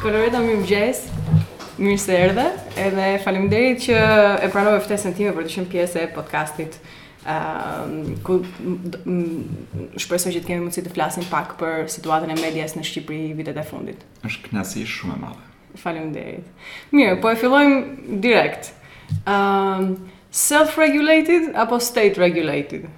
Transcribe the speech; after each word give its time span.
Koloreta 0.00 0.38
mi 0.40 0.54
më 0.56 0.64
gjesë, 0.64 1.34
mirë 1.76 1.98
se 2.00 2.14
erdhe, 2.16 2.44
edhe 2.80 3.06
faleminderit 3.20 3.82
që 3.84 3.96
e 4.46 4.46
pranove 4.50 4.78
ftesën 4.80 5.12
time 5.16 5.34
për 5.36 5.44
të 5.44 5.50
qenë 5.58 5.66
pjesë 5.74 6.00
e 6.06 6.08
podcastit. 6.14 6.78
Ehm, 7.28 7.96
ku 8.24 8.38
shpresoj 10.00 10.30
që 10.32 10.38
të 10.40 10.46
kemi 10.48 10.62
mundësi 10.64 10.86
të 10.86 10.92
flasim 10.96 11.26
pak 11.28 11.50
për 11.60 11.84
situatën 11.92 12.32
e 12.32 12.36
medias 12.40 12.72
në 12.78 12.84
Shqipëri 12.88 13.34
vitet 13.42 13.60
e 13.60 13.64
fundit. 13.68 14.06
Është 14.24 14.46
kënaqësi 14.46 14.84
shumë 14.88 15.16
e 15.18 15.20
madhe. 15.20 15.76
Faleminderit. 15.82 16.64
Mirë, 16.96 17.18
po 17.20 17.28
e 17.28 17.36
fillojmë 17.42 18.22
direkt. 18.24 18.70
Ehm, 19.28 19.90
self-regulated 20.44 21.50
apo 21.60 21.76
state-regulated? 21.84 22.88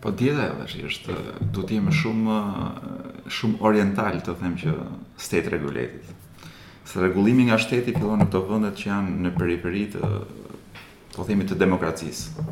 Po 0.00 0.08
dhjeta 0.16 0.48
e 0.48 0.56
vërshë, 0.62 0.86
është, 0.88 1.18
du 1.52 1.66
t'jeme 1.68 1.92
shumë, 1.92 2.38
shumë 3.36 3.60
oriental 3.60 4.22
të 4.24 4.38
them 4.40 4.56
që 4.64 4.74
state-regulated 5.26 6.16
se 6.90 7.00
rregullimi 7.00 7.46
nga 7.46 7.58
shteti 7.62 7.94
fillon 7.94 8.20
në 8.24 8.26
këto 8.28 8.40
vëndet 8.50 8.78
që 8.80 8.88
janë 8.88 9.12
në 9.24 9.30
periferi 9.38 9.84
të 9.94 10.10
po 11.14 11.24
themi 11.28 11.46
të 11.46 11.58
demokracisë. 11.60 12.44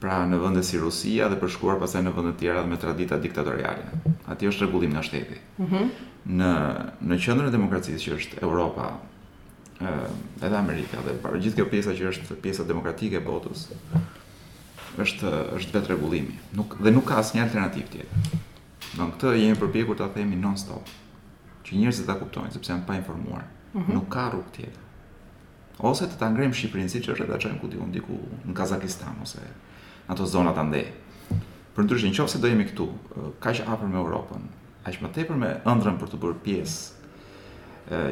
Pra 0.00 0.22
në 0.28 0.38
vende 0.40 0.62
si 0.64 0.78
Rusia 0.80 1.26
dhe 1.32 1.36
përshkuar 1.42 1.80
pasaj 1.80 2.00
në 2.06 2.12
vende 2.16 2.34
të 2.36 2.42
tjera 2.44 2.62
me 2.68 2.78
tradita 2.80 3.18
diktatoriale. 3.20 4.12
Ati 4.32 4.48
është 4.50 4.66
regullim 4.66 4.92
nga 4.94 5.02
shteti. 5.06 5.40
Mhm. 5.60 5.88
Në 6.40 6.52
në 7.10 7.20
qendrën 7.24 7.48
e 7.50 7.56
demokracisë 7.56 8.04
që 8.04 8.16
është 8.18 8.42
Europa, 8.46 8.90
ë 9.80 9.96
edhe 10.48 10.60
Amerika 10.60 11.00
dhe 11.06 11.16
para 11.24 11.40
gjithë 11.40 11.60
kjo 11.62 11.68
pjesa 11.72 11.96
që 11.96 12.08
është 12.12 12.40
pjesa 12.44 12.66
demokratike 12.68 13.16
e 13.20 13.24
botës 13.32 13.68
është 15.00 15.32
është 15.56 15.76
vetë 15.78 15.92
rregullimi. 15.94 16.36
Nuk 16.58 16.78
dhe 16.84 16.92
nuk 16.92 17.06
ka 17.12 17.20
asnjë 17.22 17.44
alternativë 17.44 17.90
tjetër. 17.92 18.40
Në 18.96 19.12
këtë 19.14 19.36
jemi 19.36 19.56
përpjekur 19.60 19.96
ta 20.00 20.08
themi 20.16 20.36
non-stop 20.36 20.84
që 21.70 21.78
njerëzit 21.78 22.06
ta 22.10 22.16
kuptojnë 22.18 22.50
sepse 22.52 22.72
janë 22.72 22.86
pa 22.88 22.96
informuar. 22.98 23.44
Mm 23.72 23.80
-hmm. 23.82 23.94
Nuk 23.94 24.08
ka 24.10 24.28
rrugë 24.34 24.52
tjetër. 24.56 24.82
Ose 25.78 26.06
të 26.10 26.18
ta 26.18 26.28
ngrem 26.28 26.52
Shqipërinë 26.52 26.88
siç 26.88 27.08
është 27.08 27.26
ta 27.28 27.38
çojmë 27.38 27.60
ku 27.60 27.68
diun 27.68 27.92
diku 27.92 28.18
në 28.48 28.54
Kazakistan 28.54 29.14
ose 29.22 29.38
në 29.38 30.12
ato 30.12 30.26
zonat 30.26 30.58
andej. 30.58 30.86
Për 31.76 31.84
ndryshe 31.84 32.10
nëse 32.10 32.40
do 32.40 32.46
jemi 32.48 32.64
këtu, 32.64 32.88
kaq 33.40 33.56
apër 33.66 33.88
me 33.88 33.96
Europën, 33.98 34.42
aq 34.84 34.94
më 35.02 35.08
tepër 35.14 35.36
me 35.36 35.50
ëndrrën 35.64 35.98
për 35.98 36.08
të 36.08 36.16
bërë 36.22 36.38
pjesë 36.44 36.92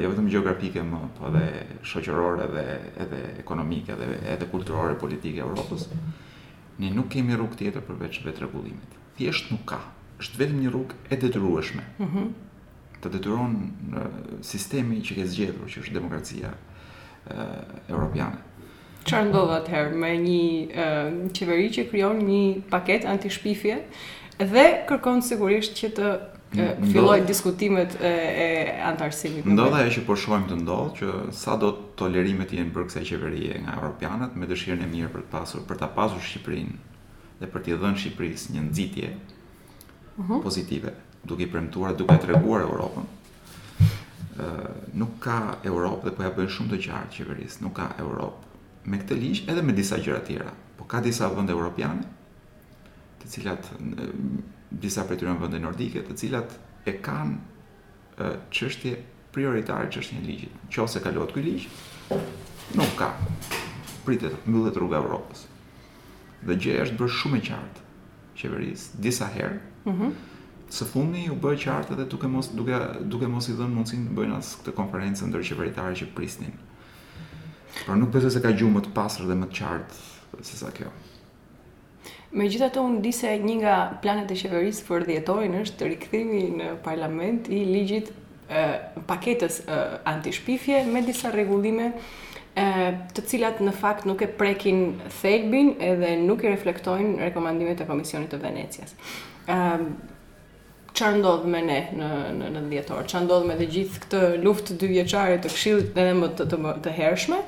jo 0.03 0.09
vetëm 0.11 0.31
gjeografike 0.31 0.83
më, 0.83 0.99
po 1.19 1.27
edhe 1.29 1.67
shoqërore 1.83 2.47
dhe 2.55 2.65
edhe 3.03 3.21
ekonomike 3.39 3.93
dhe 3.95 4.07
edhe 4.35 4.47
kulturore 4.51 4.95
politike 4.95 5.39
e 5.39 5.43
Europës. 5.43 5.87
Ne 6.79 6.91
nuk 6.91 7.09
kemi 7.09 7.35
rrugë 7.37 7.57
tjetër 7.59 7.83
përveç 7.89 8.15
vetë 8.25 8.41
rregullimit. 8.41 8.91
Thjesht 9.17 9.51
nuk 9.51 9.65
ka. 9.65 9.79
Është 10.21 10.39
vetëm 10.39 10.61
një 10.63 10.69
rrugë 10.71 10.95
e 11.11 11.17
detyrueshme. 11.17 11.83
Mhm. 11.99 12.19
Mm 12.19 12.48
të 13.03 13.11
detyron 13.15 13.53
në 13.93 14.05
sistemi 14.47 15.01
që 15.05 15.19
ke 15.21 15.27
zgjedhur, 15.31 15.67
që 15.71 15.83
është 15.83 15.97
demokracia 15.99 16.51
e, 16.51 17.45
europiane. 17.93 18.41
Çfarë 19.09 19.29
ndodh 19.31 19.53
atëherë 19.61 19.95
me 20.03 20.11
një 20.21 20.89
qeveri 21.39 21.69
që 21.79 21.87
krijon 21.93 22.19
një 22.27 22.41
paketë 22.73 23.09
antishpifje 23.13 23.79
dhe 24.51 24.67
kërkon 24.91 25.23
sigurisht 25.25 25.79
që 25.79 25.93
të 25.97 26.11
fillojnë 26.89 27.25
diskutimet 27.29 27.95
e, 28.01 28.11
e 28.11 28.77
antarësimit. 28.91 29.49
Ndodh 29.55 29.79
ajo 29.83 29.95
që 29.99 30.05
po 30.09 30.17
shohim 30.19 30.47
të 30.51 30.59
ndodh, 30.65 30.93
që 31.01 31.13
sa 31.37 31.57
do 31.61 31.71
tolerimet 32.01 32.53
jenë 32.59 32.73
për 32.75 32.87
kësaj 32.91 33.07
qeverie 33.15 33.63
nga 33.65 33.79
europianët 33.79 34.35
me 34.41 34.49
dëshirën 34.51 34.85
e 34.87 34.91
mirë 34.93 35.13
për 35.15 35.27
të 35.27 35.33
pasur 35.37 35.67
për 35.69 35.81
ta 35.85 35.89
pasur 35.99 36.23
Shqipërinë 36.25 36.79
dhe 37.43 37.51
për 37.53 37.65
t'i 37.67 37.79
dhënë 37.83 38.03
Shqipërisë 38.03 38.57
një 38.57 38.67
nxitje 38.71 39.11
uh 39.11 40.23
mhm. 40.23 40.33
-huh. 40.33 40.43
pozitive 40.43 40.97
duke 41.25 41.43
i 41.43 41.47
premtuar 41.53 41.97
duke 41.97 42.15
i 42.15 42.19
treguar 42.21 42.63
Europën. 42.63 43.07
ë 44.39 44.71
nuk 44.95 45.17
ka 45.19 45.39
Europë 45.67 46.05
dhe 46.05 46.11
po 46.15 46.23
ja 46.23 46.31
bën 46.37 46.47
shumë 46.47 46.71
të 46.77 46.79
qartë 46.85 47.15
qeverisë, 47.17 47.63
nuk 47.65 47.75
ka 47.75 47.89
Europë 47.99 48.91
me 48.91 49.01
këtë 49.01 49.17
ligj 49.19 49.41
edhe 49.51 49.65
me 49.67 49.73
disa 49.75 49.99
gjëra 49.99 50.21
tjera. 50.27 50.53
Po 50.79 50.85
ka 50.87 51.01
disa 51.03 51.27
vende 51.35 51.51
europiane, 51.53 52.05
të 53.19 53.27
cilat 53.33 53.67
disa 54.71 55.03
prej 55.09 55.19
tyre 55.19 55.33
janë 55.33 55.43
vende 55.43 55.59
nordike, 55.61 56.05
të 56.07 56.15
cilat 56.17 56.55
e 56.87 56.95
kanë 57.03 58.31
çështje 58.55 58.95
prioritare 59.35 59.91
çështjen 59.91 60.23
e 60.23 60.27
ligjit. 60.27 60.55
Nëse 60.71 61.03
kalohet 61.03 61.35
ky 61.35 61.43
ligj, 61.43 61.67
nuk 62.79 62.95
ka 62.99 63.11
pritet 64.07 64.39
mbyllet 64.47 64.79
rruga 64.79 65.01
e 65.01 65.03
Europës. 65.03 65.45
Dhe 66.47 66.55
gjëja 66.55 66.87
është 66.87 66.99
bërë 67.03 67.17
shumë 67.21 67.43
e 67.43 67.45
qartë 67.51 67.87
qeverisë 68.39 69.03
disa 69.03 69.27
herë. 69.35 69.59
Mhm. 69.91 70.03
Mm 70.07 70.37
së 70.73 70.85
fundi 70.89 71.25
u 71.33 71.37
bë 71.41 71.55
qartë 71.63 71.95
edhe 71.95 72.05
duke 72.13 72.29
mos 72.31 72.51
duke 72.57 72.77
duke 73.11 73.29
mos 73.33 73.49
i 73.49 73.55
dhënë 73.57 73.73
mundësinë 73.75 74.09
të 74.11 74.17
bëjnë 74.19 74.39
as 74.39 74.51
këtë 74.61 74.75
konferencë 74.77 75.29
ndër 75.31 75.45
qeveritarë 75.49 75.95
që 76.03 76.09
prisnin. 76.17 76.53
Por 77.87 77.97
nuk 77.97 78.11
besoj 78.13 78.33
se 78.35 78.43
ka 78.45 78.51
gjumë 78.53 78.75
më 78.77 78.83
të 78.85 78.93
pastër 78.97 79.29
dhe 79.31 79.37
më 79.41 79.49
të 79.53 79.59
qartë 79.59 80.45
se 80.45 80.59
sa 80.61 80.73
kjo. 80.77 80.91
Megjithatë 82.37 82.83
unë, 82.85 82.99
di 83.01 83.13
se 83.17 83.31
një 83.41 83.55
nga 83.63 83.77
planet 84.05 84.35
e 84.35 84.41
qeverisë 84.43 84.85
për 84.85 85.07
dhjetorin 85.09 85.55
është 85.63 85.89
rikthimi 85.95 86.43
në 86.61 86.71
parlament 86.85 87.49
i 87.49 87.63
ligjit 87.71 88.13
e 88.49 88.67
paketës 89.09 89.63
antishpifje 90.09 90.83
me 90.93 91.01
disa 91.07 91.33
rregullime 91.33 91.95
e 92.59 92.67
të 93.17 93.25
cilat 93.31 93.63
në 93.65 93.73
fakt 93.81 94.05
nuk 94.09 94.21
e 94.25 94.29
prekin 94.37 94.99
thelbin 95.23 95.75
edhe 95.85 96.15
nuk 96.21 96.45
i 96.45 96.51
reflektojnë 96.53 97.17
rekomandimet 97.29 97.81
e 97.85 97.89
Komisionit 97.89 98.33
të 98.35 98.41
Venecias. 98.45 98.93
Ehm, 99.49 99.93
çfarë 100.99 101.21
ndodh 101.23 101.45
me 101.53 101.61
ne 101.63 101.79
në 101.95 102.07
në 102.39 102.49
në 102.57 102.63
dhjetor, 102.73 103.07
çfarë 103.09 103.27
ndodh 103.29 103.45
me 103.49 103.55
të 103.59 103.67
gjithë 103.75 104.01
këtë 104.03 104.21
luftë 104.45 104.77
dy 104.81 104.89
vjeçare 104.95 105.37
të 105.43 105.53
Këshillit 105.53 105.97
edhe 105.99 106.15
më 106.19 106.31
të, 106.39 106.47
të 106.51 106.75
të 106.87 106.95
hershme, 106.99 107.39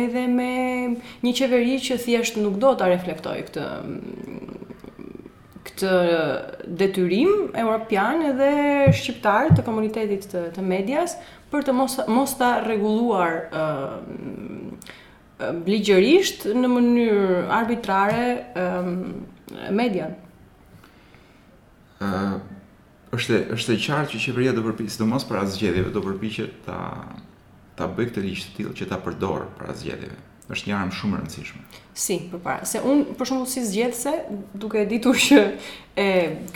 edhe 0.00 0.24
me 0.30 0.52
një 1.24 1.32
qeveri 1.38 1.76
që 1.86 1.98
thjesht 2.04 2.38
nuk 2.42 2.58
do 2.62 2.72
ta 2.80 2.88
reflektoj 2.90 3.36
këtë 3.48 3.66
këtë 5.66 5.96
detyrim 6.80 7.50
europian 7.62 8.22
edhe 8.30 8.50
shqiptar 8.96 9.50
të 9.56 9.64
komunitetit 9.66 10.26
të, 10.32 10.42
të 10.56 10.64
medias 10.66 11.14
për 11.52 11.66
të 11.66 11.74
mos 11.76 11.98
mos 12.16 12.32
ta 12.40 12.54
rregulluar 12.64 13.38
uh, 13.50 13.92
bligjërisht 15.66 16.48
në 16.56 16.68
mënyrë 16.68 17.36
arbitrare 17.60 18.24
um, 18.60 18.98
median. 19.74 20.12
Uh, 22.00 22.38
është 23.16 23.38
është 23.56 23.74
e 23.74 23.78
qartë 23.82 24.10
që 24.14 24.20
Qeveria 24.24 24.52
do 24.54 24.62
përpiqet, 24.66 24.92
sidomos 24.94 25.24
para 25.26 25.42
zgjedhjeve, 25.50 25.90
do 25.94 26.02
përpiqet 26.04 26.60
ta 26.66 26.76
ta 27.78 27.86
bëj 27.88 28.10
këtë 28.10 28.22
ligj 28.26 28.42
të 28.44 28.52
tillë 28.58 28.74
që 28.76 28.86
ta 28.90 28.98
përdor 29.00 29.46
para 29.58 29.72
zgjedhjeve. 29.78 30.18
Është 30.50 30.68
një 30.68 30.74
armë 30.76 30.96
shumë 30.98 31.14
e 31.16 31.20
rëndësishme. 31.22 31.60
Si, 31.94 32.16
përpara, 32.30 32.66
se 32.66 32.80
un 32.84 33.04
për 33.16 33.28
shembull 33.30 33.48
si 33.48 33.62
zgjedhse, 33.64 34.12
duke 34.62 34.82
e 34.82 34.88
ditur 34.90 35.16
që 35.24 35.38
e 35.98 36.06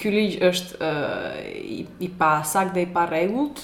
ky 0.00 0.12
ligj 0.12 0.34
është 0.50 0.80
e, 0.82 0.88
i, 1.78 1.78
i 2.06 2.10
pa 2.18 2.34
sakt 2.46 2.74
dhe 2.74 2.84
i 2.84 2.90
pa 2.92 3.06
rregullt, 3.08 3.62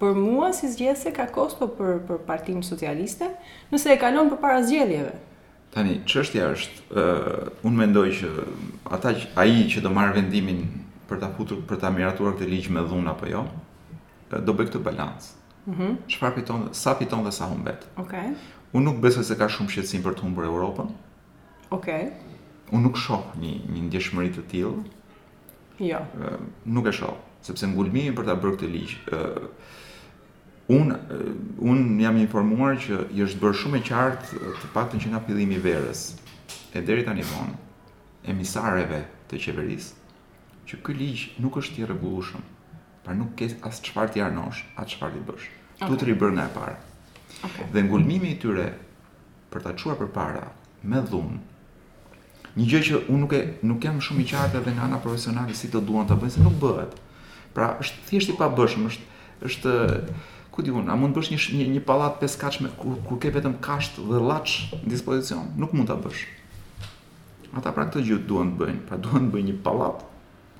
për 0.00 0.14
mua 0.20 0.52
si 0.56 0.70
zgjedhse 0.70 1.10
ka 1.16 1.26
kosto 1.34 1.66
për 1.74 2.04
për 2.06 2.22
Partinë 2.28 2.62
Socialiste, 2.68 3.32
nëse 3.72 3.96
e 3.96 3.98
kalon 4.02 4.30
përpara 4.36 4.60
zgjedhjeve. 4.68 5.16
Tani, 5.74 5.98
çështja 6.06 6.52
është, 6.54 6.84
ë, 6.92 7.06
un 7.66 7.80
mendoj 7.80 8.06
që 8.20 8.30
ata 8.94 9.16
ai 9.40 9.64
që 9.72 9.82
do 9.88 9.92
marr 9.96 10.14
vendimin 10.20 10.62
për 11.10 11.20
ta 11.24 11.28
futur 11.34 11.60
për 11.66 11.80
ta 11.82 11.90
miratuar 11.94 12.36
këtë 12.36 12.48
ligj 12.52 12.70
me 12.74 12.84
dhun 12.86 13.10
apo 13.10 13.28
jo, 13.30 13.42
do 14.30 14.54
bëj 14.54 14.70
këtë 14.70 14.82
balanc. 14.86 15.26
Mhm. 15.66 15.76
Mm 15.82 15.96
Çfarë 16.10 16.34
fiton, 16.38 16.68
sa 16.78 16.94
fiton 16.98 17.24
dhe 17.26 17.32
sa 17.34 17.48
humbet. 17.50 17.86
Okej. 17.98 18.30
Okay. 18.30 18.58
Unë 18.72 18.86
nuk 18.86 19.00
besoj 19.02 19.24
se 19.26 19.36
ka 19.40 19.48
shumë 19.50 19.74
shqetësim 19.74 20.04
për 20.06 20.14
të 20.20 20.26
humbur 20.28 20.46
Europën. 20.46 20.90
Okej. 21.74 22.06
Okay. 22.06 22.36
Unë 22.70 22.84
nuk 22.86 22.98
shoh 23.02 23.32
një 23.42 23.56
një 23.74 23.82
ndjeshmëri 23.88 24.30
të 24.36 24.44
tillë. 24.52 24.84
Jo. 25.90 26.00
Nuk 26.70 26.86
e 26.86 26.94
shoh, 27.00 27.16
sepse 27.46 27.66
ngulmimi 27.72 28.14
për 28.16 28.28
ta 28.30 28.36
bërë 28.38 28.54
këtë 28.56 28.70
ligj, 28.74 28.96
un 30.70 30.92
un 31.72 31.78
jam 32.00 32.18
informuar 32.22 32.76
që 32.78 32.98
i 33.16 33.24
është 33.24 33.40
bërë 33.42 33.56
shumë 33.62 33.78
e 33.80 33.84
qartë 33.88 34.42
të 34.60 34.68
paktën 34.74 35.02
që 35.02 35.10
nga 35.10 35.20
fillimi 35.26 35.56
i 35.58 35.62
verës 35.64 36.02
e 36.76 36.82
deri 36.90 37.02
tani 37.08 37.24
vonë 37.26 38.28
emisareve 38.30 39.00
të 39.32 39.40
qeverisë 39.46 39.99
që 40.70 40.78
ky 40.86 40.94
ligj 40.94 41.22
nuk 41.42 41.56
është 41.58 41.82
i 41.82 41.86
rregullshëm, 41.90 42.42
pra 43.04 43.14
nuk 43.18 43.34
ke 43.38 43.48
as 43.70 43.80
çfarë 43.86 44.14
të 44.14 44.22
arnosh, 44.28 44.62
as 44.78 44.92
çfarë 44.94 45.18
të 45.18 45.24
bësh. 45.30 45.46
Okay. 45.50 45.90
Duhet 45.90 46.02
të 46.04 46.08
ribër 46.12 46.34
nga 46.36 46.44
e 46.46 46.50
parë. 46.54 46.74
Okej. 46.78 47.38
Okay. 47.50 47.68
Dhe 47.74 47.82
ngulmimi 47.88 48.30
i 48.34 48.38
tyre 48.42 48.66
për 49.50 49.64
ta 49.64 49.72
çuar 49.80 49.98
përpara 50.00 50.44
me 50.90 51.00
dhunë. 51.10 51.40
Një 52.58 52.66
gjë 52.70 52.80
që 52.86 53.00
unë 53.02 53.18
nuk 53.22 53.34
e 53.34 53.40
nuk 53.70 53.84
jam 53.86 53.98
shumë 54.04 54.22
i 54.22 54.26
qartë 54.30 54.60
edhe 54.60 54.72
nga 54.76 54.86
ana 54.88 54.98
profesionale 55.04 55.54
si 55.58 55.70
do 55.72 55.82
duan 55.86 56.06
ta 56.08 56.16
bëjnë, 56.18 56.36
se 56.36 56.44
nuk 56.44 56.58
bëhet. 56.62 56.94
Pra 57.56 57.72
është 57.82 58.04
thjesht 58.10 58.30
i 58.30 58.36
pabëshëm, 58.38 58.86
është 58.92 59.08
është 59.48 59.72
ku 60.54 60.62
diun, 60.66 60.90
a 60.92 60.94
mund 60.98 61.14
të 61.16 61.22
bësh 61.22 61.30
një 61.32 61.56
një, 61.60 61.66
një 61.78 61.82
pallat 61.86 62.18
peskaç 62.20 62.58
me 62.62 62.68
ku, 62.78 62.96
kur 63.06 63.18
ke 63.22 63.30
vetëm 63.34 63.56
kasht 63.64 63.98
dhe 64.02 64.18
llaç 64.22 64.56
në 64.82 64.90
dispozicion? 64.92 65.50
Nuk 65.62 65.74
mund 65.78 65.90
ta 65.90 65.96
bësh. 66.02 66.26
Ata 67.58 67.72
pra 67.74 67.86
këtë 67.88 68.02
gjë 68.10 68.18
duan 68.28 68.52
të 68.52 68.60
bëjnë, 68.64 68.82
pra 68.90 68.98
duan 69.02 69.28
të 69.30 69.34
bëjnë 69.34 69.52
një 69.52 69.56
pallat 69.64 70.02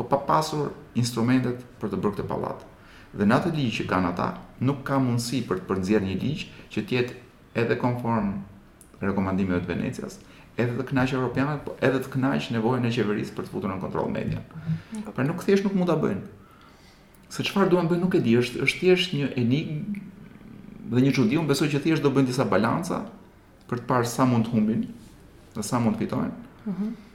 po 0.04 0.16
pa 0.16 0.24
pasur 0.34 0.72
instrumentet 0.98 1.64
për 1.80 1.92
të 1.92 1.98
bërë 2.00 2.16
këtë 2.16 2.24
pallat. 2.30 2.64
Dhe 3.12 3.26
në 3.26 3.36
atë 3.36 3.52
ligj 3.56 3.70
që 3.80 3.86
kanë 3.92 4.12
ata, 4.14 4.26
nuk 4.68 4.82
ka 4.88 4.98
mundësi 5.02 5.40
për 5.48 5.60
të 5.62 5.66
përnxjerrë 5.70 6.08
një 6.08 6.16
ligj 6.24 6.44
që 6.72 6.82
të 6.86 6.96
jetë 6.96 7.16
edhe 7.62 7.76
konform 7.82 8.32
rekomandimeve 9.02 9.62
të 9.64 9.70
Venecias, 9.72 10.18
edhe 10.62 10.76
të 10.78 10.86
kënaqë 10.90 11.16
europiane, 11.18 11.56
po 11.66 11.76
edhe 11.88 12.00
të 12.04 12.12
kënaqë 12.14 12.54
nevojën 12.56 12.86
e 12.86 12.92
qeverisë 12.96 13.36
për 13.38 13.46
të 13.48 13.54
futur 13.54 13.72
në 13.72 13.80
kontroll 13.84 14.12
media. 14.14 14.42
Mhm. 14.44 15.10
Pra 15.16 15.24
nuk 15.28 15.44
thjesht 15.44 15.64
nuk 15.68 15.74
mund 15.80 15.90
ta 15.90 15.96
bëjnë. 15.96 16.22
Se 17.30 17.42
çfarë 17.46 17.68
duan 17.72 17.88
bëjnë 17.90 18.04
nuk 18.06 18.14
e 18.14 18.20
di, 18.26 18.36
është 18.40 18.64
është 18.66 18.80
thjesht 18.84 19.14
një 19.18 19.26
enigmë 19.42 20.00
dhe 20.94 21.02
një 21.04 21.12
çudi, 21.18 21.38
unë 21.40 21.50
besoj 21.52 21.68
që 21.74 21.80
thjesht 21.84 22.02
do 22.06 22.10
bëjnë 22.14 22.30
disa 22.32 22.44
balanca 22.54 23.04
për 23.70 23.82
të 23.82 23.86
parë 23.92 24.06
sa 24.10 24.24
mund 24.26 24.46
të 24.48 24.52
humbin 24.56 24.82
dhe 25.56 25.62
sa 25.66 25.78
mund 25.82 25.96
të 25.98 26.04
fitojnë. 26.04 26.36
Mhm. 26.72 26.76
Mm 26.80 27.08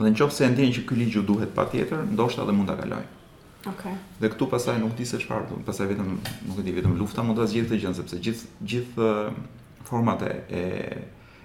Dhe 0.00 0.08
në 0.10 0.16
qofë 0.16 0.32
se 0.32 0.46
e 0.48 0.66
që 0.76 0.82
ky 0.88 0.96
ligj 0.96 1.16
duhet 1.28 1.50
pa 1.52 1.66
tjetër, 1.68 2.04
ndoshta 2.16 2.46
dhe 2.48 2.54
mund 2.56 2.70
të 2.72 2.76
kaloj. 2.78 3.00
Okay. 3.68 3.90
Dhe 4.22 4.30
këtu 4.32 4.46
pasaj 4.48 4.78
nuk 4.80 4.94
di 4.96 5.04
se 5.04 5.18
qëfar, 5.20 5.42
pasaj 5.66 5.90
vetëm, 5.90 6.14
nuk 6.48 6.62
di 6.64 6.72
vetëm 6.72 6.94
lufta 6.96 7.22
mund 7.26 7.36
të 7.36 7.44
asë 7.44 7.56
gjithë 7.58 7.80
të 7.82 7.92
sepse 7.98 8.20
gjithë 8.24 8.68
gjith, 8.70 8.94
format 9.90 10.22
e, 10.24 10.64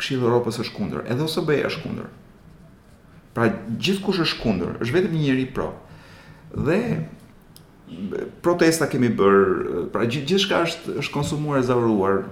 Këshilli 0.00 0.24
i 0.26 0.30
Evropës 0.30 0.58
është 0.64 0.74
kundër, 0.74 1.04
edhe 1.12 1.22
OSBE 1.22 1.60
është 1.70 1.82
kundër. 1.84 2.08
Pra 3.36 3.46
gjithkush 3.78 4.18
është 4.24 4.40
kundër, 4.42 4.72
është 4.82 4.96
vetëm 4.96 5.14
një 5.14 5.22
njerëz 5.28 5.52
pro. 5.54 5.68
Dhe 6.66 6.80
protesta 8.42 8.88
kemi 8.90 9.12
bër, 9.14 9.38
pra 9.94 10.08
gjithçka 10.10 10.64
është 10.66 10.96
është 11.04 11.14
konsumuar 11.14 11.60
e 11.62 11.68
zavruar. 11.70 12.24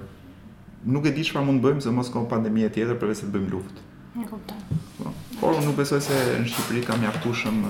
Nuk 0.82 1.06
e 1.06 1.14
di 1.14 1.23
çfarë 1.29 1.46
mund 1.46 1.62
bëjmë 1.62 1.84
se 1.84 1.94
mos 1.94 2.11
ka 2.11 2.25
pandemi 2.26 2.67
e 2.67 2.73
tjetër 2.75 2.99
përveç 2.99 3.23
se 3.23 3.29
të 3.29 3.37
bëjmë 3.37 3.55
luftë. 3.55 3.87
E 4.19 4.26
kuptoj. 4.26 4.79
Po, 4.99 5.14
por 5.38 5.62
unë 5.62 5.76
besoj 5.79 6.02
se 6.02 6.23
në 6.40 6.50
Shqipëri 6.50 6.82
kam 6.88 6.99
mjaftueshëm 7.06 7.62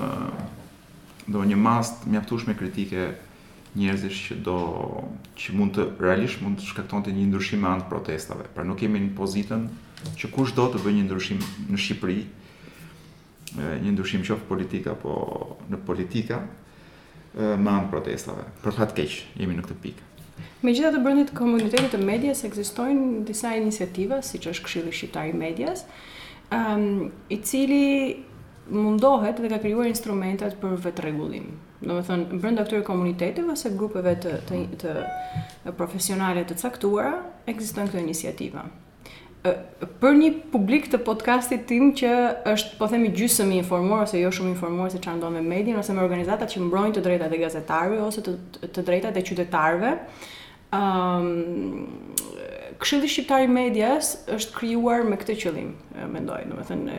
do 1.29 1.43
një 1.45 1.57
mast 1.57 2.05
mjaftueshme 2.11 2.55
kritike 2.59 3.13
njerëzish 3.79 4.21
që 4.29 4.37
do 4.45 4.57
që 5.39 5.55
mund 5.57 5.77
të 5.77 5.87
realisht 6.03 6.43
mund 6.45 6.59
të 6.61 6.67
shkaktonte 6.73 7.13
një 7.15 7.29
ndryshim 7.31 7.63
me 7.65 7.71
anë 7.71 7.87
protestave. 7.91 8.49
Pra 8.55 8.65
nuk 8.67 8.83
kemi 8.83 9.01
në 9.01 9.15
pozitën 9.17 9.67
që 10.19 10.33
kush 10.35 10.53
do 10.57 10.67
të 10.73 10.83
bëjë 10.83 10.99
një 10.99 11.05
ndryshim 11.07 11.41
në 11.73 11.81
Shqipëri, 11.81 12.23
një 13.87 13.93
ndryshim 13.95 14.25
qoftë 14.29 14.49
politik 14.51 14.89
apo 14.93 15.15
në 15.73 15.79
politika 15.89 16.43
me 17.39 17.73
anë 17.79 17.89
protestave. 17.93 18.45
Për 18.65 18.77
fat 18.77 18.93
keq, 18.99 19.17
jemi 19.41 19.57
në 19.57 19.65
këtë 19.69 19.79
pikë. 19.87 20.09
Megjithatë 20.67 21.01
brenda 21.03 21.25
të 21.29 21.39
komunitetit 21.39 21.95
të 21.95 22.01
medias 22.07 22.43
ekzistojnë 22.47 23.09
disa 23.29 23.55
iniciativa, 23.59 24.19
siç 24.27 24.51
është 24.53 24.67
Këshilli 24.67 24.93
Shqiptar 24.95 25.31
i 25.31 25.35
Medias, 25.37 25.85
um, 26.55 27.09
i 27.35 27.41
cili 27.47 27.83
mundohet 28.73 29.37
dhe 29.39 29.49
ka 29.53 29.59
krijuar 29.61 29.87
instrumentat 29.89 30.57
për 30.61 30.77
vetë 30.85 31.05
rregullim. 31.07 31.47
Domethënë 31.83 32.39
brenda 32.41 32.65
këtyre 32.65 32.85
komuniteteve 32.87 33.53
ose 33.53 33.73
grupeve 33.77 34.15
të 34.23 34.37
të, 34.49 34.63
të 34.83 35.73
profesionale 35.77 36.45
të 36.47 36.57
caktuara 36.63 37.15
ekzistojnë 37.51 37.93
këto 37.93 38.03
iniciativa. 38.03 38.65
Për 39.43 40.13
një 40.19 40.29
publik 40.53 40.87
të 40.93 41.01
podcastit 41.03 41.65
tim 41.67 41.89
që 41.99 42.13
është 42.53 42.77
po 42.79 42.87
themi 42.93 43.11
gjysëmi 43.13 43.57
i 43.59 43.63
informuar 43.65 44.05
ose 44.07 44.21
jo 44.21 44.31
shumë 44.31 44.53
i 44.53 44.55
informuar 44.55 44.93
se 44.95 45.01
çfarë 45.03 45.19
ndodh 45.19 45.35
me 45.35 45.43
medin 45.43 45.81
ose 45.81 45.93
me 45.97 46.05
organizatat 46.05 46.53
që 46.55 46.63
mbrojnë 46.69 46.95
të 46.97 47.03
drejtat 47.07 47.35
e 47.35 47.41
gazetarëve 47.43 47.99
ose 48.07 48.23
të 48.23 48.37
të 48.77 48.85
drejtat 48.89 49.19
e 49.19 49.27
qytetarëve, 49.31 49.95
ëm 50.81 51.33
um, 51.33 51.87
Këshilli 52.83 53.07
Shqiptar 53.07 53.45
i 53.45 53.47
Medias 53.47 54.09
është 54.35 54.57
krijuar 54.57 55.05
me 55.07 55.15
këtë 55.21 55.35
qëllim, 55.39 55.69
mendoj, 56.11 56.41
domethënë 56.51 56.97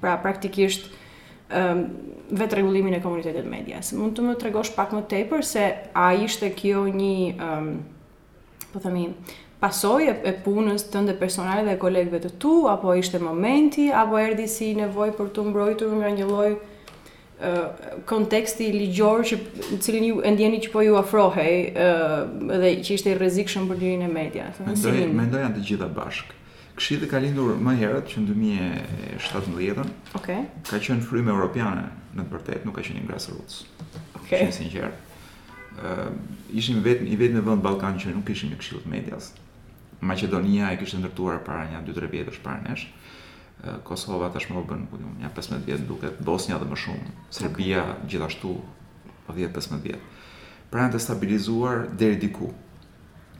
pra 0.00 0.16
praktikisht 0.22 0.86
um, 0.88 1.82
vetë 2.38 2.58
regullimin 2.60 2.98
e 2.98 3.02
komunitetet 3.04 3.46
medias. 3.48 3.92
Mund 3.96 4.16
të 4.18 4.26
më 4.26 4.36
tregosh 4.42 4.72
pak 4.76 4.94
më 4.96 5.04
tepër 5.10 5.44
se 5.48 5.66
a 5.96 6.08
ishte 6.14 6.50
kjo 6.58 6.86
një, 6.92 7.50
um, 7.50 7.74
po 8.72 8.82
themi, 8.84 9.08
pasoj 9.62 10.10
e, 10.12 10.16
e 10.30 10.34
punës 10.44 10.84
të 10.92 11.04
ndë 11.06 11.16
personale 11.18 11.64
dhe 11.66 11.78
kolegve 11.82 12.20
të 12.22 12.34
tu, 12.42 12.56
apo 12.70 12.92
ishte 13.00 13.20
momenti, 13.22 13.88
apo 13.90 14.18
erdi 14.22 14.48
si 14.50 14.72
nevoj 14.78 15.14
për 15.18 15.32
të 15.34 15.46
mbrojtur 15.50 15.94
nga 16.00 16.16
një 16.18 16.32
loj 16.34 16.50
konteksti 18.10 18.66
ligjor 18.74 19.20
që 19.30 19.36
në 19.68 19.76
cilin 19.84 20.06
ju 20.08 20.16
ndjeni 20.34 20.56
që 20.64 20.72
po 20.72 20.80
ju 20.82 20.96
afrohej 20.98 21.52
ë 21.70 21.84
dhe 22.64 22.70
që 22.82 22.96
ishte 22.96 23.12
i 23.12 23.14
rrezikshëm 23.14 23.68
për 23.70 23.78
dyrin 23.78 24.02
e 24.08 24.08
medias. 24.10 24.58
Mendoj, 24.66 25.04
mendoj 25.20 25.44
të 25.60 25.62
gjitha 25.68 25.86
bashkë. 26.00 26.34
Këshilli 26.78 27.08
ka 27.10 27.18
lindur 27.18 27.56
më 27.58 27.72
herët 27.80 28.06
që 28.12 28.20
në 28.22 28.34
2017. 29.18 29.82
Okej. 30.20 30.20
Okay. 30.20 30.44
Ka 30.68 30.78
qenë 30.78 31.02
frymë 31.08 31.32
europiane 31.32 31.82
në 32.14 32.26
të 32.28 32.34
vërtetë, 32.36 32.64
nuk 32.68 32.76
ka 32.78 32.84
qenë 32.86 33.02
grassroots. 33.08 33.56
Okej. 34.20 34.46
Okay. 34.46 34.86
uh, 34.86 36.06
ishim 36.60 36.78
vetëm 36.86 37.10
i 37.10 37.18
vetëm 37.18 37.40
në 37.40 37.44
vend 37.48 37.64
Ballkan 37.66 37.98
që 37.98 38.12
nuk 38.14 38.28
kishim 38.30 38.54
këshillë 38.60 38.84
të 38.84 38.92
medias. 38.94 39.32
Maqedonia 40.06 40.70
e 40.70 40.78
kishte 40.78 41.00
ndërtuar 41.02 41.40
para 41.48 41.64
një 41.72 41.80
2-3 41.88 42.12
vjetësh 42.14 42.38
para 42.46 42.62
nesh. 42.68 42.86
Uh, 43.58 43.80
Kosova 43.88 44.30
tashmë 44.36 44.60
u 44.62 44.66
bën, 44.70 44.86
po 44.92 45.02
15 45.42 45.66
vjet 45.66 45.82
duket, 45.90 46.22
Bosnia 46.28 46.60
edhe 46.60 46.70
më 46.70 46.78
shumë, 46.84 47.12
Serbia 47.34 47.86
okay. 47.88 48.10
gjithashtu 48.14 48.54
10-15 49.26 49.26
po 49.26 49.84
vjet. 49.88 50.06
Pra 50.70 50.84
Pranë 50.84 50.94
të 50.94 51.02
stabilizuar 51.02 51.88
deri 51.98 52.20
diku 52.28 52.52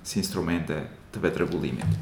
si 0.03 0.19
instrumente 0.25 0.83
të 1.13 1.23
vetë 1.23 1.47
regullimit 1.47 2.01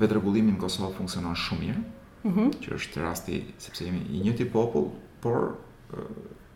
vetë 0.00 0.16
rregullimi 0.16 0.52
në 0.54 0.60
Kosovë 0.62 0.94
funksionon 0.98 1.36
shumë 1.38 1.64
mirë. 1.64 1.84
Mhm. 2.26 2.46
që 2.58 2.72
është 2.74 3.02
rasti 3.04 3.36
sepse 3.62 3.84
jemi 3.86 4.00
i 4.16 4.22
njëjti 4.24 4.44
popull, 4.50 4.88
por 5.22 5.60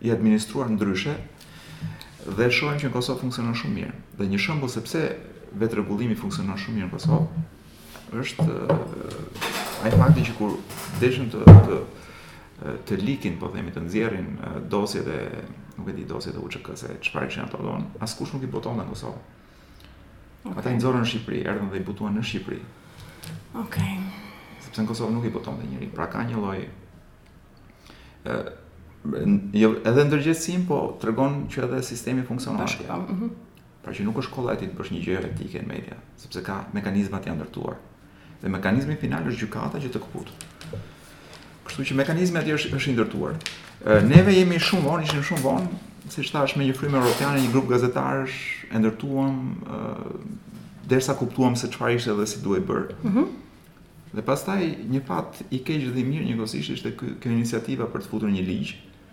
i 0.03 0.11
administruar 0.11 0.67
ndryshe 0.73 1.13
dhe 2.27 2.49
shohim 2.51 2.81
që 2.81 2.89
në 2.91 2.95
Kosovë 2.97 3.21
funksionon 3.23 3.55
shumë 3.55 3.75
mirë. 3.79 3.93
Dhe 4.19 4.27
një 4.33 4.41
shembull 4.43 4.73
sepse 4.73 4.99
vetë 5.59 5.79
rregullimi 5.79 6.17
funksionon 6.19 6.59
shumë 6.59 6.77
mirë 6.81 6.87
në 6.89 6.91
Kosovë 6.91 7.21
mm 7.21 7.29
-hmm. 7.35 8.21
është 8.21 8.49
uh, 8.49 9.85
ai 9.85 9.91
fakti 9.91 10.25
që 10.27 10.35
kur 10.39 10.57
deshën 11.01 11.31
të 11.31 11.45
të 11.47 11.79
të 12.89 12.97
likin, 13.07 13.39
po 13.41 13.49
themi 13.49 13.71
të 13.71 13.81
nxjerrin 13.87 14.27
dosjet 14.71 15.07
e 15.07 15.23
nuk 15.79 15.89
e 15.89 15.93
di 15.93 16.05
dosjet 16.05 16.35
e 16.35 16.39
UÇK 16.39 16.71
se 16.77 16.89
çfarë 17.01 17.29
që 17.31 17.39
janë 17.41 17.45
ato 17.47 17.79
askush 18.01 18.35
nuk 18.35 18.43
i 18.43 18.47
botonte 18.47 18.83
në 18.83 18.89
Kosovë. 18.91 19.19
Okay. 20.45 20.59
Ata 20.59 20.71
i 20.71 20.75
nxorën 20.77 21.01
në 21.01 21.09
Shqipëri, 21.09 21.45
erdhën 21.47 21.71
dhe 21.71 21.77
i 21.77 21.83
butuan 21.85 22.15
në 22.17 22.21
Shqipëri. 22.25 22.61
Okej. 23.55 23.63
Okay. 23.63 23.99
Sepse 24.65 24.83
në 24.85 24.91
Kosovë 24.91 25.15
nuk 25.17 25.27
i 25.29 25.33
botom 25.35 25.59
dhe 25.61 25.67
njëri, 25.71 25.89
pra 25.97 26.07
ka 26.13 26.23
një 26.29 26.41
loj... 26.43 26.61
Jo, 29.57 29.71
edhe 29.89 30.05
ndërgjësim, 30.11 30.67
po 30.69 30.79
të 31.01 31.09
regon 31.09 31.39
që 31.51 31.63
edhe 31.67 31.79
sistemi 31.87 32.25
funksionuar. 32.29 32.69
Bashka, 32.71 32.89
po 32.89 33.01
mhm. 33.17 33.31
Mm 33.37 33.47
pra 33.81 33.95
që 33.97 34.05
nuk 34.05 34.19
është 34.21 34.33
kolla 34.35 34.53
e 34.53 34.59
ti 34.61 34.67
të 34.69 34.75
bësh 34.77 34.89
një 34.93 34.99
gjë 35.07 35.21
etike 35.31 35.61
në 35.63 35.69
media, 35.71 35.95
sepse 36.21 36.43
ka 36.45 36.59
mekanizmat 36.77 37.25
janë 37.25 37.39
ndërtuar. 37.41 37.79
Dhe 38.43 38.51
mekanizmi 38.53 38.99
final 39.01 39.25
është 39.31 39.41
gjykata 39.47 39.81
që 39.81 39.89
të 39.95 40.03
kuput. 40.03 40.33
Kështu 41.65 41.87
që 41.89 41.97
mekanizmi 42.03 42.37
aty 42.43 42.53
është 42.59 42.75
është 42.77 42.91
i 42.91 42.95
ndërtuar. 42.99 43.39
Neve 44.11 44.35
jemi 44.37 44.61
shumë 44.67 44.85
vonë, 44.85 45.07
ishim 45.09 45.25
shumë 45.31 45.45
vonë, 45.47 45.81
siç 46.13 46.29
thash 46.35 46.59
me 46.61 46.67
një 46.69 46.77
frymë 46.77 47.01
europiane, 47.01 47.41
një 47.47 47.55
grup 47.57 47.73
gazetarësh 47.73 48.37
e 48.69 48.83
ndërtuam 48.85 49.41
derisa 50.91 51.15
kuptuam 51.15 51.55
se 51.57 51.71
çfarë 51.71 51.97
ishte 52.03 52.15
dhe 52.19 52.27
si 52.27 52.43
duhej 52.45 52.65
bër. 52.71 52.83
Mhm. 53.05 53.19
Mm 53.21 53.31
dhe 54.11 54.25
pastaj 54.27 54.63
një 54.91 54.99
fat 55.07 55.37
i 55.55 55.59
keq 55.63 55.85
dhe 55.95 56.01
i 56.01 56.03
mirë 56.07 56.25
njëkohësisht 56.27 56.73
ishte 56.75 56.91
ky 56.99 57.13
kjo 57.23 57.31
iniciativa 57.31 57.87
për 57.93 58.01
të 58.03 58.09
futur 58.11 58.31
një 58.35 58.41
ligj. 58.49 58.71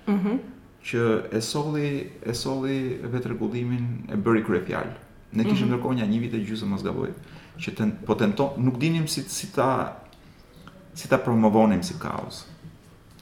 Mhm. 0.07 0.15
Mm 0.15 0.55
që 0.87 1.01
e 1.37 1.41
solli 1.41 1.89
e 2.25 2.33
solli 2.37 2.75
vetë 3.13 3.27
rregullimin 3.33 3.85
e 4.13 4.17
bëri 4.23 4.43
krye 4.47 4.61
fjalë. 4.67 4.93
Ne 5.35 5.43
kishim 5.43 5.67
mm 5.67 5.73
-hmm. 5.73 5.77
ndërkohë 5.77 6.07
një 6.13 6.19
vit 6.21 6.33
e 6.33 6.39
gjysmë 6.47 6.67
mos 6.71 6.83
gaboj 6.83 7.09
që 7.59 7.69
të 7.77 7.89
po 8.05 8.15
tenton 8.15 8.49
nuk 8.57 8.77
dinim 8.79 9.07
si 9.07 9.21
si 9.21 9.47
ta 9.55 9.97
si 10.93 11.09
ta 11.09 11.17
promovonim 11.17 11.83
si 11.83 11.93
kaos. 11.99 12.45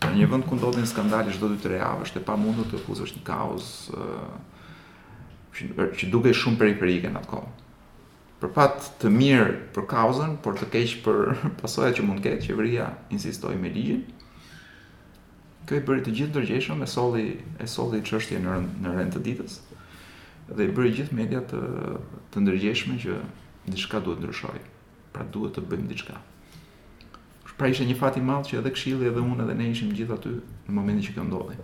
Në 0.01 0.15
një 0.17 0.27
vend 0.31 0.45
ku 0.45 0.55
ndodhin 0.55 0.85
skandale 0.87 1.31
çdo 1.31 1.47
2-3 1.47 1.69
javë 1.79 2.01
është 2.05 2.17
e 2.17 2.23
pamundur 2.31 2.65
të 2.65 2.77
fuzosh 2.85 3.13
një 3.15 3.23
kaos 3.23 3.89
uh, 3.93 4.33
që, 5.55 6.09
që 6.11 6.33
shumë 6.41 6.57
periferike 6.57 7.09
në 7.09 7.17
atë 7.17 7.29
kohë. 7.31 7.47
Mm 7.49 7.51
-hmm 7.51 7.64
për 8.45 8.53
fat 8.53 8.87
të 9.01 9.09
mirë 9.11 9.53
për 9.75 9.85
kauzën, 9.89 10.33
por 10.43 10.57
të 10.59 10.67
keq 10.73 10.95
për 11.05 11.21
pasojat 11.61 11.97
që 11.97 12.05
mund 12.05 12.21
të 12.21 12.31
ketë 12.35 12.47
qeveria 12.49 12.89
insistoi 13.15 13.55
me 13.57 13.71
ligjin. 13.73 14.01
Kjo 15.65 15.79
i 15.79 15.83
bëri 15.87 16.03
të 16.05 16.13
gjithë 16.19 16.33
ndërgjeshëm 16.35 16.83
e 16.85 16.87
solli 16.91 17.25
e 17.59 17.67
solli 17.71 18.03
çështjen 18.05 18.45
në 18.45 18.53
rënd, 18.53 18.75
në 18.85 18.93
rend 18.99 19.15
të 19.15 19.23
ditës 19.25 19.55
dhe 20.45 20.61
i 20.61 20.69
bëri 20.77 20.91
gjithë 20.99 21.17
media 21.17 21.39
të 21.49 21.57
të 22.35 22.43
ndërgjeshme 22.45 22.99
që 23.01 23.15
diçka 23.73 24.01
duhet 24.05 24.21
ndryshoj. 24.21 24.59
Pra 25.15 25.25
duhet 25.33 25.55
të 25.57 25.63
bëjmë 25.71 25.89
diçka. 25.89 26.19
Pra 27.57 27.69
ishte 27.71 27.87
një 27.87 27.95
fat 27.97 28.19
i 28.19 28.21
madh 28.27 28.49
që 28.49 28.59
edhe 28.59 28.73
Këshilli 28.75 29.07
edhe 29.09 29.23
unë 29.25 29.45
edhe 29.45 29.53
ne 29.57 29.69
ishim 29.73 29.93
gjithë 29.95 30.17
aty 30.19 30.33
në 30.67 30.75
momentin 30.75 31.07
që 31.07 31.13
kjo 31.15 31.23
ndodhi. 31.25 31.55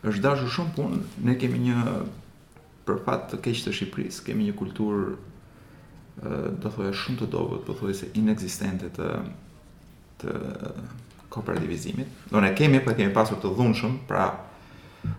Është 0.00 0.22
dashur 0.24 0.50
shumë 0.50 0.74
punë, 0.76 0.98
ne 1.28 1.36
kemi 1.38 1.60
një 1.68 1.76
për 2.90 3.00
fat 3.06 3.26
të 3.30 3.38
keq 3.44 3.60
të 3.66 3.72
Shqipërisë 3.76 4.26
kemi 4.26 4.46
një 4.50 4.54
kulturë 4.58 5.10
do 6.20 6.50
të 6.64 6.70
thojë 6.74 6.92
shumë 7.00 7.20
të 7.22 7.26
dobët, 7.32 7.62
po 7.64 7.76
thojë 7.78 7.96
se 7.96 8.08
inekzistente 8.18 8.90
të 8.98 9.08
të 10.20 10.32
kooperativizimit. 11.32 12.08
Do 12.34 12.40
ne 12.42 12.50
kemi, 12.58 12.80
po 12.84 12.92
kemi 12.98 13.14
pasur 13.14 13.38
të 13.40 13.52
dhunshëm, 13.56 13.94
pra 14.10 14.24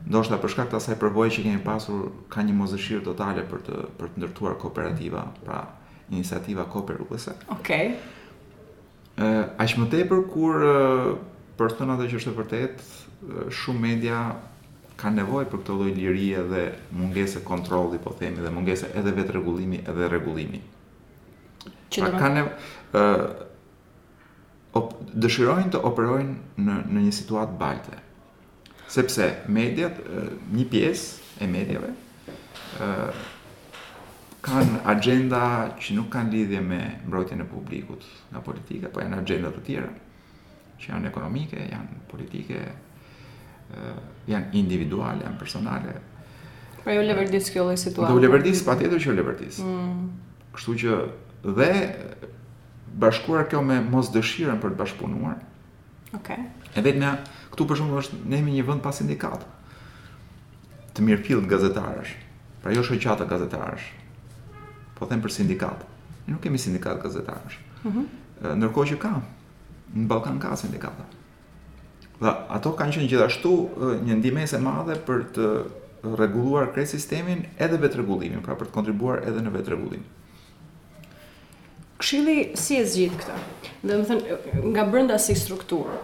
ndoshta 0.05 0.37
për 0.43 0.51
shkak 0.53 0.69
të 0.69 0.77
asaj 0.77 0.97
përvoje 1.01 1.33
që 1.37 1.45
kemi 1.47 1.63
pasur 1.65 2.09
ka 2.29 2.43
një 2.45 2.53
mosdëshirë 2.59 3.05
totale 3.07 3.45
për 3.49 3.63
të 3.67 3.79
për 3.97 4.11
të 4.13 4.21
ndërtuar 4.21 4.57
kooperativa, 4.61 5.23
pra 5.45 5.63
iniciativa 6.11 6.67
kooperuese. 6.69 7.37
Okej. 7.55 7.95
Okay. 7.95 8.61
Ë, 9.21 9.31
aq 9.63 9.77
më 9.81 9.89
tepër 9.95 10.21
kur 10.33 10.61
personat 11.59 12.03
që 12.03 12.19
është 12.19 12.37
vërtet 12.37 12.85
shumë 13.57 13.83
media 13.87 14.21
kanë 15.01 15.17
nevojë 15.21 15.47
për 15.49 15.59
këtë 15.63 15.75
lloj 15.77 15.91
lirie 15.97 16.41
dhe 16.51 16.63
mungesë 16.97 17.41
kontrolli, 17.47 17.97
po 18.03 18.13
themi, 18.19 18.41
dhe 18.45 18.51
mungesë 18.53 18.91
edhe 18.99 19.13
vetë 19.17 19.33
rregullimi 19.37 19.79
edhe 19.89 20.09
rregullimi. 20.11 20.59
Pra 21.95 22.11
kanë 22.21 22.43
ë 22.95 23.07
dëshirojnë 25.25 25.73
të 25.73 25.81
operojnë 25.89 26.65
në 26.67 26.77
në 26.93 27.01
një 27.07 27.13
situatë 27.17 27.57
baltë. 27.63 27.97
Sepse 28.91 29.25
mediat, 29.57 29.97
një 30.53 30.67
pjesë 30.71 31.43
e 31.43 31.49
medjave 31.51 31.89
ë 32.81 33.09
kanë 34.45 34.79
agenda 34.93 35.41
që 35.81 35.97
nuk 35.97 36.09
kanë 36.13 36.33
lidhje 36.35 36.61
me 36.65 36.79
mbrojtjen 37.07 37.43
e 37.43 37.49
publikut 37.49 38.05
nga 38.31 38.41
politika, 38.45 38.89
po 38.93 39.01
janë 39.03 39.19
agjenda 39.23 39.51
të 39.57 39.65
tjera 39.67 39.91
që 40.81 40.93
janë 40.95 41.11
ekonomike, 41.11 41.65
janë 41.73 41.99
politike, 42.09 42.61
janë 44.29 44.51
individuale, 44.57 45.25
janë 45.25 45.39
personale. 45.39 45.95
Pra 46.81 46.95
ju 46.95 47.03
leverdis 47.05 47.51
kjo 47.53 47.67
lloj 47.67 47.77
situatë. 47.79 48.09
Do 48.13 48.21
leverdis 48.23 48.63
patjetër 48.65 49.03
që 49.03 49.15
leverdis. 49.19 49.59
Mm. 49.63 50.09
Kështu 50.55 50.75
që 50.81 50.97
dhe 51.59 51.69
bashkuar 53.03 53.45
kjo 53.51 53.61
me 53.65 53.79
mos 53.85 54.09
dëshirën 54.15 54.59
për 54.63 54.73
të 54.75 54.81
bashkëpunuar. 54.81 55.37
Okej. 56.17 56.41
Okay. 56.41 56.47
Edhe 56.79 57.15
këtu 57.51 57.67
për 57.69 57.79
shembull 57.81 58.01
është 58.01 58.21
ne 58.31 58.39
jemi 58.41 58.57
një 58.57 58.65
vend 58.67 58.83
pa 58.83 58.93
sindikat. 58.95 59.45
Të 60.95 61.05
mirëfillt 61.05 61.47
gazetarësh. 61.51 62.15
Pra 62.63 62.73
jo 62.75 62.83
shoqata 62.85 63.27
gazetarësh. 63.29 63.85
Po 64.97 65.07
them 65.09 65.21
për 65.23 65.33
sindikat. 65.41 65.85
Ne 66.25 66.35
nuk 66.35 66.43
kemi 66.43 66.59
sindikat 66.61 67.01
gazetarësh. 67.05 67.61
Mhm. 67.87 67.91
Mm 68.01 68.09
Ndërkohë 68.41 68.87
që 68.89 68.95
ka 68.97 69.09
në 69.93 70.05
Ballkan 70.09 70.39
ka 70.41 70.55
sindikata. 70.57 71.03
Mhm. 71.03 71.20
Dhe 72.21 72.29
ato 72.53 72.69
kanë 72.77 72.93
qenë 72.99 73.07
gjithashtu 73.09 73.51
një 74.05 74.17
ndihmëse 74.21 74.59
e 74.59 74.61
madhe 74.61 74.97
për 75.07 75.23
të 75.35 75.47
rregulluar 76.19 76.67
këtë 76.75 76.85
sistemin 76.95 77.41
edhe 77.65 77.79
vetë 77.81 77.97
rregullimin, 77.97 78.43
pra 78.45 78.53
për 78.59 78.69
të 78.69 78.75
kontribuar 78.75 79.23
edhe 79.29 79.41
në 79.41 79.53
vetë 79.55 79.71
rregullim. 79.73 80.03
Këshilli 82.01 82.35
si 82.57 82.77
e 82.77 82.83
zgjidh 82.89 83.17
këtë? 83.23 83.39
Do 83.89 83.95
të 83.95 84.03
thënë 84.11 84.61
nga 84.73 84.85
brenda 84.93 85.17
si 85.25 85.33
strukturë. 85.37 85.97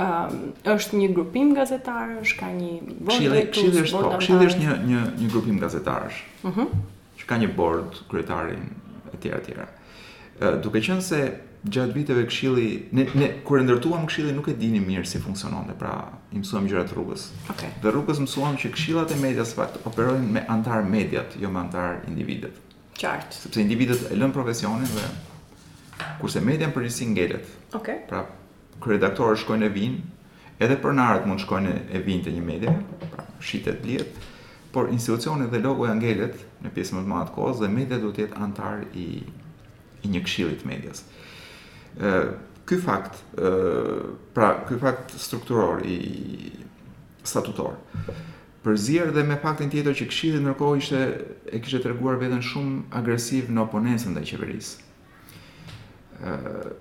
Ëm 0.00 0.32
um, 0.32 0.54
është 0.74 0.98
një 1.00 1.12
grupim 1.14 1.52
gazetarësh, 1.54 2.32
ka 2.40 2.48
një 2.54 2.72
bord. 2.88 3.08
Këshilli, 3.12 3.44
këshilli 3.54 3.84
është, 3.84 4.00
po, 4.00 4.16
Kshili 4.24 4.48
është 4.50 4.64
një 4.64 4.78
një 4.90 5.02
një 5.20 5.28
grupim 5.36 5.60
gazetarësh. 5.62 6.22
Mhm. 6.48 6.52
Uh 6.52 6.58
-huh. 6.58 6.92
Që 7.20 7.26
ka 7.30 7.36
një 7.44 7.52
bord, 7.56 8.00
kryetarin 8.10 8.64
etj 9.14 9.30
etj. 9.38 9.58
Uh, 9.58 10.54
duke 10.64 10.80
qenë 10.80 11.00
se 11.04 11.22
gjatë 11.64 11.94
viteve 11.96 12.24
këshilli 12.28 12.64
ne, 12.92 13.06
ne 13.16 13.28
kur 13.48 13.58
e 13.60 13.64
ndërtuam 13.64 14.02
këshillin 14.10 14.36
nuk 14.36 14.50
e 14.52 14.56
dini 14.60 14.82
mirë 14.84 15.06
si 15.08 15.20
funksiononte, 15.22 15.72
pra 15.80 15.92
i 16.34 16.40
mësuam 16.40 16.66
gjërat 16.68 16.90
rrugës. 16.92 17.28
Okej. 17.46 17.54
Okay. 17.54 17.70
Dhe 17.80 17.92
rrugës 17.94 18.20
mësuam 18.20 18.58
që 18.60 18.70
këshillat 18.74 19.14
e 19.14 19.20
medias 19.22 19.54
fakt 19.56 19.78
operojnë 19.88 20.32
me 20.36 20.42
antar 20.52 20.84
mediat, 20.88 21.38
jo 21.40 21.48
me 21.54 21.62
antar 21.62 22.02
individët. 22.10 22.60
Qartë. 23.00 23.38
Sepse 23.46 23.64
individët 23.64 24.10
e 24.10 24.18
lën 24.20 24.34
profesionin 24.36 24.90
dhe 24.92 25.06
kurse 26.20 26.44
media 26.44 26.68
në 26.68 26.76
përgjithësi 26.76 27.08
ngelet. 27.14 27.48
Okej. 27.72 27.78
Okay. 27.78 28.02
Pra 28.12 28.20
kryedaktorët 28.84 29.40
shkojnë 29.40 29.70
e 29.70 29.74
vinë, 29.78 30.04
edhe 30.60 30.76
pronarët 30.84 31.24
mund 31.30 31.40
shkojnë 31.46 31.74
e 31.96 32.04
vinë 32.04 32.28
te 32.28 32.34
një 32.36 32.44
media, 32.44 32.76
pra 33.14 33.24
shitet 33.40 33.80
lihet, 33.88 34.30
por 34.74 34.92
institucionet 34.92 35.48
dhe 35.54 35.64
logoja 35.64 35.96
ngelet 35.96 36.36
në 36.64 36.74
pjesë 36.76 36.98
më 36.98 37.04
të 37.04 37.08
madhe 37.14 37.32
të 37.32 37.38
kohës 37.38 37.60
dhe 37.64 37.68
media 37.72 38.00
duhet 38.02 38.18
të 38.20 38.26
jetë 38.26 38.42
antar 38.44 38.84
i 39.00 39.06
i 40.04 40.08
një 40.12 40.20
këshillit 40.20 40.66
medias 40.68 40.98
ky 42.66 42.76
fakt, 42.76 43.24
pra 44.34 44.54
ky 44.68 44.74
fakt 44.74 45.10
strukturor 45.20 45.82
i 45.86 46.52
statutor. 47.22 47.74
Përzier 48.64 49.10
dhe 49.12 49.22
me 49.28 49.36
faktin 49.36 49.68
tjetër 49.68 49.92
që 49.92 50.04
Këshilli 50.08 50.38
ndërkohë 50.40 50.78
ishte 50.80 51.00
e 51.52 51.58
kishte 51.60 51.82
treguar 51.84 52.16
veten 52.16 52.40
shumë 52.40 52.78
agresiv 52.96 53.50
në 53.52 53.60
oponencën 53.60 54.14
ndaj 54.16 54.24
qeverisë. 54.30 54.78
ë 56.24 56.72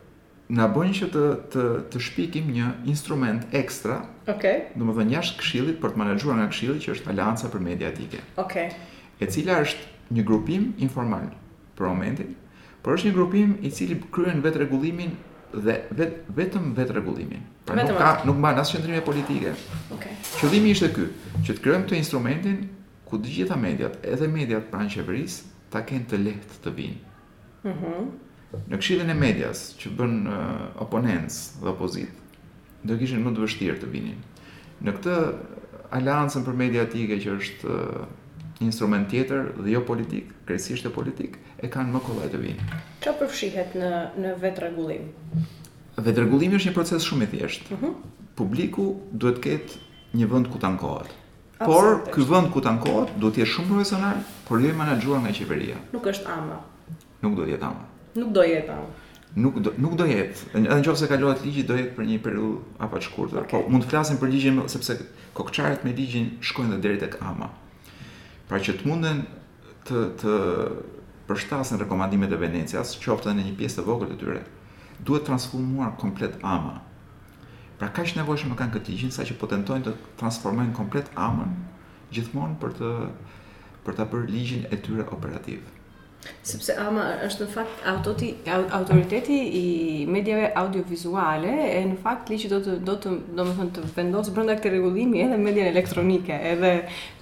na 0.56 0.68
bën 0.72 0.94
që 0.96 1.10
të 1.12 1.24
të 1.52 1.64
të 1.92 2.00
shpikim 2.00 2.48
një 2.56 2.68
instrument 2.88 3.44
ekstra. 3.52 3.98
Okej. 4.28 4.32
Okay. 4.64 4.80
Domethënë 4.80 5.16
jashtë 5.18 5.40
Këshillit 5.42 5.82
për 5.84 5.92
të 5.94 6.00
menaxhuar 6.04 6.40
nga 6.40 6.48
Këshilli 6.54 6.80
që 6.80 6.96
është 6.96 7.12
Alianca 7.14 7.52
për 7.52 7.60
Mediatike. 7.68 8.24
Okej. 8.40 8.72
Okay. 8.72 9.20
E 9.24 9.28
cila 9.28 9.60
është 9.66 10.16
një 10.16 10.24
grupim 10.24 10.72
informal 10.80 11.28
për 11.76 11.92
momentin, 11.92 12.32
Por 12.84 12.98
është 12.98 13.08
një 13.10 13.14
grupim 13.16 13.52
i 13.64 13.70
cili 13.72 13.96
kryen 14.12 14.42
vetë 14.44 14.60
rregullimin 14.66 15.14
dhe 15.54 15.76
vet, 15.96 16.16
vetëm 16.36 16.74
vetë 16.76 16.96
rregullimin. 16.98 17.44
Pra 17.70 17.78
nuk 17.78 17.94
ka 18.00 18.10
nuk 18.28 18.36
mban 18.44 18.60
as 18.60 18.74
qendrime 18.76 19.00
politike. 19.06 19.54
Okej. 19.96 19.96
Okay. 19.96 20.18
Qëllimi 20.42 20.74
ishte 20.76 20.90
ky, 20.98 21.06
që 21.48 21.56
të 21.56 21.64
krijojmë 21.64 21.88
të 21.94 22.00
instrumentin 22.02 22.58
ku 23.08 23.20
të 23.24 23.32
gjitha 23.38 23.56
mediat, 23.62 23.96
edhe 24.04 24.28
mediat 24.34 24.68
pranë 24.74 24.92
qeverisë, 24.98 25.46
ta 25.72 25.86
kenë 25.88 26.10
të 26.12 26.20
lehtë 26.26 26.60
të 26.66 26.74
vinë. 26.80 27.16
Mhm. 27.64 28.10
Në 28.74 28.80
këshillin 28.82 29.10
e 29.10 29.16
medias 29.18 29.62
që 29.82 29.94
bën 30.00 30.18
uh, 30.30 30.66
oponencë 30.84 31.62
dhe 31.64 31.72
opozitë, 31.72 32.44
do 32.84 32.98
kishin 33.00 33.24
më 33.26 33.32
të 33.38 33.46
vështirë 33.46 33.78
të 33.86 33.94
vinin. 33.96 34.20
Në 34.84 34.98
këtë 34.98 35.16
aleancë 36.02 36.44
për 36.50 36.60
mediatike 36.60 37.18
që 37.24 37.38
është 37.40 37.72
uh, 37.72 38.04
instrument 38.66 39.08
tjetër 39.12 39.50
dhe 39.64 39.72
jo 39.78 39.82
politik, 39.88 40.30
kryesisht 40.48 40.86
e 40.88 40.92
politik, 40.94 41.40
e 41.64 41.70
kanë 41.72 41.96
më 41.96 42.02
kollaj 42.06 42.30
të 42.34 42.40
vinë. 42.44 42.70
Ço 43.04 43.14
përfshihet 43.20 43.76
në 43.80 43.92
në 44.24 44.34
vetë 44.44 44.64
rregullim? 44.66 45.10
Vetë 45.98 46.20
rregullimi 46.24 46.58
është 46.60 46.70
një 46.72 46.76
proces 46.76 47.08
shumë 47.08 47.28
i 47.28 47.32
thjeshtë. 47.34 47.78
Mhm. 47.78 48.16
Publiku 48.40 48.88
duhet 49.22 49.40
të 49.40 49.44
ketë 49.46 50.18
një 50.20 50.30
vend 50.32 50.50
ku 50.54 50.62
tankohet. 50.64 51.12
Por 51.64 52.04
ky 52.12 52.26
vend 52.32 52.50
ku 52.52 52.64
tankohet 52.66 53.14
duhet 53.22 53.38
të 53.38 53.44
jetë 53.44 53.54
shumë 53.56 53.70
profesional, 53.72 54.20
por 54.48 54.60
jo 54.64 54.74
i 54.74 54.76
menaxhuar 54.80 55.22
nga 55.24 55.32
qeveria. 55.38 55.78
Nuk 55.94 56.08
është 56.12 56.28
ama. 56.34 56.60
Nuk 57.24 57.38
do 57.38 57.46
të 57.48 57.52
jetë 57.56 57.66
ama. 57.70 57.86
Nuk 58.18 58.32
do 58.38 58.46
jetë 58.52 58.76
ama. 58.78 58.90
Nuk 59.36 59.56
do, 59.66 59.72
nuk 59.82 59.96
do 59.98 60.06
jetë. 60.06 60.50
Edhe 60.60 60.82
nëse 60.82 61.08
kalohet 61.10 61.44
ligji 61.46 61.64
do 61.66 61.78
jetë 61.78 61.96
për 61.98 62.06
një 62.10 62.18
periudhë 62.26 62.80
apo 62.86 62.98
të 63.02 63.08
shkurtër. 63.08 63.46
Okay. 63.48 63.52
Po 63.64 63.72
mund 63.74 63.86
të 63.86 63.90
flasim 63.94 64.20
për 64.22 64.30
ligjin 64.34 64.60
sepse 64.70 64.98
kokçarët 65.40 65.88
me 65.88 65.94
ligjin 65.98 66.34
shkojnë 66.50 66.78
deri 66.84 67.00
tek 67.02 67.18
ama. 67.32 67.48
Pra 68.50 68.60
që 68.60 68.76
të 68.82 68.92
munden 68.92 69.24
të 69.88 70.04
të 70.22 70.36
për 71.28 71.40
shtasën 71.40 71.80
rekomandimet 71.80 72.32
e 72.36 72.40
Venecias, 72.42 72.96
qoftë 73.00 73.34
në 73.38 73.46
një 73.50 73.54
pjesë 73.60 73.80
të 73.82 73.86
vogër 73.88 74.10
të 74.12 74.18
tyre, 74.24 74.42
duhet 75.08 75.26
transformuar 75.30 75.94
komplet 76.02 76.36
ama. 76.56 76.78
Pra 77.80 77.90
ka 77.96 78.04
që 78.08 78.20
nevojshme 78.20 78.54
më 78.54 78.60
kanë 78.60 78.76
këtë 78.78 78.96
i 78.98 79.12
sa 79.12 79.26
që 79.28 79.40
potentojnë 79.42 79.86
të 79.88 79.94
transformojnë 80.20 80.76
komplet 80.78 81.10
amën, 81.20 81.54
gjithmonë 82.16 82.60
për 82.62 82.76
të, 82.80 82.92
për 83.88 83.98
të 83.98 84.06
bërë 84.14 84.30
ligjin 84.34 84.68
e 84.72 84.78
tyre 84.86 85.08
operativë. 85.16 85.78
Sepse 86.48 86.72
ama 86.80 87.04
është 87.26 87.44
në 87.44 87.52
fakt 87.52 87.82
autoti, 87.92 88.30
autoriteti 88.48 89.42
i 89.60 89.64
medjave 90.08 90.54
audio-vizuale 90.56 91.52
e 91.80 91.82
në 91.90 91.98
fakt 92.04 92.32
li 92.32 92.38
do 92.48 92.62
të, 92.64 92.78
do 92.88 92.96
të, 93.04 93.12
do 93.36 93.44
të, 93.50 93.66
të 93.76 93.84
vendosë 93.98 94.36
brënda 94.38 94.56
këtë 94.56 94.72
regullimi 94.78 95.20
edhe 95.26 95.40
medjen 95.42 95.68
elektronike 95.74 96.38
edhe 96.54 96.72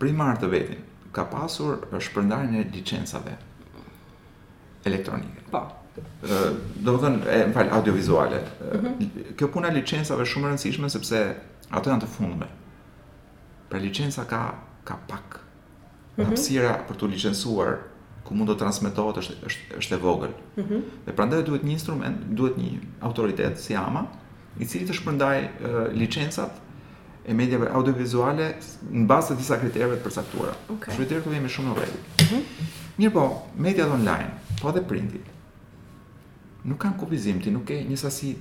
primar 0.00 0.38
të 0.40 0.48
vetin 0.52 0.80
ka 1.14 1.26
pasur 1.30 1.84
shpërndarjen 2.00 2.56
e 2.60 2.64
licencave 2.74 3.34
elektronike. 4.88 5.46
Po. 5.52 5.64
Ëh, 5.96 6.48
do 6.80 6.94
të 6.94 6.98
thonë, 7.02 7.22
e 7.28 7.40
fal 7.54 7.68
audiovizuale. 7.78 8.38
Mm 8.64 8.86
-hmm. 8.86 9.36
Kjo 9.36 9.48
puna 9.52 9.68
e 9.68 9.74
licencave 9.74 10.24
shumë 10.24 10.46
e 10.46 10.50
rëndësishme 10.52 10.88
sepse 10.88 11.34
ato 11.70 11.90
janë 11.90 12.00
të 12.02 12.08
fundme. 12.16 12.46
Për 13.70 13.80
licenca 13.82 14.24
ka 14.24 14.54
ka 14.84 14.94
pak. 15.08 15.38
Mm 15.40 16.22
-hmm. 16.22 16.26
Hapësira 16.26 16.72
për 16.88 16.96
të 16.96 17.10
licencuar 17.10 17.72
ku 18.24 18.34
mund 18.34 18.50
të 18.50 18.58
transmetohet 18.58 19.16
është 19.16 19.34
është 19.78 19.94
e 19.94 20.00
vogël. 20.02 20.32
Mm 20.56 20.62
-hmm. 20.62 20.80
Dhe 21.06 21.12
prandaj 21.16 21.42
duhet 21.46 21.62
një 21.64 21.70
instrument, 21.72 22.16
duhet 22.30 22.56
një 22.56 22.78
autoritet 23.00 23.60
si 23.60 23.76
AMA, 23.76 24.00
mm 24.00 24.06
-hmm 24.06 24.18
i 24.60 24.66
cili 24.66 24.86
të 24.88 24.96
shpërndaj 24.98 25.38
uh, 25.42 25.82
licencat 25.96 26.58
e 27.26 27.34
medjave 27.36 27.68
audiovizuale 27.78 28.50
në 28.90 29.04
bazë 29.08 29.32
të 29.36 29.40
disa 29.40 29.58
kriterëve 29.62 29.98
të 30.00 30.06
përcaktuara. 30.08 30.54
Okay. 30.76 30.90
Kështu 30.92 31.06
deri 31.08 31.24
këtu 31.24 31.52
shumë 31.56 31.68
në 31.72 31.76
rregull. 31.78 32.02
Mm 32.04 32.26
-hmm. 32.30 32.72
Mirë 33.00 33.12
po, 33.14 33.26
medjat 33.66 33.90
online, 33.90 34.30
po 34.62 34.72
dhe 34.74 34.82
printi, 34.90 35.20
nuk 36.64 36.78
kanë 36.82 36.98
kufizim, 37.00 37.40
ti 37.42 37.50
nuk 37.50 37.64
ke 37.66 37.74
një 37.88 37.96
sasi 37.96 38.34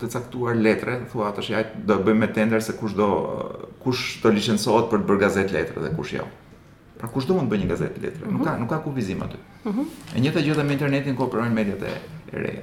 të 0.00 0.08
caktuar 0.12 0.56
letre, 0.56 0.98
thua 1.12 1.30
është 1.32 1.52
ja 1.52 1.62
do 1.86 1.94
bëjmë 1.98 2.14
me 2.18 2.26
tender 2.32 2.62
se 2.62 2.72
kush 2.80 2.94
do 2.96 3.08
kush 3.84 4.22
do 4.22 4.30
licencohet 4.32 4.90
për 4.90 4.98
të 4.98 5.06
bërë 5.10 5.20
gazetë 5.20 5.52
letre 5.52 5.80
dhe 5.82 5.94
kush 5.96 6.12
jo. 6.14 6.24
Pra 6.98 7.08
kush 7.08 7.26
do 7.28 7.34
mund 7.34 7.48
të 7.48 7.54
bëjë 7.54 7.62
një 7.64 7.68
gazetë 7.74 8.00
letre? 8.02 8.24
Mm 8.26 8.28
-hmm. 8.28 8.32
Nuk 8.38 8.42
mhm. 8.42 8.50
ka 8.52 8.58
nuk 8.60 8.68
ka 8.68 8.78
kufizim 8.84 9.22
aty. 9.22 9.36
Mm 9.64 9.70
-hmm. 9.72 9.84
E 10.16 10.20
njëta 10.20 10.40
gjë 10.40 10.54
dhe 10.54 10.64
me 10.64 10.72
internetin 10.72 11.16
ko 11.16 11.24
operojnë 11.24 11.54
mediat 11.54 11.82
e, 11.82 11.92
e 12.32 12.38
reja. 12.38 12.62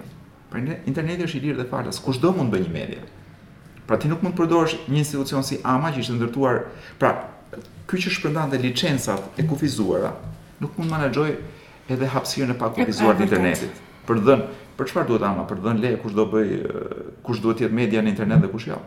Pra 0.52 0.60
interneti 0.60 1.24
është 1.24 1.38
i 1.40 1.44
lirë 1.46 1.60
dhe 1.62 1.68
falas. 1.72 2.00
Kushdo 2.04 2.34
mund 2.36 2.52
të 2.52 2.58
bëjë 2.58 2.66
një 2.68 2.74
media. 2.76 3.04
Pra 3.88 3.98
ti 4.00 4.10
nuk 4.12 4.24
mund 4.26 4.36
të 4.36 4.66
një 4.92 5.00
institucion 5.00 5.46
si 5.48 5.60
AMA 5.74 5.94
që 5.96 6.02
është 6.04 6.18
ndërtuar, 6.18 6.58
pra 7.00 7.12
ky 7.92 8.00
që 8.04 8.12
shpërndan 8.18 8.52
dhe 8.52 8.60
licencat 8.60 9.40
e 9.40 9.46
kufizuara, 9.48 10.12
nuk 10.64 10.76
mund 10.80 10.92
të 10.92 11.30
edhe 11.96 12.08
hapësirën 12.14 12.52
e 12.52 12.56
pakufizuar 12.60 13.16
të 13.20 13.26
internetit. 13.30 13.80
Për 14.08 14.20
dhën, 14.28 14.44
për 14.80 14.92
çfarë 14.92 15.10
duhet 15.12 15.24
AMA? 15.28 15.46
Për 15.50 15.62
dhën 15.64 15.80
leje 15.84 16.14
do 16.20 16.26
bëjë, 16.34 16.82
kush 17.26 17.40
duhet 17.44 17.60
të 17.62 17.68
jetë 17.70 17.76
media 17.80 18.04
në 18.06 18.12
internet 18.14 18.44
dhe 18.46 18.50
kush 18.54 18.68
jo. 18.74 18.80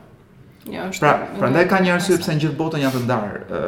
Ja, 0.69 0.85
jo, 0.85 0.91
është. 0.93 1.01
Pra, 1.01 1.31
prandaj 1.41 1.65
ka 1.73 1.81
një 1.85 1.97
arsye 1.97 2.21
pse 2.21 2.37
në 2.37 2.45
gjithë 2.45 2.61
botën 2.61 2.85
janë 2.85 2.97
të 2.97 3.03
ndarë 3.05 3.65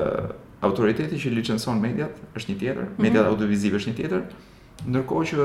autoriteti 0.68 1.18
që 1.24 1.32
licencon 1.36 1.80
mediat, 1.84 2.16
është 2.40 2.52
një 2.52 2.60
tjetër, 2.62 2.86
mm 2.96 3.02
-hmm. 3.04 3.26
audiovizive 3.32 3.80
është 3.80 3.90
një 3.92 3.96
tjetër, 3.98 4.22
Ndërkohë 4.84 5.24
që 5.30 5.44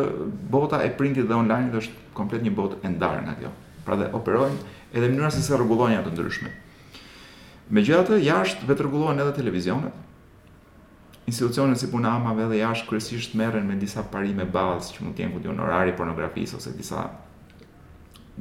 bota 0.54 0.82
e 0.84 0.90
printit 0.98 1.30
dhe 1.30 1.38
online 1.38 1.72
është 1.78 1.96
komplet 2.18 2.44
një 2.46 2.52
botë 2.58 2.82
e 2.86 2.92
ndarë 2.96 3.24
nga 3.28 3.36
kjo. 3.40 3.54
Pra 3.88 3.96
dhe 3.98 4.10
operojnë 4.18 4.78
edhe 4.92 5.08
mënyra 5.08 5.32
se 5.34 5.42
se 5.46 5.58
rregullojnë 5.58 6.02
ato 6.02 6.14
ndryshme. 6.14 6.52
Megjithatë, 7.72 8.20
jashtë 8.26 8.68
vetë 8.70 8.86
rregullohen 8.86 9.24
edhe 9.24 9.34
televizionet. 9.38 9.96
Institucionet 11.32 11.80
si 11.80 11.88
ve 11.88 12.44
dhe 12.52 12.58
jashtë 12.60 12.88
kryesisht 12.90 13.34
merren 13.38 13.66
me 13.68 13.76
disa 13.80 14.04
parime 14.04 14.46
bazë 14.46 14.96
që 14.96 15.04
mund 15.06 15.16
të 15.16 15.22
jenë 15.24 15.34
kundër 15.38 15.66
orari 15.66 15.94
pornografisë 15.98 16.58
ose 16.58 16.74
disa 16.78 17.10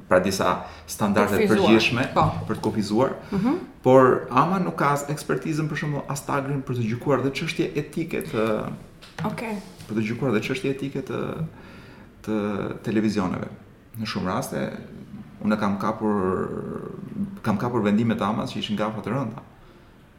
pra 0.09 0.19
disa 0.21 0.65
standarde 0.87 1.39
të 1.39 1.49
përgjithshme 1.51 2.07
po. 2.15 2.25
për 2.49 2.57
të 2.57 2.63
kufizuar, 2.63 3.11
mm 3.31 3.59
por 3.81 4.27
ama 4.29 4.59
nuk 4.61 4.77
ka 4.77 4.91
ekspertizën 5.09 5.65
për 5.69 5.79
shembull 5.81 6.03
as 6.13 6.21
tagrin 6.27 6.61
për 6.63 6.77
të 6.77 6.83
gjykuar 6.91 7.23
dhe 7.25 7.31
çështje 7.33 7.71
etike 7.81 8.21
të 8.31 8.43
Okej. 8.45 9.31
Okay 9.31 9.55
për 9.91 9.99
të 9.99 10.05
gjykuar 10.07 10.33
dhe 10.37 10.41
çështje 10.47 10.71
etike 10.77 11.03
të 11.11 11.21
të 12.27 12.39
televizioneve. 12.87 13.47
Në 13.99 14.07
shumë 14.07 14.29
raste 14.31 14.61
unë 15.47 15.57
kam 15.63 15.79
kapur 15.81 16.91
kam 17.47 17.59
kapur 17.63 17.83
vendime 17.87 18.15
të 18.21 18.27
amas 18.31 18.53
që 18.53 18.61
ishin 18.63 18.79
gafa 18.79 19.03
të 19.05 19.15
rënda. 19.15 19.43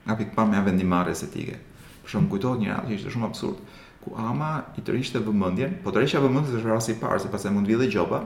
Nga 0.07 0.17
pikpamja 0.21 0.61
e 0.63 0.65
vendimarrjes 0.65 1.23
etike. 1.27 1.59
Për 2.01 2.15
Shumë 2.15 2.29
kujtohet 2.33 2.61
një 2.63 2.71
ratë 2.71 2.89
që 2.89 2.97
ishte 2.99 3.13
shumë 3.13 3.27
absurd, 3.29 3.59
ku 4.01 4.15
ama 4.17 4.49
i 4.81 4.83
tërishte 4.85 5.21
vëmendjen, 5.21 5.75
po 5.83 5.93
tërishja 5.93 6.23
vëmendjes 6.23 6.57
është 6.57 6.71
rasti 6.73 6.95
i 6.95 6.97
parë 6.97 7.21
sepse 7.27 7.51
mund 7.53 7.69
vjedhë 7.69 7.91
gjopa. 7.95 8.23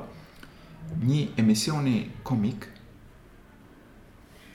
Një 1.03 1.19
emisioni 1.43 1.97
komik 2.25 2.69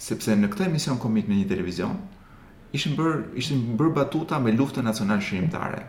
sepse 0.00 0.32
në 0.40 0.49
këtë 0.54 0.70
emision 0.73 0.97
komik 1.02 1.28
në 1.28 1.37
një 1.42 1.50
televizion 1.52 1.99
ishin 2.78 2.94
bër 2.97 3.18
ishin 3.37 3.61
bër 3.76 3.90
batuta 3.99 4.38
me 4.40 4.54
luftën 4.56 4.87
nacional 4.87 5.20
shërimtare 5.20 5.85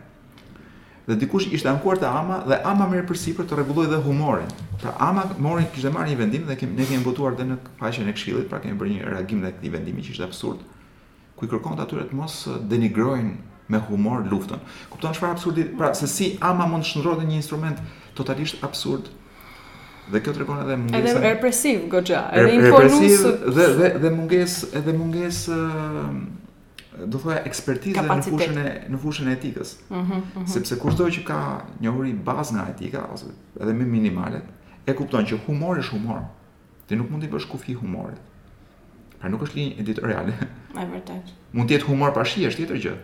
dhe 1.08 1.16
dikush 1.18 1.48
ishte 1.50 1.70
ankuar 1.70 1.98
te 1.98 2.06
ama 2.06 2.38
dhe 2.46 2.58
ama 2.66 2.86
merr 2.92 3.06
përsipër 3.10 3.48
të 3.50 3.58
rregulloj 3.60 3.88
dhe 3.90 4.00
humorin. 4.06 4.50
Pra 4.82 4.94
ama 5.02 5.24
mori 5.40 5.66
kishte 5.74 5.90
marrë 5.94 6.12
një 6.14 6.18
vendim 6.20 6.44
dhe 6.50 6.54
ne 6.62 6.90
kemi 6.90 7.02
votuar 7.06 7.34
dhe 7.38 7.46
në 7.50 7.58
paqen 7.80 8.10
e 8.10 8.14
këshillit, 8.18 8.50
pra 8.50 8.60
kemi 8.62 8.78
bërë 8.80 8.92
një 8.94 9.08
reagim 9.14 9.42
ndaj 9.42 9.54
këtij 9.58 9.72
vendimi 9.74 10.06
që 10.06 10.14
ishte 10.16 10.28
absurd, 10.28 10.60
ku 11.36 11.46
i 11.46 11.50
kërkon 11.50 11.80
të 11.80 11.88
atyre 11.88 12.06
të 12.12 12.20
mos 12.20 12.36
uh, 12.48 12.60
denigrojnë 12.70 13.32
me 13.72 13.80
humor 13.88 14.22
luftën. 14.30 14.62
Kupton 14.92 15.16
çfarë 15.16 15.36
absurdit? 15.38 15.72
Pra 15.80 15.94
se 15.98 16.08
si 16.10 16.32
ama 16.42 16.68
mund 16.70 16.86
të 16.86 16.92
shndrohet 16.94 17.26
një 17.26 17.40
instrument 17.42 17.82
totalisht 18.18 18.62
absurd 18.68 19.10
dhe 20.12 20.20
kjo 20.22 20.34
tregon 20.36 20.60
edhe 20.60 20.76
mungesë 20.76 21.08
edhe 21.14 21.20
represiv 21.24 21.84
goxha 21.88 22.24
edhe 22.36 22.56
imponues 22.58 23.22
dhe 23.56 23.68
dhe 23.78 23.88
dhe 24.04 24.10
mungesë 24.18 24.72
edhe 24.82 24.96
mungesë 24.98 25.56
uh, 25.56 26.16
do 27.00 27.18
thoja 27.22 27.40
ekspertizë 27.48 28.04
në 28.04 28.24
fushën 28.26 28.58
e 28.60 28.64
në 28.92 29.00
fushën 29.00 29.30
e 29.32 29.36
etikës. 29.38 29.76
Mhm. 29.90 30.00
Mm 30.00 30.22
-hmm. 30.36 30.48
Sepse 30.52 30.78
kushto 30.80 31.04
që 31.16 31.24
ka 31.28 31.38
njohuri 31.82 32.14
bazë 32.28 32.54
nga 32.58 32.66
etika 32.74 33.06
ose 33.14 33.26
edhe 33.62 33.72
më 33.74 33.86
minimale, 33.86 34.42
e 34.88 34.94
kupton 34.94 35.26
që 35.26 35.38
humor 35.48 35.78
është 35.78 35.92
humor. 35.94 36.20
Ti 36.88 36.96
nuk 36.96 37.10
mund 37.10 37.24
të 37.24 37.30
bësh 37.32 37.48
kufi 37.48 37.74
humorit. 37.78 38.20
Pra 39.20 39.30
nuk 39.30 39.42
është 39.42 39.56
linjë 39.56 39.80
editoriale. 39.82 40.34
Është 40.76 40.92
vërtet. 40.94 41.26
Mund 41.54 41.70
të 41.70 41.74
jetë 41.78 41.86
humor 41.88 42.12
pa 42.14 42.26
shije, 42.26 42.50
është 42.50 42.58
tjetër 42.66 42.78
gjë. 42.84 42.96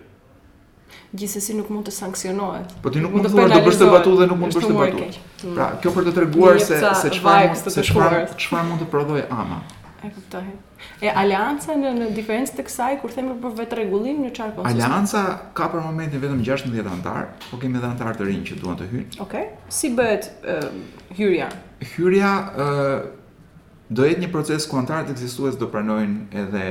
Gjithsesi 1.17 1.53
nuk 1.57 1.69
mund 1.69 1.85
të 1.87 1.91
sankcionohet. 1.91 2.69
Po 2.81 2.89
ti 2.89 2.99
nuk 2.99 3.11
mund, 3.11 3.25
të 3.25 3.29
thuar 3.31 3.63
bësh 3.67 3.79
të 3.81 3.91
batu 3.91 4.15
dhe 4.19 4.27
nuk 4.27 4.37
mund 4.39 4.51
të 4.51 4.57
bësh 4.57 4.67
të 4.71 4.75
batu. 4.79 4.97
Pra, 5.55 5.67
kjo 5.81 5.89
për 5.95 6.03
të 6.03 6.11
mm. 6.11 6.17
treguar 6.17 6.59
se 6.69 6.77
se 7.03 7.09
çfarë 7.17 7.55
se 7.75 7.81
çfarë 7.87 8.19
çfarë 8.41 8.67
mund 8.69 8.81
të 8.81 8.87
prodhoj 8.93 9.21
ama. 9.41 9.59
E 10.03 10.07
kuptoj. 10.15 10.43
E 11.01 11.09
alianca 11.09 11.73
në 11.77 11.91
në 11.97 12.07
diferencë 12.15 12.57
të 12.59 12.63
kësaj 12.67 12.89
kur 13.01 13.13
themi 13.13 13.35
për 13.41 13.53
vetë 13.61 13.77
rregullim 13.79 14.19
në 14.25 14.31
qarë 14.37 14.55
konsiston? 14.55 14.73
Alianca 14.81 15.23
ka 15.57 15.67
për 15.73 15.83
momentin 15.85 16.21
vetëm 16.21 16.41
16 16.45 16.89
anëtar, 16.93 17.29
por 17.51 17.61
kemi 17.61 17.79
edhe 17.79 17.89
antarë 17.89 18.17
të 18.19 18.27
rinjë 18.29 18.47
që 18.51 18.57
duan 18.61 18.77
të 18.79 18.89
hyjnë. 18.91 19.19
Okej. 19.25 19.45
Si 19.79 19.91
bëhet 19.97 20.29
uh, 20.53 20.67
hyrja? 21.17 21.49
Hyrja 21.93 22.31
ë 22.37 22.67
uh, 22.67 23.77
do 23.97 24.07
jetë 24.09 24.25
një 24.25 24.31
proces 24.33 24.65
ku 24.67 24.77
të 24.89 25.01
ekzistues 25.07 25.57
do 25.61 25.69
pranojnë 25.71 26.43
edhe 26.43 26.65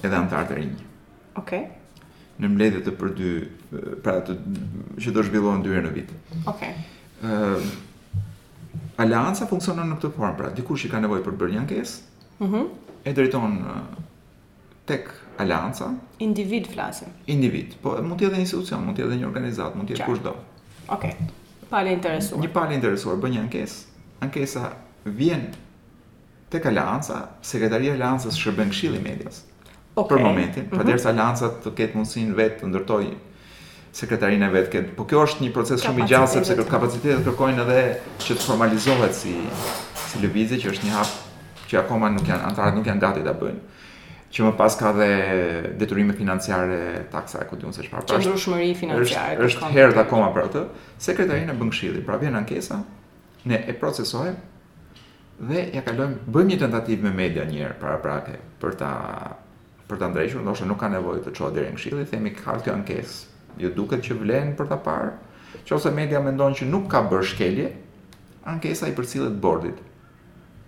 edhe 0.00 0.14
anëtar 0.14 0.46
të 0.50 0.58
rinjë. 0.60 0.88
Okej. 1.42 1.66
Në 2.40 2.50
mbledhje 2.54 2.82
të 2.86 2.92
për 2.98 3.10
dy 3.18 3.30
pra 4.04 4.14
të 4.26 4.38
që 5.02 5.12
do 5.14 5.24
zhvillohen 5.26 5.62
dy 5.64 5.74
herë 5.76 5.86
në 5.90 5.94
vit. 5.98 6.12
Okej. 6.48 6.74
ë 7.22 7.38
uh, 7.38 7.70
Alianca 9.00 9.46
funksionon 9.48 9.88
në 9.94 9.96
këtë 9.96 10.08
formë, 10.12 10.36
pra 10.36 10.48
dikush 10.54 10.82
që 10.84 10.90
ka 10.92 10.98
nevojë 11.00 11.22
për 11.26 11.38
bërë 11.42 11.54
një 11.56 11.62
ankesë, 11.66 12.00
Mhm 12.40 12.62
e 13.04 13.12
drejton 13.14 13.64
tek 14.86 15.08
alianca. 15.38 15.88
Individ 16.18 16.66
flasim. 16.68 17.08
Individ, 17.26 17.74
po 17.80 17.94
mund 18.04 18.20
të 18.20 18.26
jetë 18.28 18.38
një 18.40 18.44
institucion, 18.44 18.82
mund 18.84 18.98
të 18.98 19.04
jetë 19.06 19.20
një 19.22 19.28
organizat, 19.28 19.76
mund 19.78 19.88
të 19.88 19.94
jetë 19.96 20.08
kushdo. 20.08 20.34
Okej. 20.88 20.92
Okay. 20.92 21.68
Pale 21.70 21.92
interesuar. 21.94 22.40
Një 22.44 22.50
pale 22.54 22.76
interesuar 22.76 23.20
bën 23.22 23.36
një 23.36 23.44
ankesë. 23.46 24.04
Ankesa 24.26 24.64
vjen 25.06 25.44
tek 26.52 26.66
alianca, 26.66 27.20
sekretaria 27.46 27.92
e 27.94 27.96
aliancës 27.96 28.36
shërben 28.36 28.72
këshilli 28.74 28.98
medias. 29.04 29.44
Okay. 29.94 30.16
Për 30.16 30.22
momentin, 30.26 30.66
pra 30.70 30.82
mm 30.84 30.90
-hmm. 30.90 31.06
alianca 31.14 31.50
të 31.64 31.70
ketë 31.78 31.96
mundësinë 31.96 32.34
vetë 32.36 32.58
të 32.60 32.68
ndërtojë 32.72 33.14
sekretarinë 33.92 34.46
e 34.46 34.50
vetë. 34.52 34.82
Po 34.96 35.04
kjo 35.04 35.22
është 35.26 35.40
një 35.44 35.52
proces 35.52 35.82
shumë 35.82 36.04
i 36.04 36.08
gjatë 36.10 36.26
sepse 36.32 36.54
kapacitetet 36.66 37.24
kërkojnë 37.26 37.62
edhe 37.62 37.96
që 38.18 38.30
të 38.34 38.42
formalizohet 38.48 39.14
si 39.14 39.34
si 40.08 40.18
lëvizje 40.18 40.56
që 40.62 40.68
është 40.72 40.86
një 40.86 40.92
hap 40.94 41.10
që 41.70 41.78
akoma 41.84 42.10
nuk 42.10 42.26
janë 42.26 42.48
antarët 42.50 42.78
nuk 42.78 42.88
janë 42.90 43.02
gati 43.04 43.22
ta 43.24 43.34
bëjnë. 43.38 43.78
Që 44.30 44.44
më 44.46 44.50
pas 44.58 44.76
ka 44.78 44.92
dhe 44.94 45.06
detyrime 45.80 46.14
financiare 46.14 46.80
taksa 47.10 47.42
e 47.44 47.48
kujtun 47.50 47.72
se 47.74 47.82
çfarë. 47.86 48.06
Qëndrueshmëri 48.12 48.70
financiare. 48.78 49.38
Është, 49.38 49.48
është, 49.48 49.66
është 49.66 49.76
herë 49.76 50.00
akoma 50.04 50.28
për 50.36 50.46
atë. 50.48 50.62
Sekretarin 51.06 51.50
e 51.50 51.56
bën 51.58 51.72
këshilli, 51.72 52.02
pra 52.06 52.18
vjen 52.22 52.36
ankesa, 52.38 52.78
ne 53.50 53.60
e 53.70 53.74
procesojmë 53.80 54.48
dhe 55.50 55.62
ja 55.74 55.80
kalojmë, 55.86 56.26
bëjmë 56.28 56.52
një 56.52 56.58
tentativë 56.60 57.06
me 57.08 57.14
media 57.16 57.46
një 57.48 57.62
herë 57.64 57.76
para 57.80 57.96
prake 58.04 58.34
për 58.60 58.74
ta 58.82 58.90
për 59.88 59.98
ta 59.98 60.10
ndërgjuar, 60.12 60.44
ndoshta 60.46 60.66
nuk 60.68 60.78
ka 60.84 60.90
nevojë 60.92 61.22
të 61.24 61.32
çojë 61.34 61.54
deri 61.56 61.70
në 61.72 61.78
këshilli, 61.78 62.02
themi 62.06 62.30
ka 62.36 62.54
kjo 62.62 62.76
ankesë. 62.76 63.30
Ju 63.58 63.72
duket 63.74 64.04
që 64.06 64.20
vlen 64.20 64.52
për 64.58 64.68
ta 64.70 64.76
parë? 64.84 65.10
Qose 65.66 65.90
media 65.96 66.20
mendon 66.22 66.54
që 66.60 66.68
nuk 66.70 66.84
ka 66.92 67.00
bërë 67.10 67.26
shkelje, 67.32 67.72
ankesa 68.52 68.86
i 68.86 68.94
përcillet 68.94 69.34
bordit. 69.42 69.80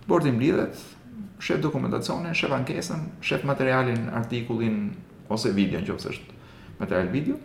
Bordi 0.09 0.33
mbledhet, 0.35 0.81
shef 1.43 1.59
dokumentacionin, 1.61 2.33
shef 2.33 2.51
ankesën, 2.55 3.01
shef 3.21 3.43
materialin, 3.47 4.05
artikullin 4.15 4.77
ose 5.33 5.51
video, 5.55 5.81
në 5.83 5.89
qofës 5.89 6.07
është 6.13 6.37
material 6.79 7.09
video, 7.11 7.35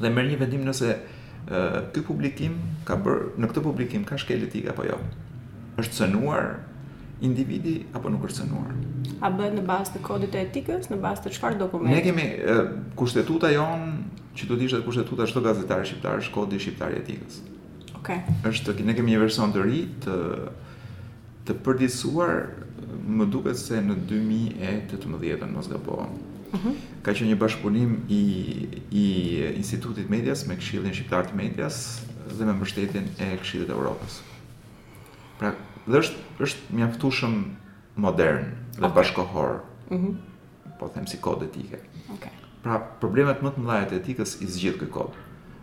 dhe 0.00 0.08
merë 0.14 0.32
një 0.32 0.38
vendim 0.40 0.64
nëse 0.68 0.94
ky 1.92 2.04
publikim 2.06 2.56
ka 2.88 2.96
bër, 3.04 3.26
në 3.42 3.50
këtë 3.52 3.64
publikim 3.66 4.04
ka 4.08 4.18
shkel 4.22 4.46
etik 4.46 4.70
apo 4.72 4.86
jo. 4.86 4.96
Është 5.82 5.98
cënuar 6.02 6.48
individi 7.26 7.74
apo 7.98 8.10
nuk 8.12 8.24
është 8.28 8.40
cënuar? 8.40 8.72
A 9.26 9.30
bëhet 9.36 9.56
në 9.58 9.66
bazë 9.68 9.96
të 9.98 10.04
kodit 10.06 10.32
të 10.34 10.40
etikës, 10.46 10.88
në 10.92 11.00
bazë 11.04 11.26
të 11.28 11.34
çfarë 11.36 11.60
dokumenti? 11.60 11.98
Ne 11.98 12.02
kemi 12.06 12.26
kushtetuta 12.98 13.52
jonë, 13.52 13.92
që 14.38 14.48
do 14.48 14.56
të 14.56 14.68
ishte 14.70 14.80
kushtetuta 14.86 15.26
çdo 15.28 15.42
gazetari 15.44 15.90
shqiptar, 15.90 16.22
është 16.24 16.36
kodi 16.38 16.62
shqiptar 16.64 16.94
i 16.96 17.02
etikës. 17.04 17.42
Okej. 18.00 18.22
Është 18.48 18.78
ne 18.86 18.94
kemi 18.96 19.12
një 19.12 19.24
version 19.26 19.52
të 19.52 19.66
rritë. 19.68 20.00
të 20.08 20.22
të 21.48 21.54
përdisuar 21.66 22.34
më 23.20 23.26
duket 23.34 23.58
se 23.58 23.78
në 23.82 23.96
2018 24.10 25.42
në 25.42 25.50
mos 25.56 25.68
gabon. 25.70 26.18
Mhm. 26.52 26.72
Ka 27.02 27.12
qenë 27.16 27.32
një 27.32 27.38
bashkëpunim 27.40 27.94
i 28.12 28.20
i 29.02 29.04
Institutit 29.56 30.10
Medias 30.12 30.44
me 30.46 30.56
Këshillin 30.60 30.94
Shqiptar 30.94 31.26
të 31.30 31.36
Medias 31.38 31.78
dhe 32.32 32.44
me 32.46 32.52
mbështetjen 32.58 33.08
e 33.24 33.28
Këshillit 33.40 33.68
të 33.70 33.74
Evropës. 33.76 34.18
Pra, 35.40 35.54
dhe 35.90 35.98
është 36.02 36.46
është 36.46 36.76
mjaftueshëm 36.78 37.38
modern 38.06 38.46
dhe 38.78 38.84
okay. 38.86 38.94
bashkohor. 39.00 39.62
Mhm. 39.96 40.06
Mm 40.06 40.18
po 40.82 40.88
them 40.90 41.04
si 41.06 41.14
kod 41.22 41.42
etike. 41.46 41.78
Okej. 42.10 42.14
Okay. 42.16 42.30
Pra, 42.64 42.76
problemet 42.98 43.38
më 43.44 43.52
të 43.54 43.60
mëdha 43.62 43.86
të 43.92 43.98
etikës 44.00 44.32
i 44.42 44.46
zgjidh 44.50 44.80
ky 44.80 44.88
kod. 44.90 45.12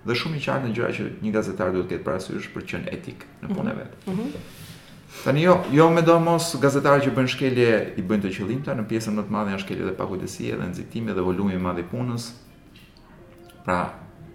Dhe 0.08 0.15
shumë 0.15 0.38
i 0.39 0.44
qartë 0.46 0.70
në 0.70 0.76
gjëra 0.78 0.92
që 0.96 1.08
një 1.26 1.34
gazetar 1.36 1.74
duhet 1.74 1.89
të 1.89 1.98
ketë 1.98 2.06
parasysh 2.06 2.48
për 2.54 2.63
të 2.63 2.70
qenë 2.72 2.94
etik 2.96 3.26
në 3.42 3.50
punë 3.58 3.74
e 3.74 3.76
mm 4.13 4.30
Tani 5.24 5.41
jo, 5.41 5.56
jo 5.74 5.89
më 5.91 6.04
do 6.06 6.15
mos 6.22 6.52
gazetarë 6.62 7.02
që 7.08 7.12
bëjnë 7.17 7.32
shkelje 7.34 7.69
i 7.98 8.04
bëjnë 8.06 8.24
të 8.28 8.32
qëllimta, 8.36 8.76
në 8.78 8.84
pjesën 8.91 9.15
më 9.17 9.24
të 9.28 9.34
madhe 9.36 9.54
janë 9.56 9.63
shkelje 9.63 9.88
të 9.88 9.93
pakujdesi 10.02 10.52
dhe 10.54 10.67
nxitimi 10.69 11.15
dhe 11.17 11.24
volumi 11.28 11.56
i 11.58 11.62
madh 11.63 11.82
i 11.82 11.86
punës. 11.93 12.28
Pra, 13.65 13.80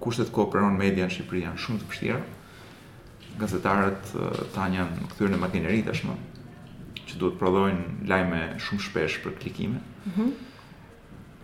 kushtet 0.03 0.33
ku 0.35 0.43
operon 0.45 0.75
media 0.81 1.07
në 1.07 1.15
Shqipëri 1.15 1.45
janë 1.47 1.63
shumë 1.65 1.81
të 1.85 1.89
vështira. 1.93 2.19
Gazetarët 3.45 4.11
tani 4.57 4.81
janë 4.81 5.07
këthyrë 5.15 5.33
në 5.37 5.41
makineri 5.45 5.85
tashmë 5.87 6.17
që 7.07 7.21
duhet 7.23 7.39
prodhojnë 7.39 8.11
lajme 8.11 8.43
shumë 8.67 8.85
shpesh 8.89 9.17
për 9.25 9.39
klikime. 9.43 9.83
Mhm. 10.11 10.33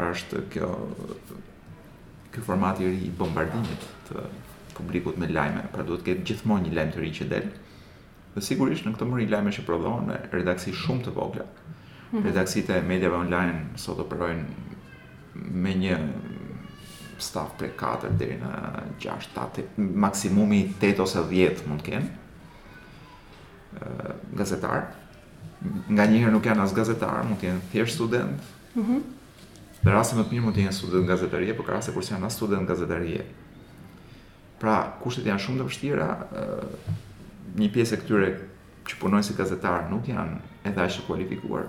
pra 0.00 0.06
është 0.16 0.36
kjo 0.52 0.68
ky 2.32 2.40
format 2.44 2.78
i 2.80 2.86
ri 2.88 3.00
i 3.06 3.10
bombardimit 3.20 3.82
të 4.08 4.22
publikut 4.76 5.18
me 5.20 5.26
lajme, 5.28 5.62
pra 5.74 5.82
duhet 5.84 6.00
të 6.00 6.06
ketë 6.06 6.24
gjithmonë 6.30 6.64
një 6.66 6.74
lajmë 6.78 6.92
të 6.94 7.00
ri 7.02 7.10
që 7.18 7.24
del. 7.32 7.48
Dhe 8.34 8.42
sigurisht 8.44 8.86
në 8.86 8.92
këtë 8.94 9.06
mëri 9.10 9.24
lajme 9.30 9.52
që 9.56 9.64
prodhohen 9.66 10.06
me 10.10 10.18
redaksi 10.32 10.70
shumë 10.76 11.06
të 11.08 11.14
vogla. 11.16 11.46
Mhm. 12.10 12.20
Redaksitë 12.28 12.76
e 12.78 12.84
mediave 12.86 13.18
online 13.18 13.78
sot 13.82 14.02
operojnë 14.04 14.60
me 15.64 15.74
një 15.80 15.98
staf 17.20 17.56
prej 17.60 17.72
4 17.80 18.12
deri 18.20 18.36
në 18.40 18.50
6, 19.02 19.34
8, 19.36 19.74
maksimumi 20.06 20.62
8 20.80 21.02
ose 21.04 21.24
10 21.30 21.66
mund 21.70 21.82
të 21.86 21.90
kenë 21.90 23.88
gazetar. 24.38 24.88
Nga 25.92 26.06
një 26.08 26.22
herë 26.22 26.32
nuk 26.34 26.46
janë 26.48 26.64
as 26.64 26.72
gazetar, 26.74 27.18
mund 27.26 27.42
të 27.42 27.50
jenë 27.50 27.66
thjesht 27.74 27.98
student. 27.98 28.52
Mhm. 28.78 29.00
Mm 29.00 29.16
në 29.80 29.94
rastin 29.94 30.18
më 30.20 30.26
të 30.28 30.34
mirë 30.34 30.42
mund 30.44 30.52
të 30.52 30.60
jenë 30.66 30.76
student 30.76 31.06
gazetarie, 31.08 31.52
por 31.56 31.64
ka 31.64 31.72
raste 31.78 31.94
kur 31.94 32.04
janë 32.04 32.26
as 32.28 32.34
student 32.36 32.68
gazetarie. 32.68 33.22
Pra, 34.60 34.74
kushtet 35.00 35.24
janë 35.24 35.40
shumë 35.40 35.62
të 35.62 35.66
vështira, 35.70 36.08
një 37.58 37.70
pjesë 37.74 37.96
e 37.96 38.00
këtyre 38.02 38.30
që 38.90 38.98
punojnë 39.00 39.26
si 39.26 39.36
gazetarë 39.38 39.90
nuk 39.90 40.08
janë 40.10 40.38
edhe 40.68 40.88
të 40.96 41.06
kualifikuar. 41.06 41.68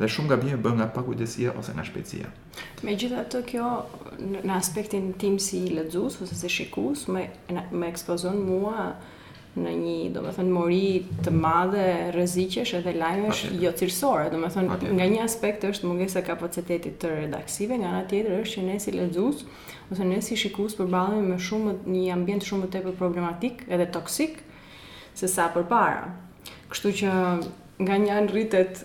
Dhe 0.00 0.08
shumë 0.08 0.30
nga 0.30 0.36
bje 0.40 0.58
bën 0.64 0.76
nga 0.78 0.86
pakujdesia 0.94 1.52
ose 1.60 1.74
nga 1.76 1.84
shpejtësia. 1.84 2.28
Me 2.86 2.94
gjitha 2.96 3.24
të 3.32 3.42
kjo 3.50 3.70
në 4.24 4.52
aspektin 4.56 5.10
tim 5.20 5.36
si 5.42 5.64
ledzus 5.76 6.16
ose 6.24 6.36
si 6.40 6.48
shikus, 6.54 7.06
me, 7.12 7.26
më 7.50 7.90
ekspozon 7.90 8.38
mua 8.46 8.92
në 9.50 9.72
një, 9.74 9.96
do 10.14 10.22
më 10.22 10.32
thënë, 10.36 10.52
mori 10.54 11.06
të 11.26 11.32
madhe, 11.34 11.84
rëzikesh 12.14 12.76
edhe 12.78 12.92
lajmesh 12.96 13.40
okay. 13.48 13.56
jo 13.64 13.72
cilësore. 13.80 14.28
Do 14.32 14.38
më 14.40 14.50
thënë, 14.54 14.90
nga 14.96 15.08
një 15.10 15.24
aspekt 15.24 15.66
është 15.68 15.88
munges 15.90 16.14
e 16.16 16.22
kapacitetit 16.24 17.00
të 17.02 17.10
redaksive, 17.16 17.76
nga 17.82 17.90
nga 17.96 18.04
tjetër 18.12 18.36
është 18.44 18.52
që 18.54 18.66
ne 18.68 18.78
si 18.78 19.24
ose 19.90 20.04
ne 20.06 20.20
si 20.22 20.36
shikus 20.38 20.76
përbalemi 20.78 21.32
me 21.32 21.36
shumë 21.42 21.72
një 21.90 22.02
ambient 22.14 22.44
shumë 22.46 22.68
të 22.70 22.76
tepër 22.76 22.92
problematik 23.00 23.64
edhe 23.66 23.88
toksik, 23.90 24.36
se 25.20 25.28
sa 25.34 25.46
për 25.54 25.66
para. 25.70 26.06
Kështu 26.70 26.92
që 27.02 27.10
nga 27.84 27.96
një 28.00 28.16
anë 28.20 28.32
rritet 28.32 28.80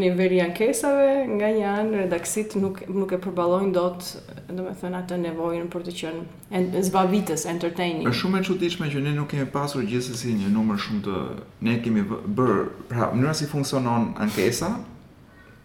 një 0.00 0.08
veri 0.16 0.38
ankesave, 0.42 1.08
nga 1.36 1.50
një 1.54 1.66
anë 1.70 1.98
redaksit 2.04 2.54
nuk 2.60 2.80
nuk 2.90 3.12
e 3.14 3.18
përballojnë 3.22 3.72
dot, 3.76 4.06
domethënë 4.48 5.00
atë 5.02 5.18
nevojën 5.26 5.68
për 5.74 5.84
të 5.88 5.94
qenë 6.00 6.82
zbavitës 6.88 7.44
entertaining. 7.52 8.08
Është 8.10 8.20
shumë 8.24 8.40
e 8.40 8.46
çuditshme 8.48 8.88
që 8.94 9.02
ne 9.04 9.12
nuk 9.18 9.30
kemi 9.34 9.46
pasur 9.52 9.84
gjithsesi 9.86 10.32
një 10.40 10.50
numër 10.54 10.80
shumë 10.86 11.04
të 11.08 11.20
ne 11.68 11.76
kemi 11.84 12.06
bër, 12.08 12.64
pra 12.90 13.10
mënyra 13.14 13.36
si 13.42 13.48
funksionon 13.52 14.10
ankesa 14.26 14.72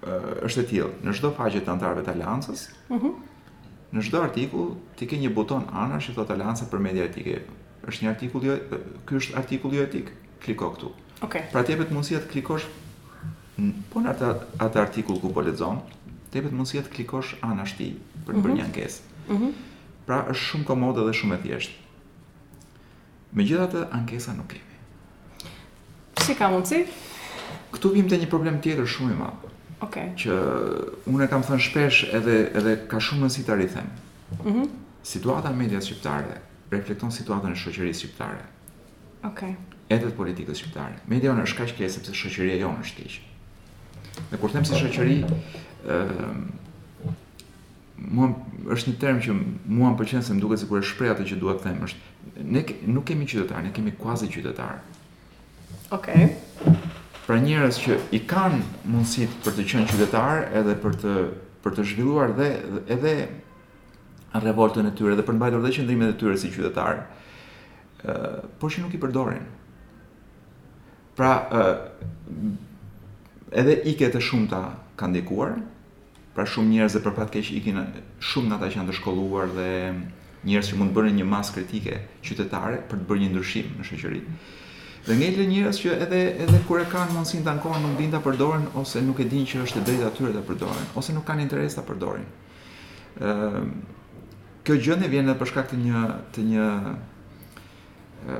është 0.05 0.63
e 0.65 0.69
tillë. 0.73 0.91
Në 1.07 1.17
çdo 1.17 1.33
faqe 1.39 1.63
të 1.65 1.73
antarëve 1.73 2.05
të 2.07 2.13
aleancës, 2.17 2.67
uh 2.91 2.97
mhm. 2.97 3.07
-huh. 3.07 3.95
në 3.95 4.03
çdo 4.03 4.21
artikull 4.27 4.73
ti 4.99 5.07
ke 5.07 5.17
një 5.23 5.33
buton 5.33 5.63
anash 5.71 6.09
që 6.09 6.15
thotë 6.19 6.35
aleanca 6.35 6.65
për 6.71 6.79
media 6.83 7.03
etike 7.07 7.39
është 7.85 8.05
një 8.05 8.09
artikull 8.11 8.45
jo 8.49 8.55
ky 9.07 9.17
është 9.19 9.37
artikull 9.41 9.75
jo 9.77 9.85
etik. 9.85 10.11
Kliko 10.43 10.69
këtu. 10.75 10.91
Okej. 11.21 11.27
Okay. 11.27 11.47
Pra 11.51 11.63
të 11.65 11.73
jepet 11.75 11.93
mundësia 11.93 12.19
të 12.23 12.29
klikosh 12.33 12.67
po 13.91 14.01
në 14.03 14.11
atë 14.13 14.31
atë 14.63 14.81
artikull 14.83 15.17
ku 15.23 15.31
po 15.33 15.41
lexon, 15.45 15.79
të 16.29 16.39
jepet 16.41 16.53
mundësia 16.53 16.83
të 16.85 16.93
klikosh 16.95 17.35
anash 17.47 17.75
ti 17.79 17.91
për 18.27 18.37
të 18.37 18.43
bërë 18.45 18.53
mhm. 18.53 18.59
një 18.59 18.67
ankesë. 18.69 19.19
Mhm. 19.27 19.59
Pra 20.07 20.21
është 20.31 20.49
shumë 20.51 20.69
komode 20.69 21.05
dhe 21.07 21.13
shumë 21.19 21.35
e 21.35 21.41
thjeshtë. 21.43 21.83
Megjithatë, 23.37 23.81
ankesa 23.97 24.33
nuk 24.37 24.53
kemi. 24.53 25.53
Si 26.23 26.35
ka 26.39 26.49
mundësi? 26.53 26.85
Këtu 27.75 27.91
vim 27.97 28.07
të 28.09 28.21
një 28.23 28.29
problem 28.31 28.61
tjetër 28.63 28.87
shumë 28.93 29.13
i 29.13 29.19
madhë. 29.21 29.53
Okay. 29.83 30.11
Që 30.17 30.35
unë 31.11 31.25
e 31.27 31.29
kam 31.29 31.43
thënë 31.45 31.61
shpesh 31.67 32.05
edhe, 32.17 32.37
edhe 32.57 32.77
ka 32.89 33.01
shumë 33.03 33.27
nësi 33.27 33.43
të 33.45 33.57
rithem. 33.59 33.91
Mm 34.39 34.47
-hmm. 34.53 34.69
Situata 35.07 35.51
medjas 35.53 35.85
shqiptare 35.85 36.39
reflekton 36.71 37.11
situatën 37.13 37.53
e 37.53 37.61
shoqërisë 37.61 38.01
shqiptare. 38.03 38.43
Okej. 39.27 39.55
Okay. 39.55 39.55
Edhe 39.87 40.09
të 40.11 40.15
politikës 40.17 40.59
shqiptare. 40.61 40.97
Media 41.09 41.31
on 41.31 41.39
është 41.43 41.59
kaq 41.61 41.75
keq 41.77 41.93
sepse 41.93 42.15
shoqëria 42.15 42.57
jonë 42.63 42.83
është 42.83 43.03
keq. 43.03 43.17
Ne 44.33 44.41
kur 44.41 44.51
them 44.53 44.65
se 44.67 44.73
po. 44.75 44.81
shoqëri 44.83 45.21
ë 45.87 46.31
mua 48.07 48.27
është 48.75 48.91
një 48.93 48.99
term 49.01 49.21
që 49.25 49.33
mua 49.77 49.89
më 49.93 49.99
pëlqen 50.01 50.23
se 50.25 50.35
më 50.35 50.43
duket 50.43 50.61
sikur 50.63 50.81
është 50.83 50.91
shpreh 50.93 51.11
atë 51.15 51.25
që 51.31 51.37
dua 51.41 51.55
të 51.57 51.65
them, 51.65 51.79
është 51.87 52.43
ne 52.51 52.61
nuk 52.93 53.07
kemi 53.09 53.25
qytetar, 53.25 53.63
ne 53.65 53.71
kemi 53.73 53.95
quasi 53.97 54.27
qytetar. 54.29 54.77
Okej. 55.95 56.27
Okay. 56.27 56.29
Pra 57.27 57.39
njerëz 57.43 57.79
që 57.83 57.97
i 58.15 58.21
kanë 58.29 58.61
mundësitë 58.91 59.41
për 59.43 59.55
të 59.57 59.65
qenë 59.71 59.89
qytetar 59.91 60.43
edhe 60.61 60.75
për 60.83 60.99
të 61.03 61.15
për 61.63 61.73
të 61.75 61.83
zhvilluar 61.89 62.31
dhe 62.37 62.45
edhe 62.95 63.13
revoltën 64.41 64.85
e 64.85 64.93
tyre 64.95 65.15
dhe 65.17 65.23
për 65.25 65.37
mbajtur 65.37 65.63
dhe 65.63 65.71
qëndrimet 65.75 66.13
e 66.13 66.17
tyre 66.19 66.37
si 66.39 66.51
qytetarë. 66.53 67.03
Ëh, 68.03 68.43
por 68.61 68.71
që 68.73 68.83
nuk 68.83 68.93
i 68.93 68.99
përdorin. 69.01 69.45
Pra 71.17 71.31
ëh, 71.47 71.73
edhe 73.61 73.77
iket 73.93 74.17
e 74.17 74.21
shumta 74.21 74.61
kanë 74.99 75.15
ndikuar. 75.17 75.55
Pra 76.37 76.45
shumë 76.45 76.75
njerëz 76.75 76.99
që 76.99 77.03
përpat 77.07 77.31
keq 77.33 77.51
ikin 77.61 77.81
shumë 78.21 78.51
nga 78.51 78.59
ata 78.61 78.69
që 78.73 78.79
janë 78.81 78.91
të 78.91 78.99
shkolluar 78.99 79.49
dhe 79.55 79.69
njerëz 80.45 80.71
që 80.71 80.77
mund 80.79 80.93
të 80.93 80.97
bënin 80.99 81.19
një 81.21 81.27
masë 81.31 81.55
kritike 81.57 81.95
qytetare 82.25 82.83
për 82.91 83.01
të 83.01 83.07
bërë 83.09 83.23
një 83.25 83.31
ndryshim 83.33 83.71
në 83.79 83.87
shoqëri. 83.89 84.21
Dhe 85.07 85.15
ngjel 85.15 85.47
njerëz 85.49 85.77
që 85.81 85.93
edhe 86.03 86.17
edhe 86.43 86.59
kur 86.67 86.81
e 86.83 86.85
kanë 86.91 87.15
mundsinë 87.15 87.45
të 87.45 87.51
ankohen 87.55 87.81
nuk 87.87 87.95
dinë 87.97 88.11
ta 88.13 88.19
përdorin 88.25 88.65
ose 88.77 89.01
nuk 89.01 89.21
e 89.23 89.25
dinë 89.31 89.47
që 89.49 89.61
është 89.63 89.79
e 89.79 89.83
drejtë 89.87 90.07
atyre 90.09 90.33
ta 90.35 90.41
përdorin 90.49 90.89
ose 90.99 91.15
nuk 91.15 91.23
kanë 91.27 91.45
interes 91.47 91.77
ta 91.79 91.83
përdorin. 91.87 92.27
ë 93.17 93.33
kjo 94.67 94.75
gjendje 94.83 95.07
vjen 95.13 95.29
dhe 95.31 95.35
për 95.39 95.47
shkak 95.47 95.69
të 95.71 95.77
një 95.79 95.99
të 96.35 96.43
një 96.49 96.63
ë 96.67 96.87
uh, 98.27 98.39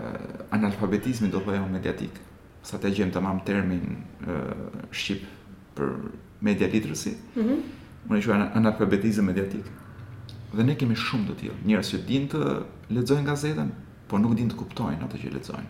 analfabetizmi 0.58 1.30
do 1.32 1.40
të 1.40 1.46
thojë 1.54 1.68
mediatik. 1.72 2.18
Sa 2.68 2.76
të 2.84 2.92
gjejmë 2.98 3.16
tamam 3.16 3.40
termin 3.48 3.94
ë 3.96 4.36
uh, 4.36 4.66
shqip 4.92 5.24
për 5.78 5.94
media 6.44 6.68
literacy. 6.74 7.16
Mhm. 7.36 7.46
Mm 7.46 7.58
-hmm. 8.10 8.34
Unë 8.36 8.50
analfabetizëm 8.60 9.26
mediatik. 9.30 9.66
Dhe 10.56 10.64
ne 10.64 10.76
kemi 10.80 10.96
shumë 10.96 11.28
të 11.30 11.34
tillë, 11.40 11.58
njerëz 11.68 11.94
që 11.94 11.98
dinë 12.08 12.28
të 12.32 12.42
lexojnë 12.96 13.28
gazetën, 13.28 13.70
por 14.08 14.20
nuk 14.20 14.36
dinë 14.40 14.52
të 14.52 14.56
kuptojnë 14.62 15.04
atë 15.04 15.18
që 15.22 15.34
lexojnë. 15.34 15.70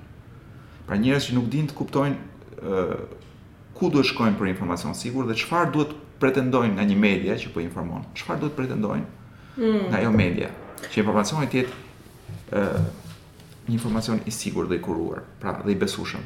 Pra 0.88 0.98
njerëz 0.98 1.24
që 1.30 1.34
nuk 1.38 1.48
dinë 1.54 1.70
të 1.70 1.74
kuptojnë 1.82 2.16
ë 2.16 2.74
uh, 2.74 3.06
ku 3.78 3.90
duhet 3.90 4.06
shkojnë 4.06 4.38
për 4.40 4.48
informacion 4.50 4.94
sigur 4.96 5.26
dhe 5.28 5.34
çfarë 5.42 5.72
duhet 5.74 5.94
pretendojnë 6.22 6.74
nga 6.76 6.84
një 6.90 6.98
media 6.98 7.34
që 7.36 7.48
po 7.54 7.60
informon. 7.62 8.02
Çfarë 8.16 8.40
duhet 8.40 8.56
pretendojnë? 8.60 9.06
mm. 9.58 9.90
nga 9.92 10.02
jo 10.04 10.12
media, 10.14 10.50
që 10.88 11.02
informacioni 11.02 11.50
tjetë 11.52 12.56
e, 12.56 12.66
një 13.68 13.74
informacion 13.76 14.22
i 14.26 14.32
sigur 14.34 14.68
dhe 14.70 14.80
i 14.80 14.84
kuruar, 14.84 15.26
pra 15.42 15.58
dhe 15.66 15.74
i 15.74 15.80
besushëm. 15.82 16.24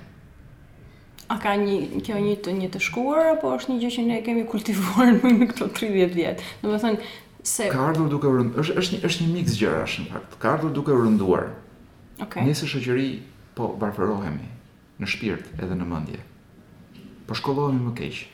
A 1.31 1.37
ka 1.39 1.53
një, 1.57 2.01
kjo 2.05 2.19
një 2.19 2.35
të 2.43 2.55
një 2.59 2.69
të 2.73 2.81
shkuar, 2.87 3.31
apo 3.35 3.53
është 3.55 3.71
një 3.71 3.81
gjë 3.85 3.91
që 3.95 4.05
ne 4.07 4.19
kemi 4.25 4.43
kultivuar 4.51 5.13
në 5.15 5.49
këto 5.53 5.69
30 5.77 6.17
vjetë? 6.17 6.47
Në 6.61 6.71
më 6.73 6.79
thënë, 6.83 7.09
se... 7.47 7.69
Ka 7.71 7.85
ardhur 7.91 8.09
duke 8.11 8.27
rënduar, 8.29 8.61
është, 8.65 8.77
është, 8.81 8.97
një, 8.97 9.01
është 9.09 9.23
një 9.27 9.35
mix 9.37 9.55
gjëra, 9.61 9.85
është 9.87 10.03
në 10.05 10.11
fakt, 10.11 10.35
ka 10.43 10.51
ardhur 10.57 10.73
duke 10.75 10.97
rënduar. 10.99 11.47
Okay. 12.21 12.43
Nëse 12.45 12.67
shoqëri 12.69 13.07
po 13.57 13.71
barferohemi 13.81 14.49
në 15.01 15.07
shpirt 15.09 15.55
edhe 15.57 15.77
në 15.79 15.87
mëndje. 15.89 16.19
Po 17.29 17.37
shkollohemi 17.39 17.87
më 17.87 17.93
keqë. 18.01 18.27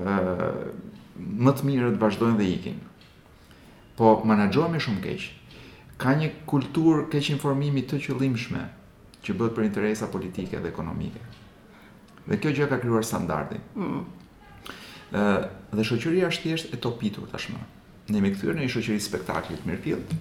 Uh, 0.00 0.46
më 1.20 1.52
të 1.60 1.66
të 1.68 1.90
vazhdojnë 2.02 2.38
dhe 2.40 2.46
ikin 2.56 2.78
po 3.96 4.20
menaxhohemi 4.26 4.78
shumë 4.82 5.02
keq. 5.04 5.26
Ka 6.00 6.14
një 6.18 6.30
kultur 6.48 7.06
keq 7.12 7.34
informimi 7.34 7.82
të 7.86 7.98
qëllimshme 8.04 8.62
që 9.24 9.34
bëhet 9.36 9.56
për 9.56 9.66
interesa 9.66 10.08
politike 10.12 10.60
dhe 10.62 10.70
ekonomike. 10.72 11.20
Dhe 12.30 12.38
kjo 12.40 12.52
gjë 12.56 12.68
ka 12.70 12.78
krijuar 12.80 13.04
standardin. 13.04 13.60
Mm. 13.74 14.06
Ëh, 15.20 15.46
dhe 15.76 15.84
shoqëria 15.86 16.30
është 16.30 16.46
thjesht 16.46 16.74
e 16.76 16.80
topitur 16.80 17.26
tashmë. 17.32 17.60
Ne 18.10 18.20
jemi 18.20 18.32
kthyer 18.34 18.56
në 18.56 18.64
një 18.64 18.72
shoqëri 18.76 19.02
spektakli 19.02 19.58
të 19.60 19.68
mirëfillt. 19.68 20.14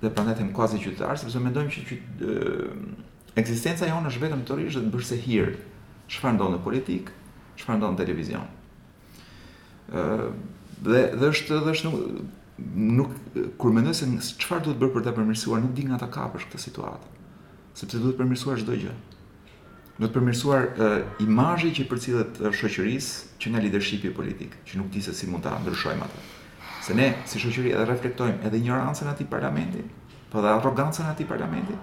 Dhe 0.00 0.10
prandaj 0.16 0.38
them 0.38 0.50
quasi 0.56 0.80
qytetar, 0.80 1.18
sepse 1.20 1.40
mendojmë 1.40 1.70
që 1.70 1.98
ekzistenca 3.40 3.88
jonë 3.90 4.08
është 4.10 4.22
vetëm 4.24 4.42
të 4.48 4.56
rish 4.58 4.78
dhe 4.78 4.86
të 4.86 4.92
bësh 4.94 5.10
se 5.12 5.18
hir. 5.26 5.52
Çfarë 6.10 6.38
ndonë 6.38 6.62
politik, 6.64 7.12
çfarë 7.60 7.78
ndonë 7.78 8.00
televizion. 8.00 8.46
Ëh, 9.94 10.24
dhe 10.84 11.06
dhe 11.20 11.28
është 11.34 11.58
dhe 11.64 11.74
është 11.76 11.88
nuk, 11.90 12.40
nuk 13.00 13.14
kur 13.60 13.72
mendoj 13.76 13.94
se 14.00 14.08
çfarë 14.40 14.64
duhet 14.66 14.80
bërë 14.80 14.94
për 14.96 15.04
ta 15.08 15.12
përmirësuar, 15.18 15.62
nuk 15.64 15.74
di 15.76 15.84
nga 15.88 15.98
ta 16.02 16.08
kapësh 16.14 16.48
këtë 16.48 16.62
situatë. 16.64 17.14
Sepse 17.80 18.00
duhet 18.02 18.18
përmirësuar 18.20 18.60
çdo 18.62 18.76
gjë. 18.84 18.94
Duhet 20.00 20.14
përmirësuar 20.16 20.68
uh, 20.72 20.98
imazhi 21.24 21.70
që 21.76 21.86
përcillet 21.90 22.40
uh, 22.40 22.52
shoqërisë 22.56 23.40
që 23.40 23.52
nga 23.52 23.64
leadershipi 23.66 24.12
politik, 24.16 24.56
që 24.66 24.80
nuk 24.80 24.90
di 24.94 25.02
se 25.04 25.12
si 25.20 25.28
mund 25.28 25.44
ta 25.44 25.58
ndryshojmë 25.62 26.06
atë. 26.08 26.22
Se 26.86 26.96
ne 26.96 27.10
si 27.28 27.40
shoqëri 27.42 27.74
edhe 27.76 27.88
reflektojmë 27.90 28.46
edhe 28.48 28.60
ignorancën 28.62 29.08
e 29.08 29.12
atij 29.12 29.28
parlamenti, 29.28 29.84
po 30.32 30.40
dhe 30.40 30.54
arrogancën 30.56 31.04
e 31.08 31.12
atij 31.14 31.28
parlamenti. 31.28 31.76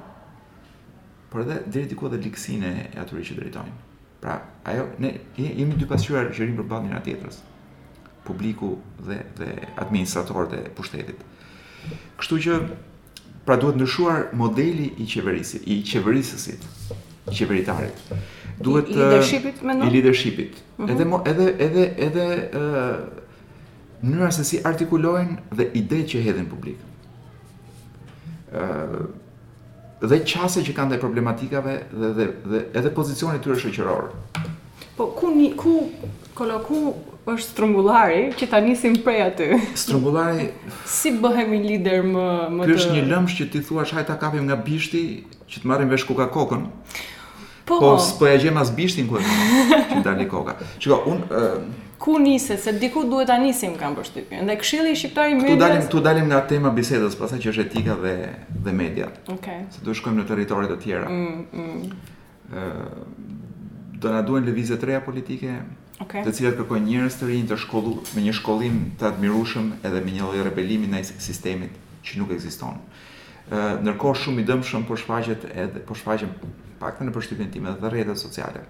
Por 1.29 1.43
edhe 1.43 1.59
deri 1.67 1.89
diku 1.91 2.07
edhe 2.09 2.17
liksinë 2.25 2.73
e 2.95 3.01
atyre 3.03 3.23
që 3.27 3.37
drejtojnë. 3.41 3.77
Pra, 4.23 4.39
ajo 4.65 4.87
ne 5.03 5.11
jemi 5.37 5.77
dy 5.77 5.85
pasqyra 5.85 6.23
që 6.33 6.41
rrim 6.41 6.57
përballë 6.63 6.87
njëra 6.87 7.29
publiku 8.27 8.69
dhe 9.07 9.17
dhe 9.39 9.49
administratorët 9.83 10.51
e 10.59 10.61
pushtetit. 10.77 11.19
Kështu 12.19 12.35
që 12.45 12.53
pra 13.47 13.55
duhet 13.61 13.79
ndryshuar 13.79 14.27
modeli 14.41 14.87
i 14.99 15.05
qeverisë, 15.13 15.61
i 15.73 15.77
qeverisësit, 15.89 16.65
i 17.31 17.37
qeveritarit. 17.37 18.01
Duhet 18.65 18.91
i 18.91 18.97
leadershipit 18.99 19.63
mendon? 19.67 19.87
I 19.87 19.93
leadershipit. 19.95 20.59
Mhm. 20.77 20.89
Edhe 20.89 21.31
edhe 21.31 21.45
edhe 21.67 21.85
edhe 22.09 22.25
ë 22.51 22.83
mënyra 24.03 24.31
se 24.37 24.43
si 24.51 24.59
artikulojnë 24.71 25.55
dhe 25.59 25.69
ide 25.83 26.03
që 26.11 26.27
hedhin 26.27 26.51
publik. 26.55 26.83
ë 28.47 29.05
dhe 30.09 30.17
qase 30.29 30.61
që 30.65 30.73
kanë 30.77 30.89
dhe 30.93 30.97
problematikave 31.03 31.73
dhe, 32.01 32.09
dhe, 32.17 32.25
dhe 32.51 32.59
edhe 32.79 32.89
pozicionit 32.99 33.43
të 33.43 33.57
shoqëror. 33.61 34.05
Po, 34.95 35.03
ku 35.19 35.27
ku, 35.61 35.71
kolo, 36.37 36.55
ku 36.67 36.77
është 37.33 37.47
strumbullari 37.51 38.19
që 38.39 38.47
ta 38.53 38.59
nisim 38.63 38.93
prej 39.03 39.21
aty. 39.27 39.47
Strumbullari 39.77 40.45
si 40.87 41.11
bëhem 41.21 41.51
i 41.57 41.61
lider 41.63 42.05
më 42.05 42.27
më 42.55 42.61
të 42.61 42.67
Ky 42.71 42.75
është 42.79 42.93
një 42.95 43.03
lëmsh 43.09 43.35
që 43.41 43.47
ti 43.53 43.61
thua, 43.67 43.83
hajta 43.83 44.13
ta 44.13 44.19
kapim 44.21 44.45
nga 44.47 44.55
bishti 44.55 45.01
që 45.51 45.63
të 45.63 45.67
marrim 45.67 45.89
vesh 45.91 46.05
kuka 46.07 46.29
kokën. 46.31 46.63
Po, 47.67 47.79
po, 47.79 47.79
po 47.79 47.89
s'po 47.99 48.29
ja 48.29 48.37
gjem 48.39 48.59
as 48.61 48.71
bishtin 48.71 49.09
ku 49.11 49.19
që 49.91 49.99
dali 50.05 50.27
koka. 50.31 50.55
Shiko, 50.79 51.01
un 51.11 51.19
uh, 51.27 51.57
ku 51.99 52.15
nisi 52.23 52.55
se 52.57 52.71
diku 52.79 53.03
duhet 53.09 53.27
ta 53.27 53.35
nisim 53.41 53.73
kam 53.81 53.97
përshtypjen. 53.97 54.47
Dhe 54.47 54.55
këshilli 54.61 54.93
shqiptar 54.95 55.27
i 55.33 55.35
mirë. 55.35 55.57
Tu 55.57 55.59
dalim, 55.59 55.81
tu 55.97 56.03
dalim 56.05 56.29
nga 56.31 56.39
tema 56.47 56.71
bisedës, 56.77 57.17
pastaj 57.19 57.41
që 57.43 57.49
është 57.51 57.65
etika 57.65 57.97
dhe 58.05 58.13
dhe 58.69 58.75
media. 58.79 59.09
Okej. 59.27 59.35
Okay. 59.35 59.59
Se 59.75 59.83
do 59.83 59.97
shkojmë 59.99 60.23
në 60.23 60.29
territore 60.31 60.71
të 60.71 60.79
tjera. 60.85 61.11
mm, 61.11 61.65
mm. 61.65 62.31
uh, 62.47 63.35
do 63.97 64.11
na 64.13 64.21
duhen 64.21 64.45
lëvizje 64.45 64.75
të 64.77 64.91
reja 64.91 64.99
politike, 65.01 65.55
Okay. 66.03 66.21
Të 66.25 66.31
cilat 66.37 66.57
kërkojnë 66.59 66.85
njerëz 66.91 67.15
të 67.17 67.27
rinj 67.29 67.47
të 67.49 67.55
shkollu 67.63 67.91
me 68.15 68.21
një 68.21 68.33
shkollim 68.37 68.75
të 69.01 69.07
admirueshëm 69.07 69.69
edhe 69.87 70.01
me 70.05 70.11
një 70.13 70.27
lloj 70.27 70.41
rebelimi 70.45 70.89
ndaj 70.91 70.99
sistemit 71.09 71.73
që 72.05 72.19
nuk 72.21 72.33
ekziston. 72.35 72.77
Ë 73.49 73.63
ndërkohë 73.81 74.19
shumë 74.23 74.43
i 74.43 74.45
dëmshëm 74.51 74.85
po 74.89 74.97
shfaqet 75.01 75.47
edhe 75.63 75.81
po 75.89 75.97
shfaqen 75.97 76.35
paktën 76.83 77.09
në 77.09 77.15
përshtypjen 77.17 77.49
time 77.55 77.71
edhe 77.73 77.89
rrjetet 77.89 78.21
sociale. 78.21 78.61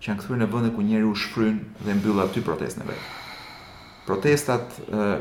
Që 0.00 0.10
janë 0.10 0.24
kthyer 0.24 0.42
në 0.42 0.50
vende 0.56 0.72
ku 0.74 0.82
njerëzit 0.90 1.12
u 1.12 1.14
shfryn 1.26 1.62
dhe 1.86 1.96
mbyll 2.00 2.24
aty 2.26 2.42
protestën 2.50 2.82
e 2.82 2.88
vet 2.90 3.06
protestat 4.06 4.64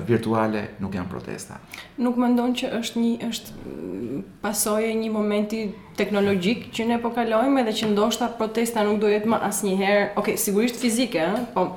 virtuale 0.05 0.69
nuk 0.81 0.93
janë 0.95 1.09
protesta. 1.09 1.57
Nuk 2.01 2.17
mendon 2.21 2.53
që 2.57 2.69
është 2.81 3.01
një 3.01 3.27
është 3.29 3.55
mm, 3.69 4.19
pasojë 4.43 4.91
një 4.99 5.09
momenti 5.15 5.61
teknologjik 5.97 6.67
që 6.75 6.85
ne 6.91 6.99
po 7.01 7.11
kalojmë 7.15 7.63
edhe 7.63 7.73
që 7.79 7.89
ndoshta 7.95 8.29
protesta 8.39 8.83
nuk 8.85 8.99
do 9.01 9.09
jetë 9.11 9.31
më 9.33 9.39
asnjëherë, 9.49 10.03
okay, 10.21 10.37
sigurisht 10.37 10.77
fizike, 10.81 11.25
eh? 11.25 11.47
po 11.55 11.67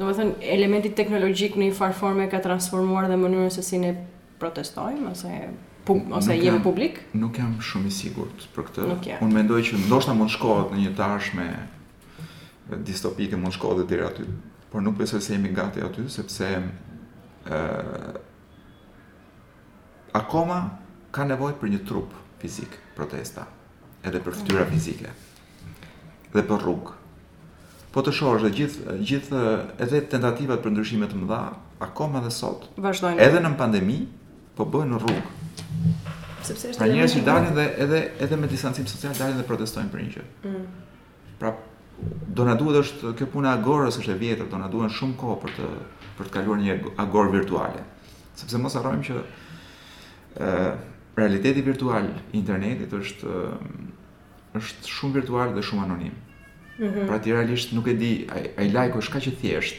do 0.00 0.10
thënë 0.12 0.42
elementi 0.56 0.90
teknologjik 0.96 1.56
në 1.56 1.70
një 1.70 1.76
far 1.78 1.94
ka 2.34 2.42
transformuar 2.48 3.06
dhe 3.08 3.16
mënyrën 3.16 3.52
se 3.54 3.62
si 3.64 3.78
ne 3.80 3.94
protestojmë 4.42 5.12
ose 5.14 5.32
ose 6.18 6.34
jemi 6.34 6.60
publik? 6.64 6.98
Nuk 7.14 7.38
jam 7.38 7.54
shumë 7.62 7.86
i 7.86 7.92
sigurt 7.94 8.48
për 8.56 8.64
këtë. 8.66 8.86
Unë 9.22 9.34
mendoj 9.38 9.62
që 9.70 9.78
ndoshta 9.86 10.12
mund 10.18 10.34
shkohet 10.34 10.72
në 10.72 10.90
një 10.90 11.18
me 11.38 11.48
distopike 12.82 13.38
mund 13.38 13.54
shkohet 13.54 13.86
deri 13.86 14.02
aty 14.02 14.24
por 14.76 14.82
nuk 14.82 14.96
besoj 14.98 15.20
se 15.22 15.32
jemi 15.32 15.48
gati 15.56 15.80
aty 15.80 16.02
sepse 16.12 16.46
ë 16.52 16.62
uh, 17.48 18.16
akoma 20.12 20.58
ka 21.16 21.24
nevojë 21.24 21.56
për 21.62 21.70
një 21.74 21.78
trup 21.88 22.12
fizik 22.42 22.76
protesta 22.92 23.46
edhe 24.04 24.20
për 24.20 24.36
fytyra 24.36 24.66
fizike 24.68 25.14
dhe 26.36 26.42
për 26.44 26.60
rrugë 26.60 26.92
po 27.96 28.04
të 28.04 28.12
shohësh 28.18 28.44
të 28.44 28.50
gjithë 28.60 28.98
gjithë 29.12 29.40
edhe 29.86 30.02
tentativat 30.14 30.60
për 30.66 30.74
ndryshime 30.76 31.08
të 31.08 31.22
mëdha 31.22 31.40
akoma 31.88 32.20
dhe 32.26 32.32
sot 32.40 32.68
vazhdojnë 32.88 33.16
edhe 33.30 33.40
në 33.46 33.54
pandemi 33.62 34.02
po 34.58 34.68
bëhen 34.74 34.92
në 34.92 35.00
rrugë 35.06 35.30
sepse 36.50 36.74
është 36.74 36.84
që 36.84 37.24
pra, 37.24 37.24
dalin 37.32 37.56
dhe 37.62 37.64
edhe 37.86 38.02
edhe 38.28 38.40
me 38.44 38.52
distancim 38.52 38.84
social 38.92 39.16
dalin 39.22 39.40
dhe 39.40 39.48
protestojnë 39.52 39.92
për 39.96 40.04
një 40.04 40.14
gjë 40.18 40.26
mm. 40.44 40.68
pra 41.40 41.56
do 42.28 42.44
na 42.44 42.54
duhet 42.58 42.82
është 42.82 43.12
kjo 43.16 43.28
puna 43.32 43.54
e 43.54 43.58
agorës 43.60 43.96
është 44.02 44.12
e 44.14 44.18
vjetër, 44.20 44.48
do 44.52 44.58
na 44.60 44.68
duhen 44.72 44.92
shumë 44.92 45.16
kohë 45.20 45.36
për 45.42 45.54
të 45.56 45.68
për 46.16 46.28
të 46.28 46.32
kaluar 46.34 46.60
një 46.62 46.74
agor 47.02 47.26
virtuale. 47.32 47.82
Sepse 48.40 48.58
mos 48.60 48.76
harrojmë 48.76 49.02
që 49.08 49.16
ë 50.40 50.52
realiteti 51.16 51.62
virtual 51.64 52.06
i 52.08 52.16
internetit 52.40 52.92
është 52.96 53.40
është 54.56 54.92
shumë 54.96 55.18
virtual 55.20 55.52
dhe 55.56 55.62
shumë 55.64 55.84
anonim. 55.86 56.12
Mm 56.78 56.84
-hmm. 56.86 57.06
Pra 57.08 57.18
ti 57.18 57.32
realisht 57.32 57.72
nuk 57.72 57.86
e 57.88 57.94
di 57.94 58.26
ai 58.32 58.50
ai 58.58 58.68
like 58.68 58.98
është 58.98 59.12
kaq 59.12 59.26
i 59.28 59.36
thjeshtë. 59.40 59.78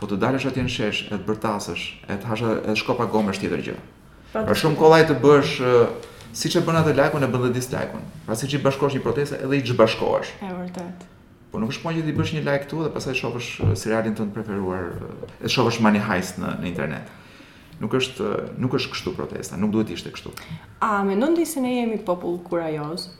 Po 0.00 0.06
të 0.06 0.16
dalësh 0.18 0.46
atje 0.48 0.62
në 0.62 0.68
shesh, 0.76 1.12
e 1.12 1.14
të 1.14 1.24
bërtasësh, 1.28 1.84
e 2.08 2.14
të 2.16 2.24
hasha, 2.26 2.50
e 2.52 2.70
të 2.72 2.76
shkopa 2.76 3.04
gomësh 3.12 3.40
tjetër 3.40 3.60
gjë. 3.62 3.76
Pra 4.32 4.54
shumë 4.54 4.76
kollaj 4.78 5.04
të 5.06 5.20
bësh 5.24 5.52
siç 6.32 6.56
e 6.56 6.62
bën 6.64 6.78
atë 6.80 6.94
lajkun 6.96 7.24
e 7.26 7.30
bën 7.30 7.42
dhe 7.46 7.50
dislajkun. 7.56 8.04
Pra 8.26 8.36
që 8.36 8.54
i 8.56 8.60
bashkosh 8.64 8.96
një 8.96 9.02
protestë 9.04 9.40
edhe 9.46 9.58
i 9.58 9.64
zhbashkohesh. 9.68 10.30
Është 10.40 10.58
vërtet. 10.60 11.06
Po 11.52 11.60
nuk 11.60 11.72
është 11.74 11.92
që 11.98 12.04
ti 12.06 12.14
bësh 12.16 12.34
një 12.38 12.44
like 12.46 12.64
këtu 12.66 12.84
dhe 12.86 12.92
pastaj 12.94 13.16
shohësh 13.18 13.48
serialin 13.76 14.14
tënd 14.16 14.32
preferuar, 14.34 14.94
e 15.44 15.50
shohësh 15.52 15.82
money 15.84 16.00
heist 16.00 16.38
në 16.40 16.54
në 16.62 16.70
internet. 16.72 17.10
Nuk 17.82 17.92
është 17.98 18.30
nuk 18.62 18.76
është 18.78 18.92
kështu 18.94 19.14
protesta, 19.18 19.58
nuk 19.60 19.74
duhet 19.74 19.90
të 19.90 19.98
ishte 19.98 20.12
kështu. 20.14 20.32
A 20.88 21.02
mendon 21.04 21.36
ti 21.36 21.44
se 21.46 21.60
ne 21.64 21.74
jemi 21.80 22.00
popull 22.08 22.38
kurajoz? 22.48 23.10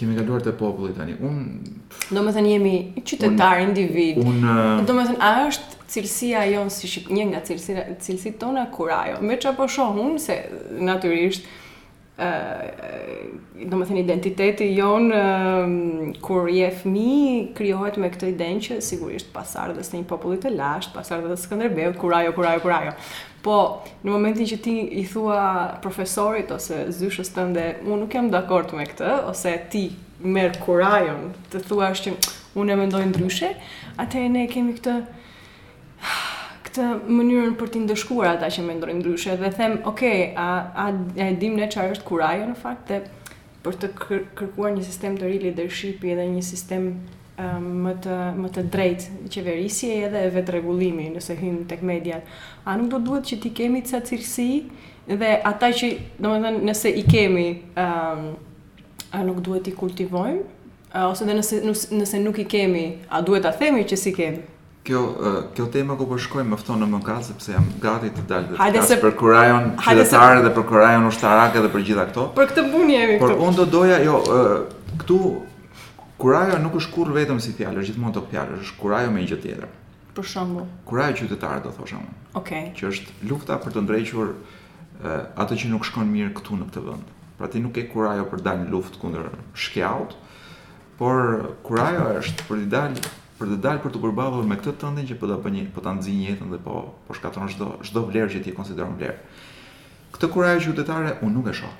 Kemi 0.00 0.14
kaluar 0.16 0.40
te 0.40 0.54
populli 0.56 0.94
tani. 0.96 1.12
Un 1.20 1.60
thënë 2.08 2.48
jemi 2.54 2.74
qytetar 3.04 3.60
un, 3.60 3.68
individ. 3.74 4.22
Un 4.24 4.40
uh... 4.40 4.84
domethënë 4.88 5.20
a 5.20 5.32
është 5.50 5.76
cilësia 5.90 6.46
jon 6.54 6.70
si 6.72 6.88
shqip, 6.88 7.10
një 7.12 7.26
nga 7.34 7.42
cilësitë 7.44 7.98
cilësitë 8.00 8.40
tona 8.40 8.64
kurajo. 8.72 9.18
Me 9.20 9.36
çapo 9.42 9.66
shohun 9.68 10.16
se 10.22 10.44
natyrisht 10.78 11.44
do 13.70 13.76
më 13.78 13.86
thënë 13.88 14.00
identiteti 14.02 14.66
jonë 14.76 15.20
kur 16.24 16.50
je 16.52 16.66
fmi 16.82 17.14
kriohet 17.56 17.96
me 18.02 18.10
këtë 18.12 18.30
iden 18.34 18.58
që 18.64 18.78
sigurisht 18.84 19.30
pasar 19.32 19.72
dhe 19.76 19.84
së 19.84 19.96
një 19.96 20.08
popullit 20.10 20.42
të 20.44 20.52
lasht, 20.52 20.92
pasar 20.94 21.22
dhe 21.24 21.38
kur 21.48 21.94
kurajo, 22.02 22.32
kurajo, 22.36 22.60
kurajo. 22.66 22.92
Po, 23.42 23.56
në 24.04 24.12
momentin 24.12 24.46
që 24.50 24.58
ti 24.60 24.74
i 25.00 25.06
thua 25.08 25.78
profesorit 25.82 26.50
ose 26.52 26.88
zyshës 26.98 27.32
tënde, 27.32 27.64
unë 27.86 27.98
nuk 28.02 28.14
jam 28.16 28.28
dakord 28.32 28.74
me 28.76 28.84
këtë, 28.90 29.12
ose 29.30 29.54
ti 29.72 29.86
merë 30.20 30.60
kurajon 30.66 31.30
të 31.54 31.62
thua 31.70 31.88
është 31.94 32.10
që 32.10 32.34
unë 32.60 32.74
e 32.76 32.80
mendoj 32.84 33.06
ndryshe, 33.14 33.54
atë 34.02 34.26
e 34.26 34.34
ne 34.36 34.44
kemi 34.52 34.76
këtë 34.76 34.98
këtë 36.70 36.86
mënyrën 37.18 37.54
për 37.58 37.70
t'i 37.74 37.80
ndëshkuar 37.82 38.28
ata 38.36 38.46
që 38.54 38.62
ndrojnë 38.68 39.00
ndryshe 39.00 39.32
dhe 39.40 39.48
them, 39.56 39.72
ok, 39.90 40.02
a, 40.42 40.48
a, 40.84 40.84
a 41.24 41.26
dim 41.40 41.56
ne 41.58 41.66
qarë 41.72 41.96
është 41.96 42.06
kurajo 42.06 42.44
në 42.50 42.56
fakt 42.60 42.92
dhe 42.92 43.00
për 43.64 43.74
të 43.82 43.88
kër, 43.98 44.20
kërkuar 44.38 44.76
një 44.76 44.84
sistem 44.86 45.16
të 45.18 45.32
rili 45.32 45.50
dërshipi 45.58 46.12
edhe 46.14 46.28
një 46.30 46.44
sistem 46.46 46.86
më 47.80 47.92
të 48.04 48.14
më 48.36 48.48
të 48.52 48.62
drejtë 48.74 49.28
qeverisje 49.32 49.90
edhe 50.06 50.22
e 50.28 50.32
vetë 50.34 50.52
rregullimi 50.58 51.06
nëse 51.14 51.34
hyn 51.40 51.62
tek 51.70 51.82
mediat. 51.88 52.22
A 52.68 52.74
nuk 52.76 52.90
do 52.92 53.00
duhet 53.06 53.26
që 53.30 53.38
ti 53.42 53.52
kemi 53.56 53.80
të 53.86 54.02
cilësi 54.06 54.48
dhe 55.22 55.30
ata 55.50 55.72
që 55.74 55.90
domethënë 56.20 56.62
nëse 56.68 56.92
i 57.00 57.04
kemi 57.08 57.46
um, 57.82 58.30
a 59.16 59.22
nuk 59.26 59.40
duhet 59.48 59.66
i 59.66 59.74
kultivojmë 59.74 61.02
ose 61.08 61.26
dhe 61.28 61.38
nëse 61.40 61.62
nëse 61.96 62.22
nuk 62.26 62.38
i 62.44 62.48
kemi, 62.50 62.84
a 63.10 63.22
duhet 63.24 63.42
ta 63.46 63.50
themi 63.60 63.84
që 63.88 63.98
si 64.04 64.12
kemi? 64.16 64.44
kjo 64.82 65.08
kjo 65.56 65.66
tema 65.66 65.96
ku 65.98 66.06
po 66.08 66.16
shkoj 66.18 66.44
më 66.48 66.56
fton 66.62 66.80
në 66.80 66.86
mëngat 66.88 67.24
sepse 67.30 67.52
jam 67.52 67.66
gati 67.82 68.08
të 68.16 68.22
dal 68.28 68.46
dhe 68.48 68.56
të 68.72 68.84
se... 68.88 68.96
për 69.02 69.12
kurajon 69.20 69.66
qytetar 69.80 70.38
se... 70.38 70.44
dhe 70.46 70.52
për 70.56 70.64
kurajon 70.70 71.08
ushtarak 71.10 71.58
dhe 71.60 71.70
për 71.74 71.84
gjitha 71.88 72.06
këto. 72.10 72.24
Për 72.38 72.48
këtë 72.52 72.64
bunje 72.72 72.96
jemi 73.02 73.18
këtu. 73.20 73.26
Por 73.26 73.44
unë 73.48 73.58
do 73.60 73.66
doja 73.74 73.98
jo 74.00 74.20
këtu 75.02 75.18
kurajo 76.20 76.62
nuk 76.64 76.78
është 76.80 76.94
kurrë 76.96 77.18
vetëm 77.18 77.40
si 77.44 77.52
fjalë, 77.58 77.82
është 77.82 77.92
gjithmonë 77.92 78.16
top 78.16 78.32
fjalë, 78.32 78.56
është 78.64 78.80
kurajo 78.80 79.12
me 79.14 79.20
një 79.22 79.30
gjë 79.34 79.38
tjetër. 79.44 79.68
Për 80.16 80.26
shembull, 80.32 80.66
kurajo 80.88 81.18
qytetar 81.20 81.62
do 81.66 81.72
thosha 81.76 82.00
unë. 82.00 82.16
Okej. 82.40 82.40
Okay. 82.40 82.72
Që 82.80 82.90
është 82.94 83.30
lufta 83.30 83.60
për 83.62 83.76
të 83.76 83.84
ndrequr 83.84 84.34
atë 85.44 85.60
që 85.62 85.70
nuk 85.76 85.86
shkon 85.92 86.08
mirë 86.12 86.32
këtu 86.40 86.56
në 86.60 86.70
këtë 86.72 86.86
vend. 86.88 87.12
Pra 87.40 87.48
ti 87.52 87.60
nuk 87.64 87.76
ke 87.76 87.84
kurajo 87.92 88.24
për 88.32 88.42
dalë 88.48 88.66
në 88.66 88.72
luftë 88.74 89.00
kundër 89.00 89.30
shkjaut, 89.56 90.16
por 90.98 91.52
kurajo 91.64 92.10
është 92.20 92.48
për 92.48 92.62
të 92.66 92.70
dalë 92.74 93.10
për 93.40 93.54
të 93.54 93.56
dalë 93.64 93.80
për 93.80 93.92
të 93.94 94.00
përballur 94.02 94.44
me 94.48 94.56
këtë 94.60 94.74
tendencë 94.82 95.14
që 95.14 95.20
po 95.20 95.28
ta 95.30 95.36
bëni, 95.44 95.62
po 95.72 95.80
ta 95.84 95.94
nxjini 95.96 96.26
jetën 96.28 96.50
dhe 96.52 96.58
po 96.64 96.80
po 97.06 97.16
shkatron 97.16 97.48
çdo 97.48 97.70
çdo 97.88 98.02
vlerë 98.10 98.28
që 98.36 98.42
ti 98.44 98.52
e 98.52 98.56
konsideron 98.56 98.98
vlerë. 99.00 99.16
Këtë 100.12 100.28
kurajë 100.34 100.60
qytetare 100.66 101.14
unë 101.24 101.32
nuk 101.38 101.48
e 101.48 101.54
shoh. 101.56 101.72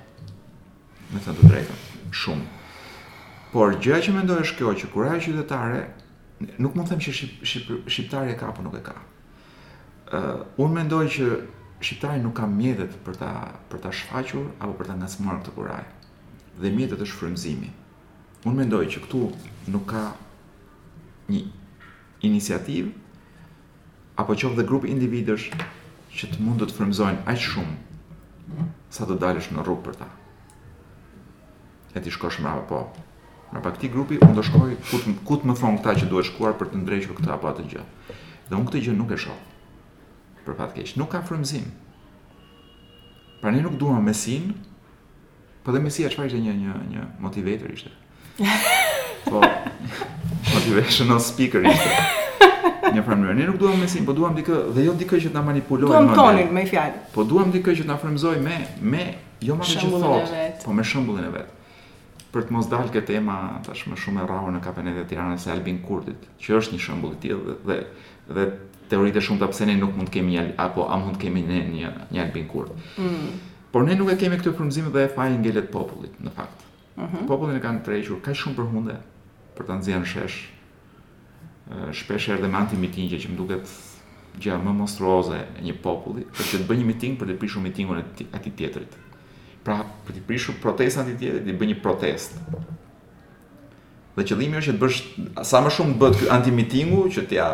Me 1.12 1.20
të 1.20 1.34
drejtën, 1.42 1.82
shumë. 2.16 2.46
Por 3.52 3.76
gjëja 3.82 4.04
që 4.06 4.14
mendoj 4.14 4.38
është 4.46 4.56
kjo 4.60 4.74
që 4.82 4.90
kurajë 4.94 5.24
qytetare 5.26 5.82
nuk 6.64 6.78
mund 6.78 6.88
të 6.88 6.94
them 6.94 7.02
që 7.04 7.14
shqip, 7.18 7.44
shqip, 7.44 7.92
shqiptari 7.92 8.32
e 8.32 8.38
ka 8.40 8.48
apo 8.54 8.64
nuk 8.64 8.78
e 8.80 8.82
ka. 8.88 8.96
Ë 10.16 10.22
uh, 10.22 10.64
unë 10.64 10.76
mendoj 10.78 11.02
që 11.18 11.28
shqiptari 11.82 12.22
nuk 12.24 12.38
ka 12.40 12.46
mjetet 12.48 12.96
për 13.04 13.20
ta 13.20 13.34
për 13.70 13.82
ta 13.84 13.92
shfaqur 13.98 14.48
apo 14.64 14.72
për 14.80 14.92
ta 14.94 14.98
ngacmuar 15.02 15.42
këtë 15.44 15.56
kurajë. 15.60 16.10
Dhe 16.62 16.72
mjetet 16.78 17.04
është 17.04 17.20
frymëzimi. 17.20 17.74
Unë 18.48 18.62
mendoj 18.62 18.84
që 18.94 19.04
këtu 19.04 19.24
nuk 19.74 19.88
ka 19.90 20.06
një 21.30 21.42
iniciativ 22.28 22.90
apo 24.20 24.34
qoftë 24.34 24.58
dhe 24.58 24.66
grupi 24.68 24.90
individësh 24.92 25.46
që 26.16 26.32
të 26.32 26.44
mund 26.44 26.60
të 26.62 26.68
të 26.70 26.76
frymëzojnë 26.78 27.22
aq 27.32 27.40
shumë 27.46 28.64
sa 28.96 29.06
të 29.08 29.16
dalësh 29.22 29.52
në 29.54 29.64
rrugë 29.64 29.84
për 29.86 29.98
ta. 30.00 30.08
E 31.96 32.02
ti 32.02 32.10
shkosh 32.14 32.40
mbrapa 32.42 32.66
po. 32.70 32.82
Mbrapa 33.50 33.72
këtij 33.76 33.92
grupi 33.94 34.18
unë 34.22 34.34
do 34.36 34.44
shkoj 34.46 34.74
ku 34.90 34.98
të 35.04 35.14
ku 35.28 35.38
të 35.40 35.50
më 35.50 35.56
thon 35.60 35.78
këta 35.80 35.94
që 36.02 36.10
duhet 36.10 36.28
shkuar 36.30 36.56
për 36.58 36.72
të 36.72 36.82
ndrejshur 36.82 37.16
këtë 37.18 37.32
apo 37.36 37.50
atë 37.50 37.64
gjë. 37.72 37.86
Dhe 38.50 38.58
unë 38.58 38.68
këtë 38.68 38.82
gjë 38.86 38.96
nuk 38.98 39.14
e 39.16 39.20
shoh. 39.24 39.40
Për 40.44 40.58
fat 40.58 40.74
keq, 40.76 40.94
nuk 40.98 41.10
ka 41.14 41.22
frymëzim. 41.28 41.66
Pra 43.40 43.54
ne 43.54 43.62
nuk 43.64 43.78
duam 43.80 44.02
mesin, 44.04 44.50
po 45.64 45.72
dhe 45.74 45.82
mesia 45.84 46.10
çfarë 46.12 46.30
ishte 46.30 46.42
një 46.44 46.56
një 46.62 46.78
një 46.92 47.06
motivator 47.26 47.70
ishte. 47.74 47.94
Po. 49.24 49.42
Motivational 50.54 51.20
speaker 51.22 51.62
ishte. 51.68 52.48
Një 52.96 53.02
farë 53.06 53.18
mënyrë, 53.20 53.37
ne 53.38 53.46
nuk 53.50 53.59
duam 53.61 53.76
mesin, 53.78 54.06
po 54.09 54.14
duam 54.16 54.35
dikë 54.35 54.56
dhe 54.74 54.85
jo 54.87 54.94
dikë 54.98 55.20
që 55.24 55.30
të 55.30 55.37
na 55.37 55.42
manipulojë. 55.46 55.90
Duam 55.92 56.09
tonin 56.16 56.48
me 56.56 56.62
fjalë. 56.68 57.02
Po 57.14 57.24
duam 57.28 57.52
dikë 57.54 57.74
që 57.80 57.85
të 57.87 57.90
na 57.90 57.98
frymëzoj 58.02 58.38
me 58.44 58.56
me 58.94 59.04
jo 59.46 59.56
më 59.59 59.66
me 59.66 59.83
që 59.85 59.90
thotë, 60.04 60.42
po 60.64 60.74
me 60.78 60.87
shembullin 60.90 61.28
e 61.28 61.33
vet. 61.35 61.56
Për 62.30 62.46
të 62.48 62.54
mos 62.54 62.68
dalë 62.70 62.92
këtë 62.94 63.06
tema 63.12 63.37
tash 63.66 63.85
më 63.90 63.98
shumë 64.00 64.24
e 64.24 64.26
rrahur 64.30 64.54
në 64.54 64.62
kampionet 64.64 64.98
e 65.02 65.06
Tiranës 65.11 65.46
e 65.48 65.52
Albin 65.54 65.80
Kurtit, 65.87 66.26
që 66.42 66.56
është 66.61 66.76
një 66.76 66.83
shembull 66.87 67.14
i 67.16 67.20
tillë 67.24 67.54
dhe 67.54 67.59
dhe, 67.66 67.78
dhe 68.37 68.44
teoritë 68.92 69.22
shumë 69.26 69.42
të 69.42 69.48
pse 69.54 69.68
ne 69.70 69.76
nuk 69.80 69.94
mund 69.98 70.11
të 70.11 70.16
kemi 70.18 70.37
një 70.38 70.46
apo 70.66 70.87
a 70.94 70.98
mund 71.02 71.18
të 71.18 71.26
kemi 71.26 71.44
ne 71.46 71.62
një 71.74 71.92
një 72.14 72.24
Albin 72.24 72.46
Kurt. 72.50 72.74
Mm. 72.98 73.30
Por 73.74 73.87
ne 73.87 73.98
nuk 73.98 74.11
e 74.14 74.18
kemi 74.22 74.40
këtë 74.40 74.54
frymëzim 74.59 74.90
dhe 74.94 75.06
e 75.09 75.12
fajin 75.14 75.38
ngelet 75.44 75.70
popullit 75.74 76.18
në 76.26 76.35
fakt. 76.38 76.66
-hmm. 77.04 77.26
Popullin 77.28 77.56
e 77.58 77.62
kanë 77.62 77.82
prequr 77.86 78.18
kaq 78.24 78.36
shumë 78.44 78.58
për 78.58 78.68
hunde 78.72 78.96
për 79.58 79.66
ta 79.68 79.76
nxjerrë 79.78 80.08
shesh. 80.14 80.40
Ë 81.70 81.92
shpesh 81.96 82.30
erdhe 82.34 82.48
me 82.50 82.58
antimitingje 82.60 83.20
që 83.22 83.30
më 83.30 83.38
duket 83.38 83.74
gjë 84.42 84.58
më 84.62 84.74
monstruoze 84.80 85.38
e 85.40 85.62
një 85.66 85.76
populli, 85.84 86.24
për 86.34 86.48
të 86.62 86.66
bënë 86.68 86.80
një 86.82 86.88
miting 86.90 87.16
për 87.20 87.30
të 87.32 87.38
prishur 87.42 87.64
mitingun 87.64 88.00
e 88.00 88.04
atij 88.36 88.52
tjetrit. 88.58 88.92
Pra, 89.64 89.76
për 90.06 90.16
të 90.16 90.22
prishur 90.28 90.56
protestën 90.62 91.02
atij 91.04 91.16
tjetrit, 91.20 91.50
i 91.52 91.56
bën 91.60 91.72
një 91.72 91.78
protestë. 91.82 92.38
Dhe 94.16 94.26
qëllimi 94.30 94.58
është 94.60 94.72
që 94.72 94.76
të 94.76 94.84
bësh 94.84 95.00
sa 95.50 95.60
më 95.64 95.74
shumë 95.76 95.96
bëhet 96.00 96.20
ky 96.22 96.30
antimitingu 96.36 97.04
që 97.16 97.26
t'ja 97.30 97.48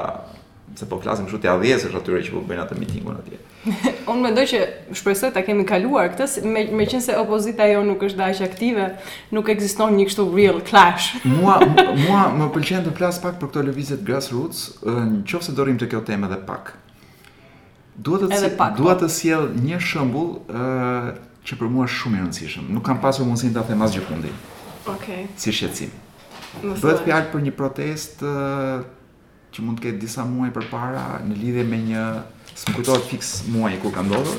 se 0.78 0.86
po 0.86 0.98
klasim 1.00 1.26
kështu 1.26 1.40
ti 1.42 1.48
avdhjesësh 1.48 1.94
atyre 1.96 2.18
që 2.26 2.32
po 2.36 2.42
bëjnë 2.44 2.64
atë 2.66 2.76
mitingun 2.78 3.16
atje. 3.18 3.38
Unë 4.12 4.22
mendoj 4.28 4.44
që 4.50 4.58
shpresoj 4.98 5.30
ta 5.34 5.42
kemi 5.44 5.64
kaluar 5.68 6.10
këtë 6.12 6.42
me 6.76 6.86
se 7.00 7.16
opozita 7.16 7.64
jo 7.70 7.80
nuk 7.84 8.02
është 8.06 8.20
dash 8.20 8.42
aktive, 8.44 8.88
nuk 9.34 9.48
ekziston 9.54 9.96
një 9.96 10.08
kështu 10.10 10.26
real 10.36 10.60
clash. 10.68 11.14
mua 11.40 11.56
mua 12.02 12.26
më 12.36 12.48
pëlqen 12.56 12.86
të 12.88 12.94
flas 12.98 13.20
pak 13.22 13.38
për 13.40 13.48
këto 13.52 13.62
lëvizje 13.70 13.98
grassroots, 14.04 14.66
nëse 14.84 15.52
do 15.52 15.56
dorim 15.62 15.78
të 15.80 15.88
kjo 15.94 16.02
temë 16.08 16.28
edhe 16.28 16.40
pak. 16.50 16.74
Duhet 17.96 18.28
të 18.28 18.40
si, 18.42 18.50
po. 18.60 18.90
të 19.00 19.08
sjell 19.16 19.46
një 19.66 19.78
shembull 19.80 20.42
ë 20.50 21.14
që 21.46 21.56
për 21.60 21.70
mua 21.70 21.86
është 21.86 22.00
shumë 22.02 22.18
i 22.18 22.20
rëndësishëm. 22.26 22.66
Nuk 22.74 22.84
kam 22.88 22.98
pasur 23.00 23.24
mundësin 23.24 23.54
ta 23.54 23.62
them 23.68 23.84
asgjë 23.86 24.02
fundi. 24.04 24.32
Okej. 24.90 25.24
Si 25.38 25.54
shqetësim. 25.54 25.94
Bëhet 26.66 27.04
fjalë 27.06 27.30
për 27.32 27.44
një 27.46 27.54
protestë 27.56 28.32
që 29.56 29.64
mund 29.64 29.80
të 29.80 29.86
ketë 29.88 30.00
disa 30.02 30.24
muaj 30.28 30.50
përpara 30.52 31.04
në 31.24 31.36
lidhje 31.40 31.62
me 31.68 31.78
një 31.86 32.04
s'më 32.60 32.74
kujtohet 32.76 33.06
fiks 33.08 33.30
muaj 33.54 33.74
kur 33.82 33.92
ka 33.94 34.02
ndodhur. 34.04 34.36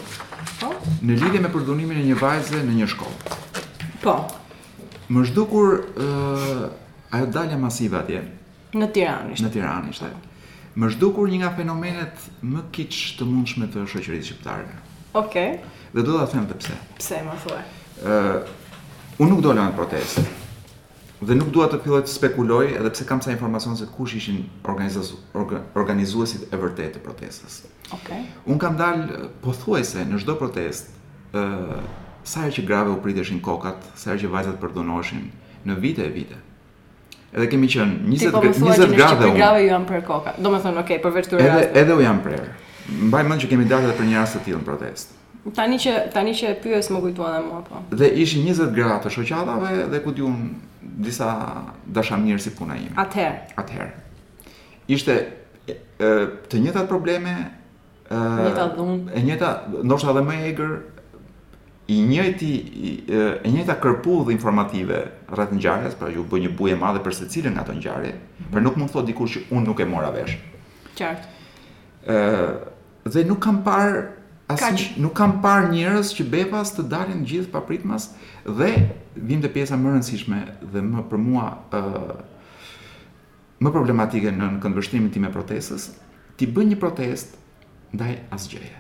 Po. 0.62 0.70
Në 1.06 1.18
lidhje 1.24 1.42
me 1.46 1.50
përdhunimin 1.54 2.02
e 2.04 2.06
një 2.12 2.18
vajze 2.22 2.62
në 2.68 2.76
një 2.84 2.90
shkollë. 2.94 3.40
Po. 4.06 4.18
Më 5.10 5.26
zhdukur 5.32 5.72
ë 5.82 6.08
uh, 6.08 6.64
ajo 7.18 7.30
dalja 7.36 7.58
masive 7.62 7.98
atje. 8.02 8.24
Në 8.78 8.90
Tiranë 8.94 9.38
Në 9.42 9.52
Tiranë 9.56 9.94
ishte. 9.96 10.10
Më 10.78 10.90
zhdukur 10.94 11.32
një 11.32 11.40
nga 11.42 11.52
fenomenet 11.58 12.26
më 12.46 12.66
kiç 12.76 13.00
të 13.18 13.26
mundshme 13.32 13.70
të 13.74 13.88
shoqërisë 13.90 14.28
shqiptare. 14.36 14.68
Okej. 15.18 15.56
Dhe 15.98 16.04
do 16.06 16.20
ta 16.20 16.28
them 16.34 16.46
pse. 16.52 16.76
Pse 17.00 17.24
më 17.26 17.40
thua? 17.46 17.64
ë 18.06 18.20
uh, 18.22 18.56
Unë 19.24 19.32
nuk 19.34 19.42
dola 19.48 19.66
në 19.72 19.80
protest 19.80 20.20
dhe 21.26 21.36
nuk 21.38 21.50
dua 21.54 21.66
të 21.72 21.80
filloj 21.82 22.04
të 22.06 22.14
spekuloj 22.14 22.66
edhe 22.78 22.90
pse 22.94 23.06
kam 23.10 23.22
sa 23.26 23.32
informacion 23.34 23.78
se 23.78 23.88
kush 23.98 24.14
ishin 24.20 24.44
organizuesit 25.80 26.52
e 26.54 26.60
vërtetë 26.62 26.98
të 27.00 27.04
protestës. 27.06 27.62
Okej. 27.88 27.98
Okay. 27.98 28.28
Un 28.46 28.60
kam 28.62 28.78
dal 28.78 29.06
pothuajse 29.42 30.04
në 30.12 30.22
çdo 30.22 30.36
protest, 30.40 30.92
ë 31.34 31.42
uh, 31.42 31.80
sa 32.28 32.44
herë 32.44 32.58
që 32.60 32.66
grave 32.68 32.92
u 32.94 33.00
priteshin 33.02 33.40
kokat, 33.42 33.82
sa 33.96 34.12
herë 34.14 34.26
që 34.28 34.32
vajzat 34.36 34.60
përdonoshin 34.62 35.26
në 35.66 35.80
vite 35.84 36.06
e 36.06 36.12
vite. 36.14 36.38
Edhe 37.34 37.50
kemi 37.52 37.68
qenë 37.72 38.02
20 38.06 38.20
Ti 38.20 38.32
po 38.32 38.42
thua 38.42 38.74
20 38.78 38.86
që 38.86 38.88
në 38.92 38.96
grave 39.00 39.32
Grave 39.36 39.66
janë 39.66 39.90
për 39.90 40.04
koka. 40.08 40.36
Domethënë, 40.42 40.82
okay, 40.84 41.02
përveç 41.04 41.28
këtyre 41.28 41.44
rasteve. 41.44 41.68
Edhe 41.74 41.82
edhe 41.86 41.98
u 41.98 42.04
janë 42.04 42.24
prerë. 42.24 42.48
Mbaj 43.10 43.24
mend 43.30 43.44
që 43.44 43.50
kemi 43.52 43.66
dalë 43.68 43.90
edhe 43.90 43.98
për 43.98 44.08
një 44.10 44.20
rast 44.22 44.38
të 44.40 44.44
tillë 44.46 44.60
në 44.62 44.68
protest. 44.70 45.12
Tani 45.58 45.78
që 45.80 45.94
tani 46.12 46.32
që 46.36 46.50
e 46.54 46.56
pyes 46.64 46.90
më 46.92 47.02
kujtuan 47.04 47.36
edhe 47.36 47.50
mua 47.50 47.60
po. 47.68 47.82
Dhe 48.00 48.10
ishin 48.24 48.48
20 48.48 48.72
gra 48.76 48.96
të 49.04 49.12
shoqatave 49.16 49.74
dhe 49.94 50.02
ku 50.04 50.12
diun 50.16 50.40
disa 50.82 51.30
dashamirë 51.94 52.42
si 52.42 52.52
puna 52.56 52.76
ime. 52.78 52.94
Atëherë. 52.98 53.56
Atëherë. 53.62 54.84
Ishte 54.88 55.16
e, 55.68 55.80
të 55.98 56.62
njëjtat 56.64 56.88
probleme, 56.90 57.34
e 58.08 58.18
njëta 58.18 58.68
dhunë, 58.78 59.12
e 59.18 59.24
njëta 59.28 59.50
ndoshta 59.84 60.14
edhe 60.14 60.22
më 60.24 60.36
e 60.42 60.52
egër 60.52 60.78
i 61.92 61.98
njëjti 62.08 62.52
e 63.44 63.52
njëjta 63.52 63.76
kërpudh 63.84 64.32
informative 64.32 65.02
rreth 65.34 65.56
ngjarjes, 65.58 65.96
pra 66.00 66.10
ju 66.12 66.24
bëj 66.30 66.46
një 66.46 66.54
buje 66.60 66.78
madhe 66.80 67.02
për 67.04 67.16
secilën 67.20 67.56
nga 67.56 67.66
ato 67.68 67.76
ngjarje, 67.76 68.14
mm 68.14 68.52
-hmm. 68.52 68.62
nuk 68.64 68.76
mund 68.78 68.90
të 68.92 68.96
thotë 68.96 69.06
dikush 69.12 69.38
që 69.38 69.42
unë 69.52 69.66
nuk 69.66 69.80
e 69.80 69.86
mora 69.86 70.12
vesh. 70.12 70.38
Qartë. 70.96 71.28
Ë 72.08 73.12
dhe 73.12 73.24
nuk 73.24 73.40
kam 73.40 73.64
parë 73.64 74.17
Asi, 74.48 74.94
nuk 74.96 75.12
kam 75.20 75.42
parë 75.44 75.74
njerëz 75.76 76.14
që 76.16 76.24
bepas 76.32 76.70
të 76.72 76.86
dalin 76.88 77.26
gjithë 77.28 77.52
papritmas 77.52 78.06
dhe 78.48 78.70
vim 79.28 79.42
te 79.44 79.50
pjesa 79.52 79.76
më 79.76 79.92
rëndësishme 79.92 80.38
dhe 80.72 80.84
më 80.88 81.04
për 81.12 81.20
mua 81.24 81.50
ë 81.76 81.82
uh, 81.82 82.20
më 83.60 83.74
problematike 83.76 84.32
në 84.32 84.48
këndvështrimin 84.64 85.10
tim 85.12 85.26
me 85.28 85.32
protestës, 85.34 85.90
ti 86.40 86.46
bën 86.48 86.68
një 86.72 86.76
protest 86.80 87.34
ndaj 87.92 88.12
asgjëje. 88.38 88.76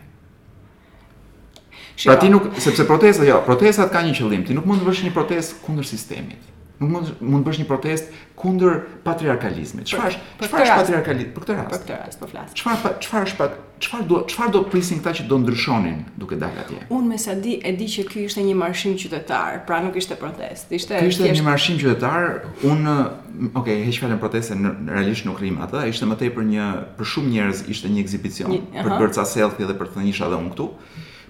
Pra 2.05 2.15
ti 2.21 2.29
nuk 2.31 2.47
sepse 2.61 2.85
protesta 2.87 3.25
jo, 3.27 3.41
protestat 3.43 3.89
ka 3.91 4.05
një 4.07 4.13
qëllim, 4.21 4.45
ti 4.47 4.55
nuk 4.55 4.69
mund 4.69 4.85
të 4.85 4.87
bësh 4.87 5.03
një 5.09 5.15
protestë 5.17 5.59
kundër 5.65 5.87
sistemit. 5.89 6.53
Nuk 6.77 6.89
mund 6.93 7.07
mund 7.31 7.41
të 7.41 7.49
bësh 7.51 7.59
një 7.63 7.65
protest 7.67 8.09
kundër 8.37 8.75
patriarkalizmit. 9.01 9.87
Çfarë 9.89 10.11
është? 10.11 10.27
Çfarë 10.43 10.65
është 10.65 10.75
patriarkalizmi 10.83 11.33
për 11.37 11.45
këtë 11.45 11.55
rast? 11.57 11.71
Për 11.71 11.81
këtë 11.83 11.97
rast 12.01 12.19
po 12.21 12.27
flas. 12.33 12.51
Çfarë 12.59 12.91
çfarë 13.05 13.27
është 13.29 13.39
pak 13.39 13.55
çfarë 13.85 14.07
do 14.11 14.19
çfarë 14.33 14.53
do 14.55 14.61
prisin 14.71 14.99
këta 15.01 15.13
që 15.19 15.25
do 15.31 15.39
ndryshonin 15.41 15.97
duke 16.21 16.37
dalë 16.43 16.63
atje? 16.65 16.79
Unë 16.97 17.09
me 17.13 17.19
sa 17.23 17.33
di 17.47 17.55
e 17.65 17.73
di 17.79 17.87
që 17.95 18.05
ky 18.11 18.25
ishte 18.27 18.43
një 18.49 18.53
marshim 18.61 18.93
qytetar, 19.01 19.59
pra 19.69 19.79
nuk 19.87 19.97
ishte 20.01 20.17
protest. 20.21 20.69
Ishte 20.79 21.01
thjesht 21.01 21.01
Ky 21.01 21.11
ishte 21.15 21.35
një 21.41 21.47
marshim 21.49 21.81
qytetar. 21.81 22.43
Unë, 22.71 22.97
mm, 23.01 23.53
okay, 23.61 23.79
heq 23.87 23.97
fjalën 24.05 24.21
proteste 24.21 24.53
në 24.61 24.75
realisht 24.93 25.25
nuk 25.25 25.41
rrim 25.41 25.57
atë. 25.65 25.81
Ishte 25.95 26.05
më 26.11 26.19
tepër 26.21 26.49
një 26.53 26.67
për 26.99 27.11
shumë 27.17 27.33
njerëz 27.39 27.65
ishte 27.73 27.89
një 27.95 28.03
ekzibicion 28.05 28.53
për 28.77 28.93
të 28.93 29.01
bërca 29.01 29.25
selfi 29.33 29.65
dhe 29.65 29.77
për 29.81 29.95
të 29.95 30.05
nisur 30.11 30.29
edhe 30.29 30.41
unë 30.43 30.53
këtu. 30.53 30.69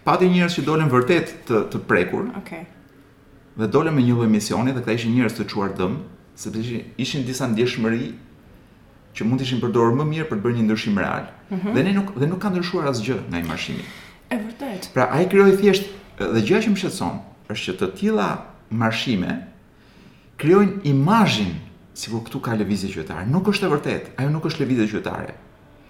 Pati 0.07 0.27
njerëz 0.33 0.57
që 0.59 0.67
dolën 0.71 0.89
vërtet 0.91 1.37
të 1.47 1.67
të 1.73 1.85
prekur. 1.91 2.29
Okay 2.43 2.63
dhe 3.57 3.67
dole 3.67 3.91
me 3.91 4.01
një 4.05 4.13
lloj 4.15 4.29
misioni 4.29 4.73
dhe 4.73 4.81
këta 4.83 4.95
ishin 4.99 5.13
njerëz 5.17 5.35
të 5.39 5.45
çuar 5.49 5.71
dëm, 5.77 5.97
sepse 6.37 6.61
ishin, 6.61 6.83
ishin 7.01 7.23
disa 7.25 7.47
ndjeshmëri 7.49 8.07
që 9.17 9.25
mund 9.25 9.41
të 9.41 9.47
ishin 9.47 9.61
përdorur 9.63 9.95
më 9.97 10.05
mirë 10.11 10.27
për 10.29 10.37
të 10.37 10.43
bërë 10.45 10.57
një 10.59 10.65
ndryshim 10.67 10.99
real. 11.01 11.25
Mm 11.49 11.57
-hmm. 11.57 11.73
Dhe 11.73 11.83
ne 11.87 11.93
nuk 11.97 12.11
dhe 12.21 12.27
nuk 12.29 12.41
ka 12.41 12.51
ndryshuar 12.53 12.87
asgjë 12.91 13.17
nga 13.31 13.39
i 13.39 13.43
marshimi. 13.47 13.85
E 14.29 14.35
vërtet. 14.43 14.91
Pra 14.93 15.05
ai 15.15 15.25
krijoi 15.29 15.57
thjesht 15.57 15.85
dhe 16.33 16.41
gjëja 16.45 16.61
që 16.65 16.69
më 16.71 16.77
shqetëson 16.81 17.15
është 17.51 17.65
që 17.67 17.73
të 17.79 17.87
tilla 17.99 18.29
marshime 18.69 19.31
krijojnë 20.37 20.75
imazhin 20.83 21.51
sikur 21.93 22.21
këtu 22.23 22.39
ka 22.41 22.53
lëvizje 22.53 22.93
qytetare. 22.93 23.25
Nuk 23.25 23.47
është 23.49 23.65
e 23.65 23.69
vërtetë, 23.73 24.07
ajo 24.17 24.29
nuk 24.29 24.45
është 24.45 24.59
lëvizje 24.61 24.87
qytetare. 24.91 25.33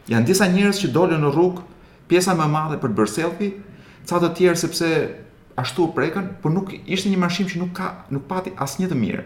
Janë 0.07 0.25
disa 0.25 0.45
njerëz 0.47 0.77
që 0.81 0.87
dolën 0.91 1.19
në 1.19 1.29
rrugë 1.35 1.61
pjesa 2.07 2.31
më 2.31 2.45
e 2.45 2.47
madhe 2.51 2.77
për 2.79 2.89
të 2.89 2.95
bërë 2.97 3.07
selfie, 3.19 3.51
ca 4.07 4.15
të 4.19 4.29
tjerë 4.37 4.55
sepse 4.55 4.87
ashtu 5.57 5.83
u 5.83 5.91
prekën, 5.91 6.27
por 6.41 6.51
nuk 6.53 6.69
ishte 6.85 7.09
një 7.09 7.17
marshim 7.17 7.47
që 7.49 7.57
nuk 7.59 7.71
ka 7.75 7.87
nuk 8.13 8.27
pati 8.29 8.51
asnjë 8.61 8.91
të 8.91 8.97
mirë. 8.97 9.23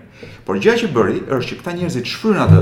Por 0.48 0.60
gjëja 0.64 0.86
që 0.86 0.90
bëri 0.96 1.18
është 1.28 1.50
që 1.50 1.58
këta 1.60 1.74
njerëzit 1.76 2.08
shfryrën 2.08 2.44
atë, 2.46 2.62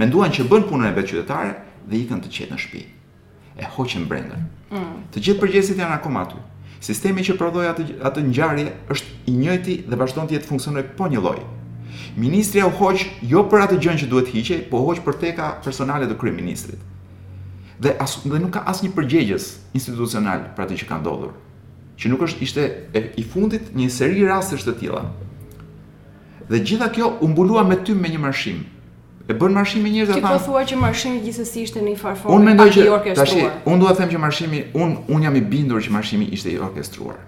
menduan 0.00 0.32
që 0.32 0.46
bën 0.48 0.64
punën 0.70 0.88
e 0.88 0.94
vetë 0.96 1.10
qytetare 1.10 1.52
dhe 1.90 1.98
ikën 2.00 2.22
të 2.24 2.30
qetë 2.36 2.56
në 2.56 2.60
shtëpi. 2.62 2.82
E 3.60 3.68
hoqën 3.76 4.06
brendën. 4.08 4.46
Mm. 4.72 4.94
Të 5.12 5.24
gjithë 5.28 5.42
përgjegjësit 5.44 5.82
janë 5.84 5.98
akoma 5.98 6.22
aty. 6.24 6.40
Sistemi 6.82 7.22
që 7.26 7.36
prodhoi 7.38 7.66
atë 7.68 7.84
atë 8.08 8.24
ngjarje 8.30 8.70
është 8.94 9.18
i 9.30 9.36
njëjti 9.42 9.76
dhe 9.92 10.00
vazhdon 10.00 10.30
të 10.32 10.38
jetë 10.38 10.48
funksionoj 10.48 10.86
po 10.98 11.10
një 11.12 11.20
lloj. 11.22 11.42
Ministri 12.16 12.64
u 12.64 12.72
hoq 12.80 13.04
jo 13.28 13.44
për 13.52 13.66
atë 13.66 13.80
gjën 13.84 14.00
që 14.02 14.08
duhet 14.10 14.32
hiqej, 14.32 14.64
po 14.72 14.80
hoq 14.88 15.04
për 15.04 15.20
teka 15.20 15.52
personale 15.64 16.08
të 16.08 16.16
kryeministrit. 16.20 16.80
Dhe 17.82 17.92
as 18.00 18.16
dhe 18.24 18.40
nuk 18.40 18.56
ka 18.56 18.64
asnjë 18.72 18.94
përgjegjës 18.96 19.48
institucional 19.78 20.48
për 20.56 20.66
atë 20.66 20.80
që 20.80 20.88
ka 20.90 20.98
ndodhur 21.04 21.36
që 22.00 22.08
nuk 22.12 22.22
është 22.26 22.44
ishte 22.46 22.64
e, 22.96 23.02
i 23.20 23.24
fundit 23.32 23.72
një 23.76 23.88
seri 23.92 24.22
rastësh 24.26 24.64
të 24.66 24.74
tilla. 24.80 25.02
Dhe 26.48 26.60
gjitha 26.66 26.88
kjo 26.92 27.12
u 27.22 27.28
mbulua 27.30 27.64
me 27.68 27.76
ty 27.84 27.94
me 27.96 28.10
një 28.12 28.18
marshim. 28.22 28.62
E 29.30 29.34
bën 29.38 29.52
marshim 29.54 29.84
me 29.86 29.92
njerëz 29.94 30.16
ata. 30.16 30.20
Ti 30.20 30.26
po 30.26 30.38
thua 30.46 30.62
që 30.66 30.78
marshimi 30.80 31.20
gjithsesi 31.22 31.62
ishte 31.68 31.78
në 31.80 31.92
një 31.92 31.98
farë 32.00 32.20
formë. 32.22 32.36
Unë 32.36 32.48
mendoj 32.50 32.70
që 32.74 33.12
tash 33.16 33.36
unë 33.38 33.78
dua 33.80 33.92
të 33.94 34.02
them 34.02 34.10
që 34.16 34.22
marshimi 34.22 34.62
un 34.82 34.96
un 35.16 35.22
jam 35.26 35.36
i 35.38 35.44
bindur 35.52 35.84
që 35.84 35.92
marshimi 35.94 36.26
ishte 36.34 36.50
i 36.50 36.58
orkestruar. 36.58 37.20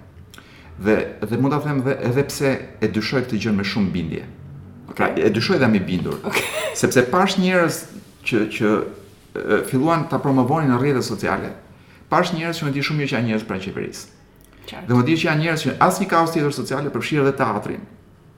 Dhe 0.83 0.97
dhe 1.23 1.39
mund 1.39 1.55
ta 1.55 1.61
them 1.63 1.79
dhe 1.85 1.95
edhe 2.09 2.25
pse 2.27 2.51
e 2.83 2.89
dyshoj 2.97 3.23
këtë 3.29 3.39
gjë 3.45 3.53
me 3.55 3.63
shumë 3.65 3.93
bindje. 3.95 4.25
Okej, 4.89 4.95
pra, 4.99 5.07
okay. 5.13 5.23
e 5.23 5.31
dyshoj 5.37 5.57
dhe 5.61 5.67
jam 5.69 5.77
i 5.79 5.83
bindur. 5.87 6.19
Okay. 6.27 6.49
Sepse 6.83 7.05
pash 7.13 7.39
njerëz 7.39 7.79
që 8.27 8.43
që 8.57 8.73
filluan 9.71 10.03
ta 10.11 10.19
promovonin 10.19 10.75
në 10.75 10.81
rrjetet 10.81 11.07
sociale. 11.07 11.53
Pash 12.11 12.35
njerëz 12.35 12.59
që 12.59 12.67
mendi 12.69 12.83
shumë 12.89 13.01
mirë 13.01 13.11
që 13.13 13.17
janë 13.17 13.31
njerëz 13.31 13.47
pranë 13.47 13.65
qeverisë. 13.69 14.14
Dhe 14.71 14.97
më 14.97 15.03
dinë 15.07 15.19
që 15.21 15.27
janë 15.29 15.43
njerëz 15.45 15.65
që 15.65 15.89
një 16.03 16.07
kaos 16.13 16.33
tjetër 16.33 16.53
sociale 16.55 16.91
përfshir 16.93 17.21
edhe 17.23 17.33
teatrin. 17.37 17.83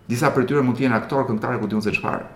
Disa 0.09 0.29
prej 0.35 0.47
tyre 0.49 0.63
mund 0.65 0.77
të 0.79 0.85
jenë 0.85 0.97
aktorë, 1.01 1.25
këngëtarë, 1.29 1.59
ku 1.61 1.69
diun 1.71 1.83
se 1.83 1.93
çfarë. 1.95 2.27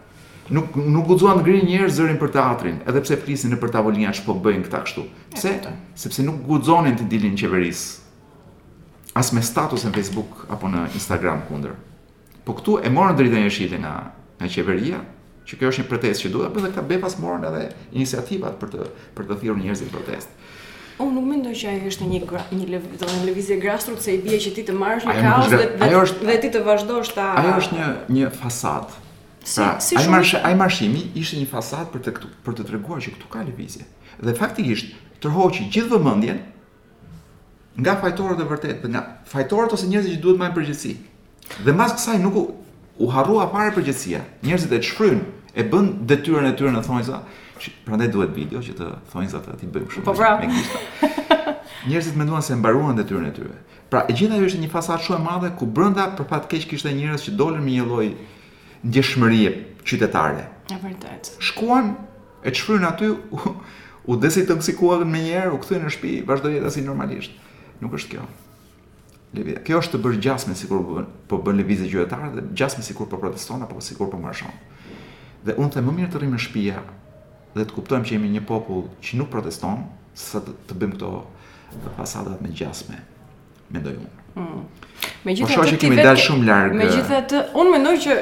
Nuk 0.56 0.76
nuk 0.76 1.06
guxuan 1.08 1.40
të 1.40 1.44
ngrihen 1.46 1.68
njerëz 1.72 1.98
zërin 2.00 2.18
për 2.22 2.32
teatrin, 2.36 2.80
edhe 2.88 3.04
pse 3.06 3.18
flisin 3.24 3.54
në 3.56 3.60
për 3.62 3.72
tavolinë 3.76 4.10
as 4.12 4.20
po 4.26 4.36
bëjnë 4.46 4.66
këta 4.68 4.82
kështu. 4.88 5.04
Pse? 5.36 5.54
Sepse 6.04 6.26
nuk 6.28 6.42
guxonin 6.50 6.98
të 7.00 7.08
dilin 7.14 7.38
qeverisë. 7.40 8.04
As 9.22 9.32
me 9.36 9.44
status 9.44 9.86
në 9.88 9.94
Facebook 9.98 10.46
apo 10.56 10.70
në 10.72 10.86
Instagram 10.98 11.46
kundër. 11.50 11.76
Po 12.48 12.56
këtu 12.58 12.78
e 12.88 12.92
morën 12.92 13.20
dritën 13.20 13.48
e 13.48 13.52
shitje 13.52 13.80
nga 13.84 13.96
nga 14.42 14.50
qeveria, 14.52 15.00
që 15.48 15.60
kjo 15.60 15.70
është 15.72 15.84
një 15.84 15.90
protestë 15.92 16.24
që 16.28 16.32
duhet, 16.34 16.50
apo 16.50 16.64
edhe 16.64 16.72
këta 16.76 16.84
bepas 16.92 17.18
morën 17.24 17.48
edhe 17.52 17.66
iniciativat 17.96 18.60
për 18.62 18.74
të 18.76 18.90
për 19.18 19.30
të 19.30 19.40
thirrur 19.44 19.62
njerëzit 19.64 19.92
në 19.92 19.96
protestë. 19.96 20.44
Unë 21.02 21.16
nuk 21.18 21.26
mendoj 21.28 21.54
që 21.58 21.70
ajo 21.74 21.92
është 21.92 22.08
një 22.10 22.40
një 22.54 22.80
lëvizje 23.28 23.58
grassroot 23.64 24.02
se 24.06 24.14
i 24.16 24.20
bie 24.24 24.38
që 24.42 24.52
ti 24.58 24.66
të 24.68 24.76
marrësh 24.78 25.08
në 25.10 25.16
kaos 25.18 25.48
dhe 25.50 25.66
dhe, 25.80 25.90
është, 25.98 26.26
dhe 26.30 26.36
ti 26.44 26.52
të 26.54 26.62
vazhdosh 26.66 27.14
ta 27.16 27.30
Ajo 27.42 27.56
është 27.62 27.78
një 27.78 27.88
një 28.18 28.30
fasad. 28.38 28.98
Si, 29.42 29.62
pra, 29.62 29.78
si 29.82 30.36
ai 30.38 30.52
ai 30.52 30.54
marshimi 30.60 31.02
ishte 31.18 31.40
një 31.42 31.48
fasad 31.50 31.90
për 31.94 32.04
të 32.06 32.14
këtu, 32.20 32.30
për 32.46 32.58
të 32.60 32.66
treguar 32.70 33.02
që 33.02 33.16
këtu 33.16 33.32
ka 33.34 33.42
lëvizje. 33.48 33.88
Dhe 34.22 34.36
faktikisht 34.38 34.92
tërhoqi 35.24 35.66
gjithë 35.74 35.96
vëmendjen 35.98 36.42
nga 37.82 37.96
fajtorët 38.04 38.44
e 38.44 38.50
vërtet, 38.52 38.86
nga 38.92 39.02
fajtorët 39.32 39.74
ose 39.78 39.90
njerëzit 39.90 40.18
që 40.20 40.26
duhet 40.26 40.42
më 40.44 40.52
përgjithësi 40.60 40.94
Dhe 41.66 41.74
mbas 41.74 41.96
kësaj 41.98 42.20
nuk 42.22 42.38
u, 42.42 42.48
u 43.02 43.10
harrua 43.16 43.48
fare 43.54 43.74
përgjegjësia. 43.78 44.22
Njerëzit 44.46 44.78
e 44.78 44.82
shfrynë 44.92 45.26
e 45.56 45.64
bën 45.64 45.88
detyrën 46.08 46.48
e 46.50 46.54
tyre 46.58 46.72
në 46.72 46.84
thonjza, 46.86 47.20
prandaj 47.86 48.10
duhet 48.14 48.32
video 48.36 48.62
që 48.64 48.76
të 48.78 48.88
thonjza 49.12 49.42
të 49.46 49.56
ti 49.62 49.70
bëjmë 49.72 49.94
shumë. 49.94 50.06
Po 50.06 50.16
pra. 50.16 50.36
Njerëzit 51.90 52.16
menduan 52.20 52.44
se 52.46 52.56
mbaruan 52.56 52.96
detyrën 53.00 53.28
e 53.30 53.34
tyre. 53.36 53.58
Pra, 53.92 54.06
e 54.08 54.16
gjitha 54.16 54.38
ajo 54.40 54.48
ishte 54.52 54.62
një 54.62 54.72
fasadë 54.72 55.08
shumë 55.08 55.20
e 55.20 55.24
madhe 55.26 55.52
ku 55.60 55.66
brenda 55.68 56.08
për 56.16 56.30
pa 56.30 56.40
të 56.46 56.52
keq 56.54 56.70
kishte 56.72 56.94
njerëz 56.96 57.26
që 57.28 57.36
dolën 57.40 57.64
me 57.66 57.76
një 57.76 57.88
lloj 57.90 58.08
ndjeshmërie 58.88 59.52
qytetare. 59.84 60.48
E 60.72 60.78
vërtet. 60.82 61.34
Shkuan 61.44 61.94
e 62.48 62.54
çfryn 62.56 62.86
aty 62.88 63.12
u, 63.12 63.56
u 64.08 64.16
desintoksikuan 64.24 65.04
më 65.12 65.26
një 65.26 65.34
herë, 65.36 65.52
u 65.52 65.60
kthyen 65.66 65.84
në 65.88 65.92
shtëpi, 65.98 66.14
vazhdoi 66.32 66.56
jeta 66.58 66.72
si 66.72 66.86
normalisht. 66.88 67.36
Nuk 67.84 67.98
është 68.00 68.16
kjo. 68.16 68.30
Levizja. 69.36 69.62
Kjo 69.68 69.80
është 69.84 69.98
të 69.98 70.04
bërë 70.06 70.22
gjasme 70.26 70.56
sikur 70.60 70.82
po 70.86 70.96
bën 70.96 71.06
po 71.46 71.54
lëvizje 71.60 71.88
gjyqtare 71.92 72.32
dhe 72.36 72.42
gjasme 72.60 72.84
sikur 72.86 73.08
po 73.12 73.20
proteston 73.22 73.62
apo 73.66 73.80
sikur 73.84 74.10
po 74.12 74.18
marshon. 74.20 74.52
Dhe 75.46 75.56
unë 75.58 75.74
the 75.74 75.82
më 75.82 75.94
mirë 75.98 76.10
të 76.14 76.20
rrimë 76.22 76.38
në 76.38 76.42
shtëpi 76.42 76.74
dhe 77.56 77.64
të 77.68 77.74
kuptojmë 77.76 78.06
që 78.08 78.14
jemi 78.16 78.30
një 78.34 78.42
popull 78.50 78.84
që 79.06 79.18
nuk 79.20 79.28
proteston, 79.34 79.80
sa 80.22 80.40
të 80.44 80.72
bëjmë 80.78 80.94
këto 80.96 81.10
fasadat 81.98 82.40
me 82.46 82.52
gjasme, 82.56 82.96
me 83.74 83.82
ndoj 83.82 83.96
unë. 83.98 84.12
Mm. 84.38 84.62
Po 84.64 85.16
me 85.28 85.34
gjithë 85.36 85.58
atë 85.64 85.80
që 85.82 85.90
më 85.92 86.14
shumë 86.24 86.48
larg. 86.48 86.78
Me 86.80 86.88
gjithë 86.92 87.18
atë, 87.26 87.42
un 87.62 87.72
mendoj 87.74 87.96
që 88.06 88.18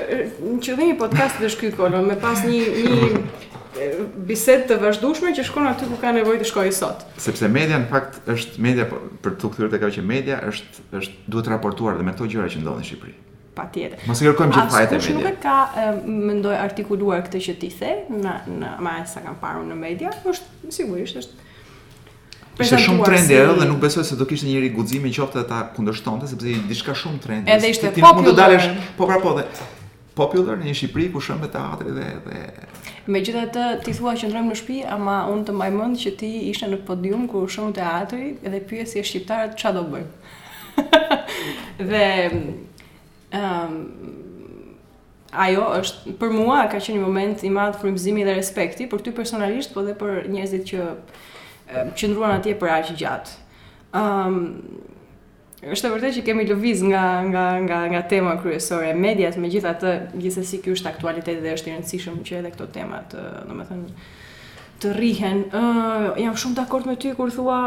qëllimi 0.64 0.96
i 0.96 0.98
podcast-it 1.00 1.46
është 1.52 1.62
ky 1.66 1.74
kolon, 1.78 2.08
me 2.10 2.18
pas 2.24 2.42
një 2.48 2.64
një 2.88 3.12
bisedë 4.32 4.66
të 4.72 4.80
vazhdueshme 4.82 5.36
që 5.38 5.44
shkon 5.50 5.68
aty 5.76 5.88
ku 5.92 6.00
ka 6.02 6.16
nevojë 6.16 6.42
të 6.42 6.48
shkojë 6.50 6.74
sot. 6.80 7.04
Sepse 7.24 7.52
media 7.54 7.78
në 7.84 7.92
fakt 7.92 8.24
është 8.34 8.64
media 8.66 8.88
po, 8.92 9.04
për 9.24 9.38
të 9.44 9.52
thënë 9.60 9.78
këtë 9.78 9.92
që 10.00 10.08
media 10.10 10.40
është 10.50 10.90
është 11.04 11.28
duhet 11.32 11.50
të 11.52 11.54
raportuar 11.54 12.00
dhe 12.00 12.08
me 12.08 12.16
këto 12.18 12.32
gjëra 12.34 12.50
që 12.56 12.64
ndodhin 12.64 12.84
në 12.88 12.90
Shqipëri 12.90 13.18
pa 13.60 13.68
tjetër. 13.74 14.00
Mos 14.12 14.22
e 14.22 14.28
kërkojmë 14.28 14.56
gjithë 14.56 14.88
të 14.90 14.98
e 14.98 14.98
media. 15.00 15.00
Askush 15.00 15.18
nuk 15.18 15.28
e 15.28 15.36
ka 15.44 15.92
mendoj 16.06 16.56
artikuluar 16.60 17.24
këtë 17.28 17.42
që 17.48 17.56
ti 17.62 17.70
the, 17.80 17.92
në, 18.14 18.36
në 18.62 18.72
ma 18.86 18.96
e 19.02 19.06
sa 19.12 19.24
kam 19.26 19.38
paru 19.42 19.66
në 19.68 19.78
media, 19.80 20.14
është, 20.24 20.72
sigurisht, 20.78 21.20
është 21.24 21.46
Ishte 22.60 22.76
shumë 22.84 23.06
trendi 23.08 23.36
ajo 23.40 23.52
si... 23.56 23.60
dhe 23.62 23.66
nuk 23.70 23.78
besoj 23.80 24.04
se 24.04 24.18
do 24.20 24.26
kishte 24.28 24.44
njëri 24.50 24.74
guximi 24.76 25.14
qoftë 25.16 25.46
ata 25.46 25.60
kundërshtonte 25.78 26.28
sepse 26.28 26.50
ishte 26.52 26.68
diçka 26.68 26.92
shumë 27.00 27.22
trendi. 27.24 27.54
Edhe 27.56 27.70
ishte 27.72 27.88
ti 27.96 28.04
popular. 28.04 28.26
Mund 28.26 28.28
të 28.28 28.34
dalesh, 28.36 28.66
po 28.98 29.08
pra 29.08 29.20
po 29.24 29.32
dhe 29.38 29.46
popular 30.20 30.60
në 30.60 30.68
një 30.68 30.74
Shqipëri 30.82 31.06
ku 31.14 31.22
shëmbe 31.24 31.48
teatri 31.54 31.94
dhe 31.96 32.10
dhe 32.26 32.42
Megjithatë 33.16 33.70
ti 33.86 33.94
thua 33.96 34.12
që 34.20 34.28
ndrojmë 34.28 34.52
në 34.52 34.58
shtëpi, 34.60 34.80
ama 34.92 35.16
unë 35.32 35.48
të 35.48 35.56
mbaj 35.56 35.70
mend 35.78 36.02
që 36.04 36.12
ti 36.20 36.34
ishe 36.52 36.68
në 36.74 36.82
podium 36.90 37.24
ku 37.32 37.46
shëmbe 37.50 37.78
teatri 37.80 38.26
dhe 38.44 38.60
pyesje 38.68 39.06
shqiptarët 39.08 39.56
çfarë 39.62 39.80
do 39.80 39.86
bëjmë. 39.94 40.12
dhe 41.94 42.04
um, 43.34 43.80
ajo 45.32 45.66
është 45.80 46.14
për 46.22 46.32
mua 46.34 46.62
ka 46.72 46.80
qenë 46.82 46.96
një 46.98 47.02
moment 47.06 47.44
i 47.46 47.52
madh 47.54 47.78
frymëzimi 47.84 48.24
dhe 48.26 48.34
respekti 48.38 48.88
për 48.90 49.04
ty 49.06 49.14
personalisht, 49.20 49.74
po 49.76 49.84
dhe 49.86 49.94
për 50.00 50.26
njerëzit 50.34 50.66
që 50.72 50.80
ehm, 50.90 51.92
qëndruan 52.00 52.38
atje 52.40 52.56
për 52.62 52.74
aq 52.78 52.92
gjatë. 53.02 53.36
Ëm 54.00 54.08
ehm, 54.08 54.40
um, 54.40 54.88
është 55.74 55.90
e 55.90 55.92
vërtetë 55.92 56.16
që 56.16 56.22
kemi 56.24 56.46
lëviz 56.48 56.82
nga 56.88 57.04
nga 57.30 57.44
nga 57.66 57.78
nga 57.92 58.00
tema 58.12 58.38
kryesore 58.40 58.94
e 58.94 58.96
mediat, 58.96 59.36
megjithatë 59.44 59.90
gjithsesi 60.16 60.62
ky 60.64 60.72
është 60.72 60.94
aktualiteti 60.94 61.44
dhe 61.44 61.54
është 61.58 61.68
i 61.68 61.74
rëndësishëm 61.76 62.22
që 62.30 62.38
edhe 62.40 62.52
këto 62.54 62.68
tema 62.78 63.02
të, 63.12 63.24
domethënë, 63.50 64.06
të 64.82 64.92
rihen. 64.96 65.44
Ë 65.52 65.60
uh, 65.62 66.10
jam 66.24 66.36
shumë 66.40 66.58
dakord 66.62 66.88
me 66.88 66.96
ty 67.00 67.12
kur 67.18 67.32
thua 67.34 67.60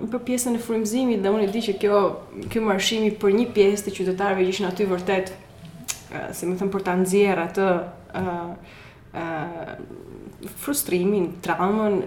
për 0.00 0.22
pjesën 0.28 0.56
e 0.56 0.62
frymëzimit 0.64 1.22
dhe 1.22 1.32
unë 1.34 1.48
e 1.48 1.52
di 1.54 1.62
që 1.66 1.74
kjo 1.82 2.00
ky 2.52 2.62
marshimi 2.64 3.12
për 3.20 3.34
një 3.38 3.46
pjesë 3.56 3.86
të 3.88 3.94
qytetarëve 3.98 4.46
ishin 4.48 4.68
aty 4.70 4.86
vërtet, 4.90 5.32
uh, 5.32 6.28
si 6.36 6.48
më 6.48 6.56
thën 6.60 6.72
për 6.74 6.84
ta 6.86 6.94
nxjerr 7.02 7.42
atë 7.48 7.68
ë 7.68 8.22
uh, 8.22 8.78
ë 9.10 9.24
uh, 9.24 9.74
frustrimin, 10.62 11.26
traumën, 11.44 11.98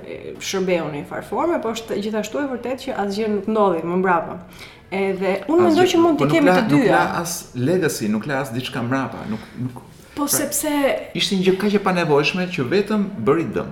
shërbeu 0.41 0.87
në 0.89 1.03
far 1.05 1.21
formë, 1.27 1.59
por 1.61 1.75
është 1.77 1.99
gjithashtu 2.01 2.39
e 2.41 2.45
vërtet 2.49 2.85
që 2.87 2.95
asgjë 3.03 3.27
nuk 3.29 3.49
ndodhi 3.53 3.83
më 3.85 3.99
mbrapa. 3.99 4.39
Edhe 4.93 5.35
unë 5.53 5.67
mendoj 5.67 5.85
që 5.91 5.99
mund 6.01 6.17
po 6.21 6.25
të 6.25 6.39
kemi 6.39 6.49
të 6.55 6.63
dyja. 6.71 6.79
Nuk 6.79 6.89
la 6.95 7.03
as 7.19 7.35
legacy, 7.61 8.09
nuk 8.09 8.25
la 8.29 8.39
as 8.41 8.49
diçka 8.55 8.81
mbrapa, 8.87 9.23
nuk 9.29 9.43
nuk 9.67 9.83
Po 10.13 10.27
pra, 10.27 10.33
sepse 10.33 10.71
ishte 11.17 11.37
një 11.39 11.45
gjë 11.47 11.53
kaq 11.61 11.77
e 11.77 11.85
panevojshme 11.85 12.47
që 12.53 12.65
vetëm 12.73 13.05
bëri 13.25 13.47
dëm. 13.55 13.71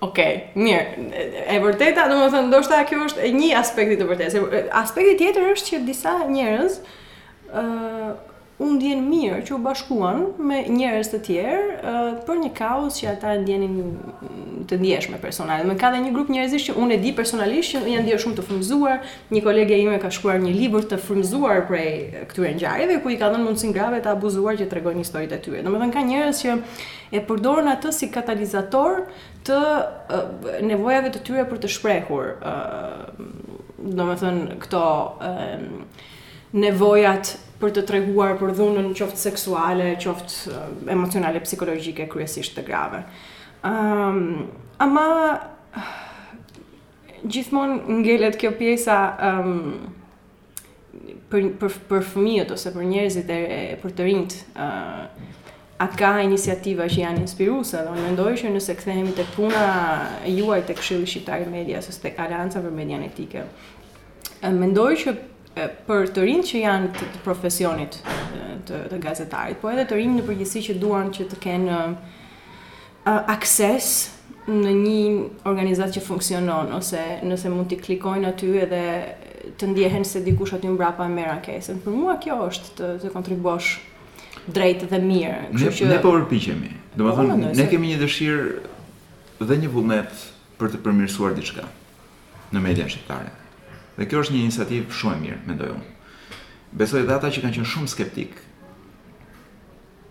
Ok, 0.00 0.18
mirë. 0.54 1.10
E 1.50 1.56
vërteta, 1.58 2.04
do 2.06 2.20
më 2.20 2.28
thënë, 2.30 2.46
ndoshta 2.52 2.84
kjo 2.86 3.06
është 3.08 3.32
një 3.34 3.48
i 3.50 3.98
të 3.98 4.30
se 4.30 4.44
Aspekti 4.82 5.16
tjetër 5.24 5.50
është 5.56 5.72
që 5.74 5.84
disa 5.88 6.12
njerëz 6.30 6.76
ë 7.48 7.62
uh, 8.06 8.10
ndjen 8.58 9.00
mirë 9.06 9.40
që 9.46 9.54
u 9.54 9.58
bashkuan 9.62 10.20
me 10.44 10.60
njerëz 10.70 11.10
të 11.12 11.18
tjerë 11.26 11.62
uh, 11.62 12.08
për 12.26 12.38
një 12.42 12.50
kaos 12.58 12.98
që 12.98 13.08
ata 13.12 13.32
ndjenin 13.40 13.88
të 14.70 14.78
ndjeshme 14.82 15.18
personale. 15.22 15.64
Më 15.66 15.74
ka 15.80 15.90
dhe 15.94 16.00
një 16.04 16.12
grup 16.14 16.30
njerëzish 16.34 16.68
që 16.70 16.74
unë 16.82 16.94
e 16.94 16.98
di 17.02 17.12
personalisht 17.16 17.74
që 17.74 17.80
janë 17.94 18.04
ndjerë 18.06 18.22
shumë 18.22 18.38
të 18.38 18.44
frymzuar. 18.50 19.00
Një 19.34 19.42
kolege 19.46 19.80
ime 19.82 19.96
ka 20.02 20.10
shkruar 20.14 20.38
një 20.44 20.52
libër 20.60 20.86
të 20.92 21.00
frymzuar 21.08 21.64
prej 21.70 21.88
këtyre 22.30 22.54
ngjarjeve 22.54 23.00
ku 23.02 23.14
i 23.16 23.18
ka 23.18 23.30
dhënë 23.32 23.46
mundësinë 23.48 23.74
grave 23.78 23.98
të 24.04 24.12
abuzuar 24.14 24.58
që 24.62 24.70
tregojnë 24.70 25.02
historitë 25.06 25.38
e 25.38 25.40
tyre. 25.46 25.64
Domethënë 25.66 25.96
ka 25.96 26.06
njerëz 26.10 26.44
që 26.44 26.56
e 27.16 27.24
përdorin 27.30 27.70
atë 27.72 27.94
si 27.96 28.10
katalizator 28.12 29.06
të 29.48 29.56
eh, 29.56 30.30
nevojave 30.68 31.10
të 31.14 31.22
tyre 31.26 31.46
për 31.48 31.60
të 31.62 31.70
shprehur, 31.72 32.32
eh, 32.36 33.18
do 33.78 34.04
me 34.06 34.16
thënë 34.20 34.58
këto 34.64 34.82
nevojat 36.58 37.30
për 37.60 37.72
të 37.76 37.84
treguar 37.88 38.34
për 38.40 38.52
dhunën 38.58 38.88
qoftë 38.98 39.22
seksuale, 39.22 39.90
qoftë 40.02 40.56
eh, 40.56 40.72
emocionale, 40.96 41.42
psikologjike, 41.44 42.08
kryesisht 42.12 42.58
të 42.58 42.66
grave. 42.68 43.02
Ama, 44.84 45.06
gjithmon 47.26 47.78
ngellet 48.04 48.36
kjo 48.38 48.52
pjesa 48.58 48.98
për, 51.32 51.48
për, 51.58 51.72
për 51.90 52.04
fëmijët 52.12 52.52
ose 52.54 52.70
për 52.76 52.86
njerëzit 52.92 53.32
e 53.34 53.40
për 53.82 53.96
të 53.98 54.06
rindë, 54.06 54.62
a 55.78 55.86
ka 55.94 56.16
iniciativa 56.24 56.88
që 56.90 57.04
janë 57.04 57.20
inspiruese, 57.22 57.78
do 57.86 57.92
mendoj 57.94 58.32
që 58.40 58.50
nëse 58.50 58.74
kthehemi 58.80 59.12
tek 59.14 59.28
puna 59.36 59.60
juaj 60.26 60.64
tek 60.66 60.80
Këshilli 60.80 61.06
Shqiptar 61.06 61.44
media, 61.44 61.52
Medias 61.54 61.86
ose 61.92 62.00
tek 62.02 62.18
Alianca 62.18 62.58
për 62.64 62.72
Median 62.74 63.02
Etike. 63.06 63.44
Mendoj 64.58 64.96
që 65.04 65.14
për 65.86 66.10
të 66.16 66.24
rinjt 66.26 66.50
që 66.50 66.64
janë 66.64 66.88
të, 66.96 67.08
të 67.14 67.20
profesionit 67.22 68.00
të, 68.02 68.80
të 68.90 68.98
gazetarit, 69.04 69.60
po 69.62 69.70
edhe 69.70 69.84
të 69.90 70.00
rinjt 70.00 70.18
në 70.18 70.24
përgjithësi 70.26 70.64
që 70.68 70.76
duan 70.82 71.12
që 71.14 71.28
të 71.30 71.38
kenë 71.46 71.76
uh, 71.78 71.92
akses 73.36 73.92
në 74.50 74.72
një 74.82 75.24
organizat 75.50 75.94
që 75.94 76.02
funksionon, 76.10 76.72
ose 76.74 77.04
nëse 77.26 77.54
mund 77.54 77.70
t'i 77.70 77.78
klikojnë 77.84 78.32
aty 78.32 78.50
edhe 78.64 78.82
të 79.58 79.70
ndjehen 79.76 80.02
se 80.04 80.24
dikush 80.26 80.56
aty 80.58 80.70
mbrapa 80.74 81.06
e 81.06 81.14
mera 81.14 81.38
kesën. 81.44 81.78
Për 81.86 81.94
mua 82.02 82.16
kjo 82.22 82.42
është 82.50 82.74
të, 82.78 82.90
të 83.04 83.14
kontribosh 83.14 83.76
drejtë 84.54 84.88
dhe 84.92 84.98
mirë. 85.04 85.38
Ne, 85.54 85.68
që... 85.72 85.88
ne 85.92 85.98
po 86.02 86.12
përpiqemi. 86.16 86.70
Do 86.98 87.04
të 87.08 87.14
po, 87.14 87.26
po, 87.26 87.52
ne 87.58 87.68
kemi 87.70 87.92
një 87.92 87.98
dëshirë 88.02 89.44
dhe 89.48 89.58
një 89.62 89.70
vullnet 89.74 90.24
për 90.60 90.72
të 90.72 90.80
përmirësuar 90.86 91.36
diçka 91.38 91.66
në 92.54 92.62
median 92.64 92.90
shqiptare. 92.92 93.30
Dhe 93.98 94.06
kjo 94.08 94.22
është 94.24 94.34
një 94.34 94.42
iniciativë 94.46 94.96
shumë 95.00 95.16
e 95.18 95.22
mirë, 95.26 95.40
mendoj 95.52 95.70
unë. 95.74 95.94
Besoj 96.78 97.02
edhe 97.04 97.14
ata 97.16 97.30
që 97.34 97.42
kanë 97.44 97.58
qenë 97.58 97.68
shumë 97.70 97.92
skeptik, 97.92 98.40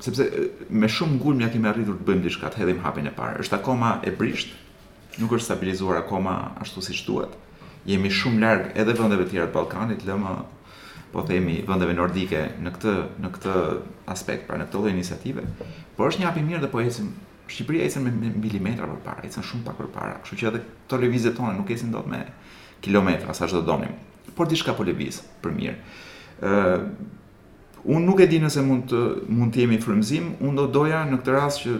sepse 0.03 0.27
me 0.71 0.89
shumë 0.91 1.17
ngulm 1.19 1.41
ja 1.43 1.49
kemi 1.53 1.69
arritur 1.69 1.97
të 1.99 2.05
bëjmë 2.07 2.25
diçka, 2.27 2.49
të 2.53 2.61
hedhim 2.63 2.79
hapin 2.85 3.09
e 3.09 3.13
parë. 3.13 3.41
Është 3.43 3.57
akoma 3.59 3.95
e 4.09 4.13
brisht, 4.17 4.53
nuk 5.21 5.31
është 5.37 5.47
stabilizuar 5.51 5.99
akoma 6.03 6.37
ashtu 6.63 6.81
siç 6.87 7.01
duhet. 7.07 7.33
Jemi 7.87 8.09
shumë 8.13 8.41
larg 8.41 8.69
edhe 8.77 8.95
vendeve 8.97 9.27
të 9.27 9.33
tjera 9.35 9.49
të 9.51 9.55
Ballkanit, 9.55 10.03
lëmë 10.07 10.33
po 11.11 11.21
themi 11.23 11.59
vendeve 11.67 11.95
nordike 11.95 12.41
në 12.61 12.71
këtë 12.75 12.93
në 13.23 13.29
këtë 13.37 13.53
aspekt, 14.11 14.47
pra 14.47 14.57
në 14.59 14.67
këtë 14.67 14.79
lloj 14.81 14.93
iniciative, 14.93 15.43
por 15.95 16.09
është 16.11 16.21
një 16.23 16.27
hap 16.29 16.39
i 16.41 16.45
mirë 16.47 16.61
dhe 16.65 16.71
po 16.73 16.83
ecim 16.83 17.13
Shqipëria 17.47 17.85
ecën 17.87 18.03
me 18.03 18.11
milimetra 18.11 18.89
përpara, 18.91 19.21
ecën 19.23 19.43
shumë 19.47 19.63
pak 19.69 19.77
përpara, 19.79 20.17
kështu 20.25 20.35
që 20.41 20.47
edhe 20.49 20.59
këto 20.89 20.97
lëvizje 20.99 21.31
tona 21.37 21.53
nuk 21.55 21.69
ecin 21.71 21.93
dot 21.93 22.09
me 22.11 22.17
kilometra 22.83 23.31
sa 23.33 23.47
çdo 23.47 23.61
donim, 23.63 23.93
por 24.35 24.49
diçka 24.51 24.73
po 24.75 24.83
lëviz 24.83 25.21
për 25.43 25.55
mirë. 25.61 25.77
ë 26.43 26.51
uh, 26.57 26.89
Unë 27.87 28.03
nuk 28.03 28.19
e 28.19 28.25
di 28.27 28.35
nëse 28.41 28.59
mund 28.67 28.89
të 28.91 28.99
mund 29.31 29.53
të 29.55 29.61
jemi 29.61 29.77
frymëzim, 29.79 30.25
unë 30.43 30.57
do 30.57 30.65
doja 30.79 31.05
në 31.07 31.21
këtë 31.21 31.35
rast 31.37 31.61
që 31.63 31.75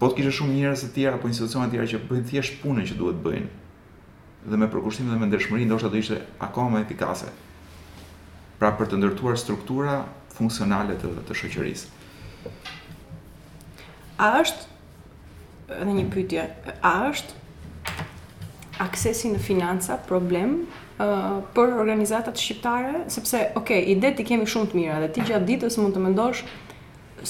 po 0.00 0.08
të 0.10 0.16
kishe 0.18 0.32
shumë 0.40 0.54
njerëz 0.56 0.82
të 0.82 0.88
tjerë 0.96 1.18
apo 1.20 1.30
institucione 1.30 1.68
të 1.68 1.76
tjera 1.76 1.90
që 1.92 2.00
bëjnë 2.08 2.26
thjesht 2.32 2.56
punën 2.64 2.88
që 2.88 2.96
duhet 2.98 3.20
bëjnë 3.22 4.50
dhe 4.50 4.58
me 4.58 4.66
përkushtim 4.72 5.12
dhe 5.12 5.20
me 5.20 5.28
ndershmëri 5.30 5.68
ndoshta 5.68 5.92
do 5.92 6.00
ishte 6.02 6.18
akoma 6.48 6.74
më 6.80 6.86
efikase 6.86 7.30
pra 8.64 8.72
për 8.78 8.86
të 8.94 9.02
ndërtuar 9.02 9.34
struktura 9.36 9.96
funksionale 10.38 10.94
të, 10.96 11.10
të 11.28 11.34
shoqërisë. 11.42 12.52
A 14.24 14.30
është 14.40 15.74
edhe 15.74 15.96
një 15.98 16.04
pytja, 16.14 16.46
a 16.80 16.92
është 17.10 17.98
aksesi 18.86 19.32
në 19.34 19.40
financa 19.44 19.98
problem 20.08 20.62
uh, 20.64 21.42
për 21.54 21.74
organizatat 21.82 22.40
shqiptare, 22.40 23.02
sepse, 23.12 23.42
okej, 23.52 23.82
okay, 23.82 23.84
ide 23.92 24.14
ti 24.16 24.24
kemi 24.30 24.48
shumë 24.48 24.72
të 24.72 24.80
mira 24.80 24.96
dhe 25.04 25.10
ti 25.18 25.26
gjatë 25.28 25.48
ditës 25.52 25.76
mund 25.82 25.92
të 25.98 26.06
mendosh 26.06 26.40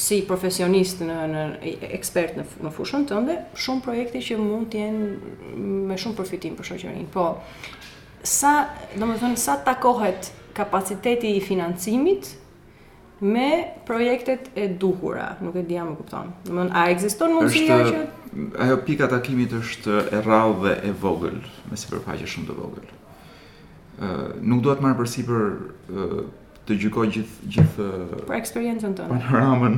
si 0.05 0.21
profesionist 0.31 1.03
në, 1.07 1.19
në 1.35 1.43
ekspert 1.99 2.39
në, 2.39 2.47
në 2.69 2.75
fushën 2.79 3.09
tënde, 3.11 3.41
shumë 3.59 3.85
projekte 3.89 4.23
që 4.29 4.39
mund 4.41 4.71
të 4.73 4.85
jenë 4.87 5.59
me 5.91 5.99
shumë 5.99 6.21
përfitim 6.23 6.55
për 6.61 6.71
shoqërinë. 6.71 7.11
Po 7.15 7.27
sa, 8.25 8.55
domethënë 8.95 9.43
sa 9.47 9.59
takohet 9.67 10.31
kapaciteti 10.57 11.37
i 11.37 11.41
financimit 11.41 12.37
me 13.21 13.51
projektet 13.87 14.51
e 14.55 14.69
duhura, 14.69 15.35
nuk 15.43 15.57
e 15.57 15.63
di 15.63 15.75
më 15.79 15.95
kupton. 15.97 16.31
Domthon 16.47 16.71
a 16.75 16.89
ekziston 16.93 17.35
mundësia 17.37 17.79
që 17.91 18.01
ajo 18.67 18.77
pika 18.87 19.07
takimit 19.13 19.55
është 19.55 19.99
e 20.13 20.21
rrallë 20.25 20.59
dhe 20.65 20.75
e 20.91 20.93
vogël, 21.03 21.41
me 21.71 21.79
si 21.79 21.89
shumë 21.89 22.49
të 22.51 22.55
vogël. 22.59 22.89
Ë 24.01 24.15
nuk 24.43 24.63
duhet 24.65 24.81
marr 24.83 24.97
për 24.99 26.25
të 26.65 26.79
gjykoj 26.81 27.07
gjithë 27.15 27.49
gjithë 27.55 27.87
për 28.27 28.37
eksperiencën 28.39 28.95
tonë. 28.97 29.09
Panoramën 29.09 29.75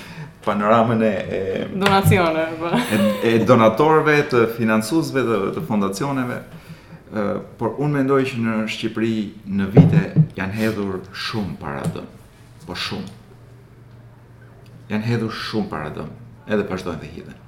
panoramën 0.48 1.02
e 1.02 1.12
e 1.36 1.66
donacioneve. 1.74 2.58
Po. 2.62 2.72
e, 2.78 3.34
e 3.34 3.44
donatorëve, 3.44 4.18
të 4.32 4.46
financuesve 4.56 5.26
dhe 5.28 5.40
të 5.58 5.66
fondacioneve 5.68 6.38
por 7.56 7.78
unë 7.80 8.02
mendoj 8.02 8.18
që 8.28 8.40
në 8.44 8.56
Shqipëri 8.72 9.12
në 9.58 9.68
vite 9.72 10.00
janë 10.36 10.56
hedhur 10.58 10.98
shumë 11.16 11.54
para 11.60 11.84
dëmë, 11.94 12.42
po 12.66 12.76
shumë. 12.76 13.14
Janë 14.90 15.04
hedhur 15.08 15.32
shumë 15.36 15.70
para 15.72 15.92
dëmë, 15.96 16.18
edhe 16.52 16.66
pashdojnë 16.68 17.00
dhe 17.00 17.10
hidhen. 17.14 17.40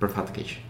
Për 0.00 0.14
fatë 0.16 0.34
keqë. 0.38 0.64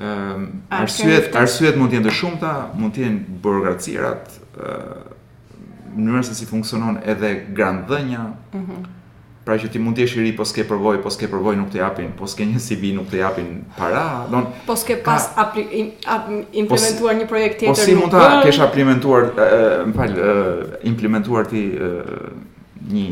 Um, 0.00 0.44
arsyet, 0.72 1.32
arsyet 1.36 1.76
mund 1.76 1.92
t'jenë 1.94 2.08
të 2.08 2.14
shumëta, 2.20 2.52
mund 2.80 2.94
t'jenë 2.96 3.40
burokracirat, 3.44 4.36
uh, 4.56 5.84
mënyrën 5.90 6.24
se 6.24 6.36
si 6.38 6.48
funksionon 6.48 7.00
edhe 7.04 7.34
grandhënja, 7.56 8.32
mm 8.56 8.66
-hmm 8.68 8.88
Pra 9.40 9.54
që 9.56 9.70
ti 9.72 9.78
mund 9.80 9.96
të 9.96 10.02
jesh 10.04 10.14
i 10.18 10.24
ri, 10.26 10.30
po 10.36 10.44
s'ke 10.44 10.66
përvoj, 10.68 10.98
po 11.00 11.10
s'ke 11.10 11.24
përvoj, 11.32 11.54
nuk 11.56 11.70
të 11.72 11.78
japin, 11.80 12.10
po 12.18 12.26
s'ke 12.28 12.44
një 12.50 12.58
CV, 12.60 12.90
nuk 12.92 13.06
të 13.08 13.20
japin 13.22 13.46
para, 13.72 14.02
donë... 14.28 14.50
Po 14.66 14.74
s'ke 14.76 14.98
ka... 14.98 15.06
pas 15.14 15.28
apri, 15.40 15.62
in, 15.80 15.86
ap, 16.14 16.26
implementuar 16.62 17.14
një 17.16 17.28
projekt 17.30 17.64
po 17.64 17.72
tjetër 17.72 17.78
Po 17.78 17.86
si 17.88 17.96
mund 18.00 18.12
ta 18.12 18.42
kesh 18.44 18.58
implementuar, 18.60 19.30
më 19.88 19.96
fal, 19.96 20.18
implementuar 20.92 21.48
ti 21.48 21.62
e, 21.72 21.88
një, 22.92 23.06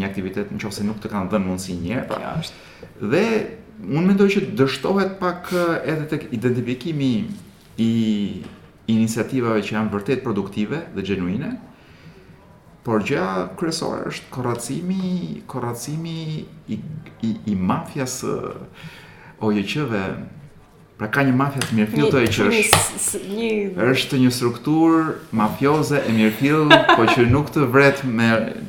një 0.00 0.08
aktivitet 0.08 0.56
në 0.56 0.62
qofë 0.64 0.78
se 0.78 0.86
nuk 0.88 1.04
të 1.04 1.12
kanë 1.12 1.28
dhënë 1.34 1.46
mundësi 1.50 1.76
njërë, 1.82 2.06
pra. 2.14 2.32
është. 2.40 2.88
Dhe 3.04 3.26
mund 3.84 4.08
mendoj 4.14 4.30
që 4.38 4.44
dështohet 4.62 5.18
pak 5.20 5.52
edhe 5.82 6.00
të 6.14 6.22
identifikimi 6.40 7.12
i 7.84 7.90
iniciativave 8.94 9.60
që 9.68 9.76
janë 9.76 9.94
vërtet 9.98 10.24
produktive 10.24 10.80
dhe 10.96 11.04
gjenuine, 11.12 11.58
Por 12.84 13.00
gjë 13.00 13.56
kryesore 13.56 14.10
është 14.10 14.26
korracimi, 14.30 15.00
korracimi 15.48 16.16
i 16.68 16.78
i, 17.24 17.30
i 17.48 17.54
mafias 17.56 18.18
së 18.20 18.34
OJQ-ve. 19.40 20.02
Pra 20.98 21.08
ka 21.10 21.24
një 21.26 21.32
mafia 21.36 21.64
të 21.64 21.78
mirëfill 21.78 22.10
të 22.12 22.20
që 22.20 22.48
është 22.50 23.30
një 23.32 23.88
është 23.92 24.18
një 24.20 24.32
strukturë 24.36 25.14
mafioze 25.40 25.96
e 26.06 26.12
mirëfill, 26.14 26.68
po 26.92 27.08
që 27.08 27.24
nuk 27.32 27.48
të 27.56 27.64
vret 27.72 28.04
me 28.14 28.28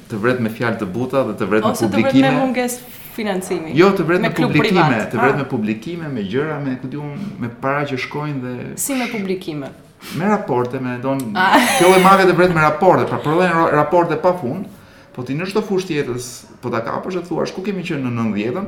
të 0.10 0.22
vret 0.24 0.40
me 0.42 0.50
fjalë 0.50 0.80
të 0.82 0.88
buta 0.96 1.26
dhe 1.28 1.36
të 1.44 1.50
vret 1.52 1.68
me 1.68 1.76
publikime. 1.76 1.76
Ose 1.76 1.94
të 1.98 2.04
vret 2.06 2.20
me 2.24 2.34
mungesë 2.40 2.92
financimi. 3.20 3.76
Jo, 3.78 3.92
të 4.00 4.08
vret 4.10 4.24
me, 4.24 4.30
me 4.32 4.36
publikime, 4.40 5.04
të 5.12 5.20
vret 5.22 5.36
ah. 5.36 5.42
me 5.44 5.48
publikime, 5.56 6.10
me 6.16 6.24
gjëra, 6.26 6.58
me 6.64 6.80
ku 6.82 6.88
diun, 6.96 7.12
me 7.40 7.52
para 7.62 7.84
që 7.92 8.00
shkojnë 8.08 8.44
dhe 8.48 8.56
si 8.80 8.96
me 9.00 9.12
publikime 9.12 9.74
me 10.18 10.28
raporte, 10.30 10.80
me 10.80 10.98
ndonë, 11.00 11.34
kjo 11.80 11.90
e 11.96 12.02
mave 12.04 12.26
e 12.30 12.36
vret 12.36 12.54
me 12.54 12.64
raporte, 12.64 13.06
pra 13.10 13.20
përdojnë 13.24 13.66
raporte 13.76 14.18
pa 14.22 14.36
fund, 14.40 14.68
po 15.16 15.24
ti 15.24 15.36
në 15.38 15.48
shto 15.50 15.62
fush 15.66 15.88
tjetës, 15.88 16.28
po 16.62 16.70
t'a 16.74 16.82
kapër 16.84 17.20
e 17.20 17.22
thua 17.22 17.28
thuar, 17.46 17.50
shku 17.50 17.64
kemi 17.66 17.86
që 17.88 18.02
në 18.04 18.12
90-ën, 18.18 18.68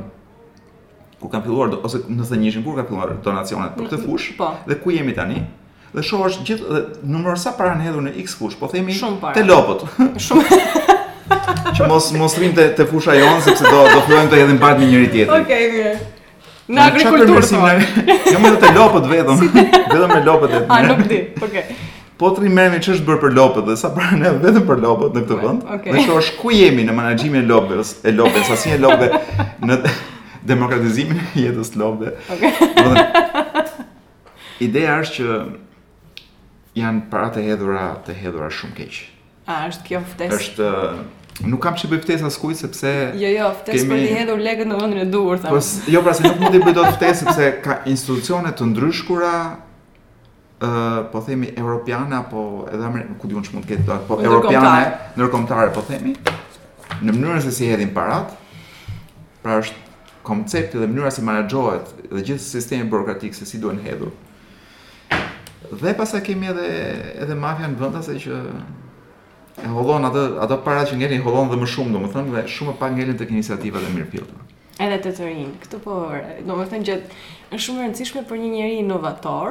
ku 1.20 1.30
kam 1.32 1.44
filluar, 1.44 1.72
ose 1.84 2.00
në 2.08 2.26
të 2.28 2.40
njëshin, 2.42 2.64
kur 2.66 2.78
kam 2.78 2.88
filluar 2.88 3.12
donacionet 3.26 3.76
për 3.76 3.88
këtë 3.88 4.00
fush, 4.06 4.30
po. 4.38 4.52
dhe 4.70 4.78
ku 4.82 4.94
jemi 4.94 5.16
tani, 5.16 5.42
dhe 5.94 6.04
shohësh 6.04 6.38
është 6.38 6.48
gjithë, 6.48 6.68
dhe 6.68 7.14
numërë 7.14 7.40
sa 7.44 7.52
para 7.58 7.74
në 7.78 7.88
hedhur 7.88 8.06
në 8.08 8.14
x 8.24 8.38
fush, 8.40 8.56
po 8.60 8.68
themi 8.72 8.96
të 8.96 9.44
lopët. 9.48 9.88
Shumë 10.24 10.50
para. 10.50 10.94
Që 11.76 11.84
mos 11.90 12.06
mos 12.16 12.34
rrim 12.40 12.54
të 12.56 12.86
fusha 12.88 13.12
jonë, 13.18 13.42
sepse 13.44 13.60
do 13.68 13.80
do 13.92 14.00
fillojmë 14.06 14.30
të 14.32 14.38
hedhim 14.40 14.58
bardh 14.62 14.78
me 14.80 14.86
njëri 14.88 15.08
tjetrin. 15.12 15.34
Okej, 15.44 15.66
okay, 15.66 15.66
mirë. 15.74 15.98
Në 16.68 16.82
agrikulturë 16.84 17.40
po. 17.40 17.60
Jam 18.32 18.42
më 18.44 18.50
të 18.60 18.72
lopët 18.76 19.06
vetëm. 19.08 19.46
vetëm 19.52 20.12
me 20.12 20.18
lopët 20.26 20.52
vetëm. 20.52 20.66
Ah, 20.68 20.84
nuk 20.84 21.00
di. 21.08 21.22
Po 22.20 22.32
të 22.34 22.44
rimerëmi 22.44 22.80
që 22.84 22.92
është 22.96 23.06
bërë 23.08 23.22
për 23.22 23.34
lopët 23.38 23.68
dhe 23.70 23.76
sa 23.80 23.88
pra 23.94 24.10
ne 24.18 24.32
vetëm 24.42 24.66
për 24.68 24.82
lopët 24.82 25.14
në 25.16 25.22
këtë 25.22 25.38
vënd 25.38 25.84
Dhe 25.92 26.02
që 26.08 26.16
është 26.18 26.34
ku 26.40 26.50
jemi 26.52 26.84
në 26.88 26.96
managjimin 26.96 27.44
e 27.44 27.46
lopëve, 27.48 27.84
e 28.02 28.12
lopëve, 28.16 28.42
sa 28.48 28.56
si 28.58 28.72
e 28.74 28.78
lopëve 28.80 29.20
në 29.68 29.76
demokratizimin 30.50 31.20
e 31.28 31.44
jetës 31.44 31.70
lopëve 31.78 32.16
okay. 32.26 33.70
Ideja 34.66 34.96
është 34.98 35.14
që 35.14 35.38
janë 36.82 37.06
para 37.14 37.30
të 37.36 37.46
hedhura, 37.46 37.86
të 38.08 38.18
hedhura 38.18 38.50
shumë 38.58 38.74
keqë 38.80 39.00
A, 39.54 39.60
është 39.70 39.86
kjo 39.86 40.02
ftesë? 40.10 40.42
është, 40.42 40.72
Nuk 41.46 41.60
kam 41.62 41.76
që 41.78 41.86
bëj 41.92 41.98
ftesë 42.02 42.26
as 42.26 42.36
kujt 42.40 42.58
sepse 42.58 42.90
Jo, 43.20 43.28
jo, 43.30 43.48
ftesë 43.60 43.84
kemi... 43.84 43.92
për 43.92 44.00
të 44.02 44.14
hedhur 44.18 44.40
legët 44.42 44.66
në 44.72 44.78
vendin 44.80 45.02
e 45.04 45.06
duhur, 45.12 45.38
thamë. 45.42 45.54
Po, 45.60 45.92
jo, 45.94 46.00
pra 46.02 46.14
se 46.18 46.24
nuk 46.24 46.40
mundi 46.42 46.60
bëj 46.66 46.72
dot 46.74 46.88
ftesë 46.96 47.20
sepse 47.28 47.50
ka 47.66 47.80
institucione 47.92 48.54
të 48.58 48.70
ndryshkura 48.72 49.32
Uh, 50.58 51.04
po 51.12 51.20
themi 51.22 51.52
europiane 51.54 52.16
apo 52.16 52.40
edhe 52.66 52.82
amerikane, 52.82 53.14
ku 53.22 53.28
diun 53.30 53.44
ç'mund 53.46 53.62
të 53.62 53.76
ketë, 53.76 53.98
po 54.08 54.16
europiane, 54.18 54.88
ndërkombëtare 55.14 55.70
po 55.76 55.84
themi, 55.86 56.16
në 56.98 57.12
mënyrën 57.14 57.44
se 57.44 57.52
si 57.54 57.68
hedhin 57.70 57.92
parat, 57.94 58.32
pra 59.44 59.60
është 59.60 59.78
koncepti 60.26 60.82
dhe 60.82 60.88
mënyra 60.90 61.12
si 61.14 61.22
menaxhohet 61.22 61.92
dhe 62.10 62.24
gjithë 62.32 62.42
sistemi 62.56 62.88
burokratik 62.90 63.38
se 63.38 63.46
si 63.46 63.62
duhen 63.62 63.78
hedhur. 63.84 64.10
Dhe 65.70 65.94
pasa 66.00 66.18
kemi 66.26 66.50
edhe 66.50 66.66
edhe 67.22 67.38
mafian 67.38 67.78
vendase 67.78 68.18
që 68.18 68.42
e 69.64 69.66
hollon 69.66 70.04
atë 70.08 70.20
ato 70.44 70.56
para 70.62 70.82
që 70.86 70.94
ngelin 71.00 71.22
hollon 71.26 71.46
dhe 71.50 71.56
më 71.58 71.66
shumë 71.72 71.90
domethënë 71.96 72.28
dhe 72.34 72.42
shumë 72.54 72.72
pak 72.78 72.90
ngelin 72.94 73.18
tek 73.18 73.30
iniciativat 73.34 73.82
e 73.82 73.90
mirëfillta. 73.94 74.38
Edhe 74.86 74.98
të 75.04 75.10
tërin. 75.18 75.48
këtu 75.62 75.76
po 75.82 75.92
domethënë 76.46 76.84
që 76.86 76.94
është 77.50 77.64
shumë 77.66 77.78
e 77.78 77.80
rëndësishme 77.88 78.20
për 78.28 78.36
një 78.42 78.50
njerëz 78.54 78.76
inovator. 78.84 79.50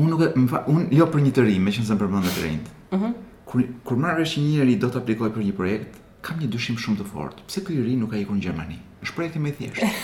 Unë 0.00 0.10
nuk 0.10 0.20
e 0.24 0.26
unë 0.72 0.84
jo 0.98 1.04
për 1.12 1.20
një 1.26 1.32
të 1.36 1.42
rinë, 1.50 1.64
më 1.66 1.70
që 1.76 1.82
s'e 1.88 1.96
përmend 2.00 2.26
atë 2.30 2.42
rinë. 2.46 2.66
Ëh. 2.92 2.98
Mhm. 2.98 3.08
Kur 3.52 3.60
kur 3.84 3.96
marr 4.00 4.20
vesh 4.22 4.34
një 4.38 4.48
njerëz 4.56 4.78
do 4.84 4.88
të 4.88 4.96
aplikoj 5.02 5.30
për 5.36 5.42
një 5.50 5.54
projekt, 5.60 5.90
kam 6.24 6.36
një 6.40 6.48
dyshim 6.54 6.76
shumë 6.84 6.98
të 7.00 7.04
fortë. 7.12 7.40
Pse 7.50 7.58
ky 7.66 7.72
rinë 7.76 8.00
nuk 8.00 8.10
ka 8.10 8.16
ikur 8.22 8.36
në 8.38 8.44
Gjermani? 8.46 8.78
Është 9.04 9.16
projekti 9.18 9.38
më 9.44 9.48
i 9.48 9.56
thjeshtë. 9.58 9.82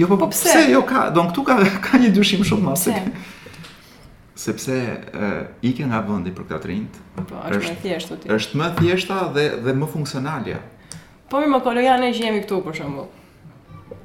Jo, 0.00 0.06
po, 0.08 0.16
po 0.16 0.28
pse? 0.32 0.38
Pse 0.48 0.60
jo 0.72 0.80
ka, 0.88 1.00
don 1.12 1.26
këtu 1.28 1.42
ka 1.44 1.54
ka 1.84 1.92
një 2.00 2.08
dyshim 2.16 2.42
shumë 2.48 2.64
më. 2.64 2.72
Pse? 2.78 2.92
sepse 4.38 4.74
e, 4.74 5.44
ike 5.66 5.82
nga 5.90 6.00
vendi 6.06 6.30
për 6.34 6.46
këtë 6.52 6.68
rind. 6.70 6.98
Po, 7.16 7.22
është 7.42 7.70
më 7.74 7.78
thjeshtë 7.82 8.18
ti. 8.22 8.30
Është 8.36 8.60
më 8.60 8.68
thjeshta 8.78 9.18
dhe 9.36 9.46
dhe 9.66 9.74
më 9.80 9.88
funksionale. 9.94 10.58
Po 11.28 11.40
mi 11.42 11.48
më 11.52 11.60
kolo 11.66 11.82
janë 11.82 12.12
që 12.16 12.24
jemi 12.28 12.42
këtu 12.44 12.58
për 12.68 12.76
shembull. 12.78 13.08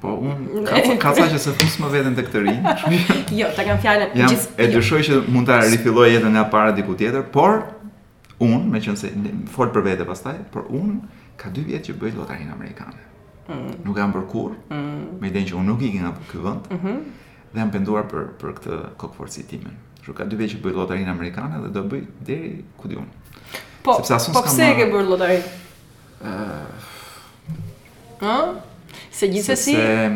Po 0.04 0.16
un 0.26 0.66
ka 0.68 0.82
ka 1.06 1.14
sa 1.20 1.28
që 1.32 1.40
se 1.46 1.54
fus 1.60 1.78
më 1.84 1.92
vetën 1.94 2.18
të 2.18 2.26
këtë 2.30 2.42
rind. 2.48 2.66
jo, 3.42 3.52
ta 3.56 3.66
kam 3.68 3.80
fjalën 3.86 4.16
gjithë. 4.18 4.58
E 4.64 4.68
dyshoj 4.74 5.02
që 5.10 5.22
mund 5.32 5.48
ta 5.52 5.62
rifilloj 5.68 6.10
jetën 6.18 6.34
nga 6.36 6.44
para 6.56 6.74
diku 6.80 6.98
tjetër, 7.00 7.30
por 7.36 7.62
un, 8.44 8.66
meqense 8.74 9.14
fort 9.54 9.72
për 9.76 9.86
vete 9.92 10.08
pastaj, 10.10 10.40
por 10.56 10.66
un 10.82 10.98
ka 11.40 11.54
dy 11.56 11.64
vjet 11.70 11.86
që 11.88 11.96
bëj 12.02 12.18
lotarinë 12.20 12.52
amerikane. 12.58 13.06
Mm. 13.52 13.64
Nuk 13.88 13.98
jam 14.02 14.12
për 14.16 14.26
kur, 14.34 14.52
mm. 14.74 15.00
me 15.22 15.30
idejnë 15.32 15.52
që 15.54 15.58
unë 15.62 15.70
nuk 15.72 15.82
i 15.88 15.94
nga 16.00 16.12
për 16.20 16.28
këvënd, 16.36 16.70
mm 16.76 16.84
-hmm. 16.84 17.02
dhe 17.54 17.64
jam 17.66 17.72
penduar 17.72 18.04
për, 18.12 18.28
për 18.42 18.52
këtë 18.60 18.78
kokëforësi 19.00 19.48
Kështu 20.04 20.18
ka 20.18 20.26
dy 20.28 20.36
vjet 20.36 20.52
që 20.52 20.58
bëj 20.66 20.74
lotarinë 20.76 21.12
amerikane 21.14 21.62
dhe 21.64 21.70
do 21.78 21.82
bëj 21.88 22.00
deri 22.28 22.48
ku 22.76 22.90
diun. 22.92 23.06
Po. 23.88 23.94
Sepse 24.02 24.18
asun 24.18 24.36
po, 24.36 24.42
s'kam. 24.44 24.50
Po 24.50 24.50
pse 24.50 24.68
ke 24.76 24.88
bër 24.92 25.06
lotarinë? 25.08 25.54
Ëh. 26.28 26.90
Ëh. 28.20 28.50
Se 29.16 29.30
gjithsesi 29.32 29.78
se 29.80 30.12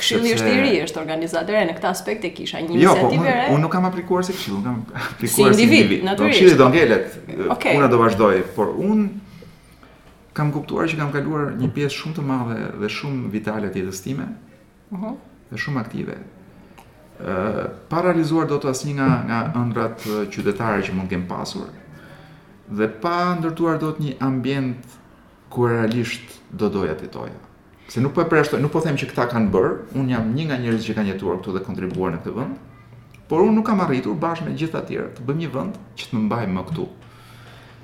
këshilli 0.00 0.32
është 0.38 0.48
i 0.56 0.62
ri, 0.64 0.70
është 0.86 1.00
organizator 1.04 1.58
e 1.60 1.66
në 1.68 1.74
këtë 1.76 1.90
aspekt 1.92 2.24
e 2.24 2.32
kisha 2.36 2.62
një 2.64 2.72
iniciativë. 2.72 3.28
Jo, 3.28 3.36
po, 3.44 3.54
unë 3.58 3.62
nuk 3.66 3.72
kam 3.76 3.88
aplikuar 3.90 4.24
se 4.24 4.32
këshilli, 4.38 4.56
unë 4.62 4.68
kam 4.70 4.80
aplikuar 4.80 5.30
si 5.36 5.48
individ. 5.50 5.56
Si 5.60 6.00
individ. 6.00 6.26
Këshilli 6.32 6.58
do 6.64 6.70
ngelet. 6.72 7.20
Okay. 7.58 7.76
Unë 7.76 7.92
do 7.92 8.00
vazhdoj, 8.06 8.40
por 8.56 8.72
unë 8.80 9.08
kam 10.40 10.54
kuptuar 10.56 10.88
që 10.88 11.02
kam 11.04 11.12
kaluar 11.12 11.50
një 11.60 11.68
pjesë 11.76 11.98
shumë 12.00 12.18
të 12.22 12.28
madhe 12.32 12.60
dhe 12.80 12.94
shumë 12.96 13.32
vitale 13.36 13.68
të 13.74 13.82
jetës 13.84 14.00
time. 14.08 14.30
Uh 14.88 14.96
mhm. 14.96 15.04
-huh 15.04 15.20
shumë 15.60 15.80
aktive 15.82 16.14
paralizuar 17.90 18.48
do 18.50 18.56
të 18.58 18.70
asnjë 18.72 18.94
nga 18.98 19.08
nga 19.28 19.40
ëndrat 19.60 20.06
qytetare 20.34 20.82
që 20.82 20.94
mund 20.96 21.10
kem 21.10 21.26
pasur 21.30 21.68
dhe 22.72 22.88
pa 23.02 23.16
ndërtuar 23.38 23.78
do 23.82 23.92
të 23.94 24.02
një 24.04 24.14
ambient 24.26 24.96
ku 25.52 25.66
realisht 25.68 26.38
do 26.50 26.68
doja 26.72 26.94
të 26.98 27.08
toja. 27.14 27.36
Se 27.92 28.00
nuk 28.00 28.14
po 28.16 28.22
e 28.22 28.26
përreshtoj, 28.30 28.60
nuk 28.62 28.72
po 28.72 28.80
them 28.80 28.96
që 28.96 29.10
këta 29.10 29.26
kanë 29.28 29.50
bërë, 29.52 29.72
unë 30.00 30.12
jam 30.14 30.30
një 30.32 30.46
nga 30.48 30.56
njerëzit 30.62 30.86
që 30.88 30.94
kanë 30.98 31.12
jetuar 31.12 31.40
këtu 31.42 31.52
dhe 31.58 31.62
kontribuar 31.66 32.14
në 32.14 32.22
këtë 32.22 32.34
vend, 32.38 32.56
por 33.28 33.42
unë 33.44 33.56
nuk 33.58 33.66
kam 33.68 33.82
arritur 33.84 34.16
bashkë 34.22 34.48
me 34.48 34.54
gjithë 34.56 34.80
atyre 34.80 35.10
të 35.12 35.26
bëjmë 35.28 35.44
një 35.44 35.50
vend 35.56 35.76
që 36.00 36.08
të 36.08 36.16
më 36.16 36.24
mbaj 36.24 36.42
më 36.56 36.64
këtu. 36.70 36.86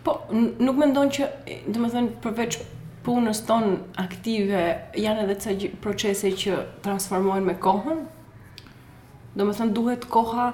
Po, 0.06 0.16
nuk 0.64 0.80
me 0.80 0.88
ndonë 0.94 1.12
që, 1.18 1.28
dhe 1.68 1.82
me 1.82 1.90
thënë, 1.92 2.14
përveç 2.24 2.60
punës 3.04 3.44
tonë 3.48 3.74
aktive, 4.06 4.64
janë 5.04 5.26
edhe 5.26 5.38
të 5.44 5.72
procese 5.84 6.32
që 6.40 6.62
transformojnë 6.86 7.50
me 7.50 7.58
kohën, 7.68 8.06
do 9.38 9.46
me 9.46 9.54
thënë 9.54 9.74
duhet 9.76 10.06
koha 10.10 10.48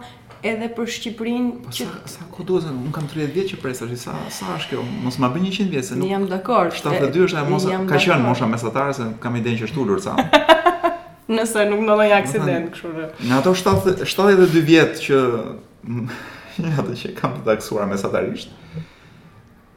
edhe 0.45 0.67
për 0.77 0.91
Shqiprin 0.93 1.47
po, 1.65 1.73
që... 1.73 1.87
Sa, 2.05 2.17
sa 2.19 2.27
ku 2.35 2.45
duhet, 2.47 2.67
unë 2.71 2.91
kam 2.93 3.07
30 3.09 3.33
vjetë 3.33 3.53
që 3.55 3.61
presa, 3.63 3.87
që 3.89 3.97
sa, 4.03 4.15
sa 4.37 4.51
është 4.59 4.75
kjo, 4.75 4.83
mos 5.07 5.17
ma 5.23 5.31
bëjnë 5.33 5.53
100 5.57 5.71
vjetë, 5.73 5.89
se 5.89 5.97
nuk... 6.03 6.09
Jam 6.13 6.27
dakord. 6.29 6.75
72 6.77 7.29
është 7.31 7.41
e 7.41 7.45
mos, 7.49 7.67
ka 7.89 8.01
qënë 8.07 8.21
mosha 8.27 8.49
mesatare, 8.51 8.93
se 8.99 9.07
kam 9.23 9.39
idejnë 9.41 9.63
që 9.63 9.69
është 9.71 9.79
tullur, 9.79 10.03
sa. 10.05 10.19
Nëse 11.35 11.63
nuk 11.71 11.81
në 11.81 11.95
dojnë 11.97 12.19
aksident, 12.19 12.67
kështë 12.75 13.07
Në 13.31 13.39
ato 13.39 13.55
72 13.59 14.65
vjetë 14.71 15.05
që... 15.09 15.25
Ja, 16.55 16.85
të 16.87 16.93
që 16.95 17.09
kam 17.19 17.33
të 17.41 17.49
taksuar 17.49 17.89
mesatarisht, 17.91 18.53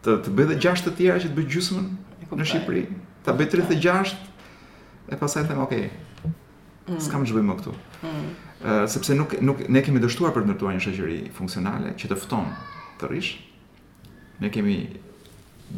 të, 0.05 0.13
të 0.27 0.33
bëjë 0.37 0.49
dhe 0.51 0.57
6 0.61 0.83
të 0.85 0.91
tjera 0.99 1.15
që 1.23 1.31
të 1.31 1.37
bëj 1.39 1.47
gjusëmën 1.55 1.87
në 2.37 2.45
Shqipëri, 2.51 2.83
të 3.25 3.33
bëj 3.39 3.47
36, 3.81 4.11
e 5.09 5.17
pasaj 5.17 5.47
të 5.47 5.49
thëmë, 5.55 5.63
okej, 5.65 5.81
okay, 5.87 6.35
mm. 6.91 6.99
s'kam 7.07 7.25
që 7.25 7.39
më 7.47 7.55
këtu. 7.63 7.73
Mm 8.03 8.27
sepse 8.87 9.15
nuk 9.15 9.33
nuk 9.41 9.59
ne 9.69 9.81
kemi 9.85 10.01
dështuar 10.01 10.33
për 10.33 10.43
të 10.43 10.49
ndërtuar 10.51 10.73
një 10.77 10.81
shoqëri 10.87 11.17
funksionale 11.35 11.91
që 11.99 12.09
të 12.09 12.17
fton 12.23 12.47
të 12.97 13.09
rish. 13.11 13.33
Ne 14.41 14.49
kemi 14.53 14.77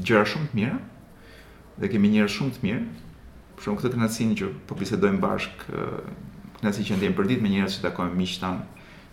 gjëra 0.04 0.24
shumë 0.28 0.52
të 0.52 0.60
mira 0.60 0.78
dhe 1.80 1.88
kemi 1.92 2.12
njerëz 2.14 2.34
shumë 2.38 2.56
të 2.58 2.64
mirë. 2.64 2.86
Për 3.56 3.66
shkak 3.66 3.84
të 3.84 3.92
kënaqësisë 3.96 4.36
që 4.40 4.50
po 4.70 4.76
bisedojmë 4.80 5.20
bashk, 5.24 5.66
kënaqësi 6.60 6.86
që 6.90 6.98
ndjen 7.02 7.16
për 7.18 7.28
ditë 7.34 7.44
me 7.44 7.52
njerëz 7.58 7.76
që 7.78 7.84
takojmë 7.88 8.18
miq 8.20 8.36
tan, 8.40 8.62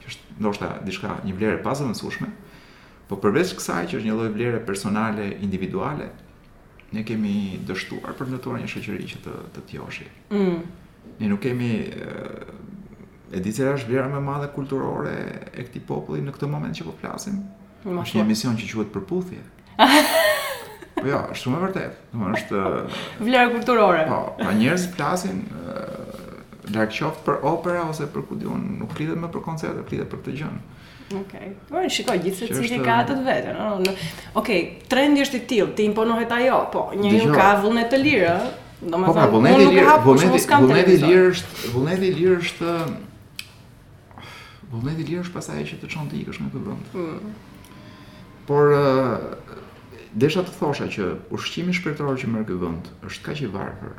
që 0.03 0.11
është 0.11 0.39
ndoshta 0.43 0.69
diçka 0.87 1.17
një 1.27 1.35
vlerë 1.39 1.59
pa 1.67 1.75
zëvendësueshme, 1.79 2.29
por 3.11 3.19
përveç 3.23 3.55
kësaj 3.59 3.81
që 3.91 3.99
është 4.01 4.09
një 4.11 4.17
lloj 4.19 4.29
vlere 4.37 4.61
personale 4.67 5.29
individuale, 5.47 6.09
ne 6.95 7.03
kemi 7.07 7.35
dështuar 7.67 8.15
për 8.15 8.29
të 8.29 8.33
ndërtuar 8.37 8.63
një 8.63 8.71
shoqëri 8.75 9.11
që 9.15 9.23
të 9.27 9.37
të 9.57 9.67
tjoshi. 9.73 10.07
Mm. 10.31 10.61
Ne 11.23 11.31
nuk 11.33 11.43
kemi 11.43 11.71
e 13.33 13.41
di 13.43 13.51
cila 13.53 13.73
është 13.75 13.91
vlera 13.91 14.07
më 14.13 14.21
e 14.21 14.25
madhe 14.25 14.49
kulturore 14.55 15.15
e 15.59 15.65
këtij 15.67 15.85
populli 15.89 16.23
në 16.23 16.35
këtë 16.37 16.51
moment 16.51 16.77
që 16.79 16.87
po 16.87 16.95
flasim. 17.01 17.41
Ma 17.87 18.05
është 18.05 18.19
një 18.21 18.25
emision 18.27 18.59
që 18.59 18.69
quhet 18.73 18.93
përputhje. 18.95 19.41
po 20.97 21.07
jo, 21.11 21.19
është 21.33 21.41
shumë 21.43 21.57
e 21.59 21.65
vërtet. 21.65 22.01
Do 22.13 22.21
të 22.21 22.33
është 22.39 22.65
vlera 23.27 23.49
kulturore. 23.53 24.05
Po, 24.11 24.21
pa 24.39 24.55
njerëz 24.59 24.89
flasin 24.95 25.43
uh, 25.59 26.71
dark 26.71 26.95
shop 26.95 27.19
për 27.27 27.43
opera 27.51 27.83
ose 27.91 28.07
për 28.15 28.27
ku 28.31 28.39
diun, 28.41 28.63
nuk 28.85 28.95
lidhet 29.01 29.19
më 29.25 29.33
për 29.35 29.45
koncerte, 29.49 29.83
lidhet 29.91 30.11
për 30.15 30.23
këtë 30.23 30.37
gjë. 30.41 30.53
Okej. 31.07 31.19
Okay. 31.19 31.53
Po, 31.71 31.83
shikoj 31.95 32.23
gjithë 32.25 32.47
se 32.47 32.63
cili 32.63 32.79
ka 32.83 33.01
atë 33.05 33.19
vetë, 33.27 33.57
no? 33.59 33.67
no. 33.79 33.97
Okej, 34.35 34.35
okay, 34.39 34.63
trendi 34.91 35.23
është 35.27 35.39
i 35.39 35.43
tillë, 35.51 35.73
ti 35.79 35.85
imponohet 35.91 36.33
ajo, 36.39 36.63
po, 36.75 36.87
një 36.99 37.27
ka 37.35 37.51
vullnet 37.67 37.91
të 37.93 38.01
lirë, 38.05 38.39
Do 38.77 38.99
më 39.01 39.07
po, 39.09 39.13
thënë, 39.17 39.23
pra, 39.23 39.29
vullneti 39.33 39.63
i 39.65 39.69
lirë, 39.73 39.93
vullneti, 40.05 40.41
vullneti 40.63 40.93
i 40.93 40.99
lirë 41.07 41.29
është, 41.31 41.69
vullneti 41.75 42.09
i 42.11 42.13
lirë 42.19 42.35
është, 42.43 42.73
Momenti 44.73 45.03
i 45.05 45.11
lirë 45.11 45.23
është 45.27 45.35
pasaj 45.35 45.65
që 45.71 45.77
të 45.83 45.89
çon 45.93 46.09
të 46.11 46.21
ikësh 46.25 46.41
nga 46.43 46.51
ky 46.51 46.63
vend. 46.65 46.89
Mm. 46.95 48.47
Por 48.49 48.73
uh, 48.75 50.01
desha 50.23 50.43
të 50.47 50.55
thosha 50.57 50.89
që 50.97 51.11
ushqimi 51.37 51.75
shpirtëror 51.77 52.19
që 52.23 52.31
merr 52.33 52.49
ky 52.49 52.57
vend 52.63 52.91
është 53.09 53.25
kaq 53.29 53.45
i 53.47 53.51
varfër 53.55 53.95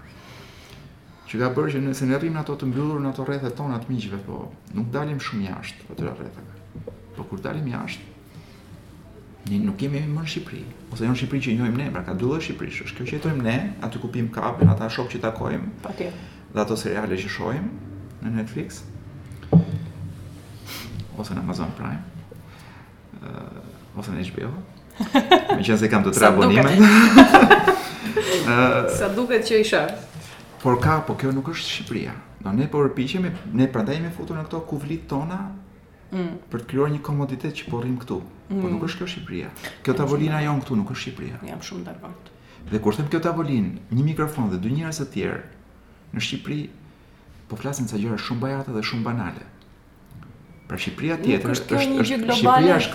që 1.27 1.39
ka 1.41 1.47
bërë 1.55 1.71
që 1.75 1.79
nëse 1.85 2.05
ne 2.07 2.15
rrim 2.19 2.35
ato 2.39 2.53
të 2.59 2.67
mbyllur 2.69 3.01
në 3.03 3.09
ato 3.11 3.25
rrethet 3.27 3.55
tona 3.59 3.79
të 3.83 3.91
miqve, 3.91 4.19
po 4.27 4.41
nuk 4.75 4.87
dalim 4.93 5.19
shumë 5.23 5.47
jashtë 5.49 5.87
atyre 5.95 6.13
rrethave. 6.13 6.93
Po 7.17 7.25
kur 7.27 7.41
dalim 7.43 7.65
jashtë, 7.67 8.39
ne 9.51 9.59
nuk 9.65 9.75
kemi 9.81 10.03
më 10.07 10.21
në 10.23 10.27
Shqipëri, 10.31 10.61
ose 10.93 11.03
jo 11.03 11.11
në 11.11 11.19
Shqipëri 11.19 11.43
që 11.47 11.57
njohim 11.57 11.79
ne, 11.83 11.89
pra 11.91 12.05
ka 12.07 12.15
dy 12.15 12.23
lloj 12.29 12.39
Shqipërisë. 12.45 12.87
Kjo 12.95 13.09
që 13.09 13.17
jetojmë 13.17 13.43
ne, 13.49 13.57
aty 13.83 13.99
ku 14.03 14.07
pim 14.13 14.31
kafe, 14.37 14.69
ata 14.71 14.87
shok 14.89 15.11
që 15.15 15.23
takojmë. 15.27 15.73
Patjetër. 15.83 16.31
Dhe 16.55 16.63
ato 16.63 16.79
seriale 16.79 17.19
që 17.19 17.33
shohim 17.35 17.67
në 18.23 18.31
Netflix, 18.39 18.81
ose 21.21 21.33
në 21.33 21.41
Amazon 21.41 21.71
Prime, 21.77 22.01
uh, 23.21 23.97
ose 23.97 24.13
në 24.13 24.23
HBO, 24.29 24.51
me 25.55 25.63
qënë 25.63 25.79
se 25.83 25.89
kam 25.91 26.05
të 26.05 26.13
tre 26.17 26.31
abonime. 26.31 26.73
Sa 28.97 29.09
duket 29.13 29.45
që 29.49 29.57
i 29.63 29.65
Por 30.61 30.79
ka, 30.81 31.01
po 31.05 31.13
kjo 31.19 31.33
nuk 31.35 31.49
është 31.53 31.67
Shqipëria. 31.69 32.13
Do 32.41 32.51
ne 32.55 32.65
po 32.71 32.79
ne 32.87 33.67
prandaj 33.73 33.99
me 34.01 34.09
futur 34.15 34.37
në 34.39 34.45
këto 34.47 34.61
kuvlit 34.69 35.03
tona 35.09 35.35
mm. 36.13 36.31
për 36.49 36.61
të 36.63 36.67
krijuar 36.69 36.91
një 36.93 37.01
komoditet 37.03 37.53
që 37.59 37.67
po 37.69 37.81
rrim 37.83 37.97
këtu. 38.01 38.17
Po 38.47 38.55
mm. 38.55 38.61
Po 38.63 38.71
nuk 38.71 38.87
është 38.87 38.97
kjo 39.01 39.07
Shqipëria. 39.11 39.51
Kjo 39.83 39.97
tavolina 39.99 40.39
jon 40.45 40.63
këtu 40.63 40.77
nuk 40.79 40.91
është 40.95 41.03
Shqipëria. 41.03 41.41
Jam 41.51 41.61
shumë 41.65 41.85
dakord. 41.89 42.31
Dhe 42.71 42.81
kur 42.83 42.97
them 42.97 43.11
kjo 43.11 43.21
tavolin, 43.23 43.67
një 43.93 44.07
mikrofon 44.09 44.49
dhe 44.51 44.59
dy 44.63 44.73
njerëz 44.79 45.03
të 45.03 45.07
tjerë 45.13 45.37
në 46.17 46.25
Shqipëri 46.25 46.59
po 47.51 47.59
flasin 47.59 47.87
ca 47.91 47.99
gjëra 48.01 48.17
shumë 48.19 48.43
bajate 48.47 48.75
dhe 48.79 48.83
shumë 48.83 49.05
banale. 49.05 49.45
Pra 50.67 50.77
Shqipëria 50.79 51.17
tjetër 51.23 51.53
është 51.55 51.77
është 51.79 51.89
një 51.95 52.05
gjë 52.09 52.17
globale. 52.25 52.77
Ëh, 52.77 52.85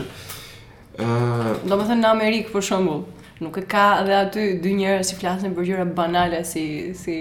uh, 1.01 1.49
domethënë 1.71 2.03
në 2.03 2.09
Amerikë 2.11 2.53
për 2.53 2.65
shembull, 2.67 2.99
nuk 3.43 3.57
e 3.57 3.65
ka 3.73 3.85
edhe 4.03 4.17
aty 4.19 4.43
dy 4.61 4.75
njerëz 4.77 5.07
që 5.07 5.09
si 5.15 5.19
flasin 5.23 5.55
për 5.57 5.69
gjëra 5.71 5.87
banale 5.97 6.43
si 6.45 6.65
si 6.99 7.17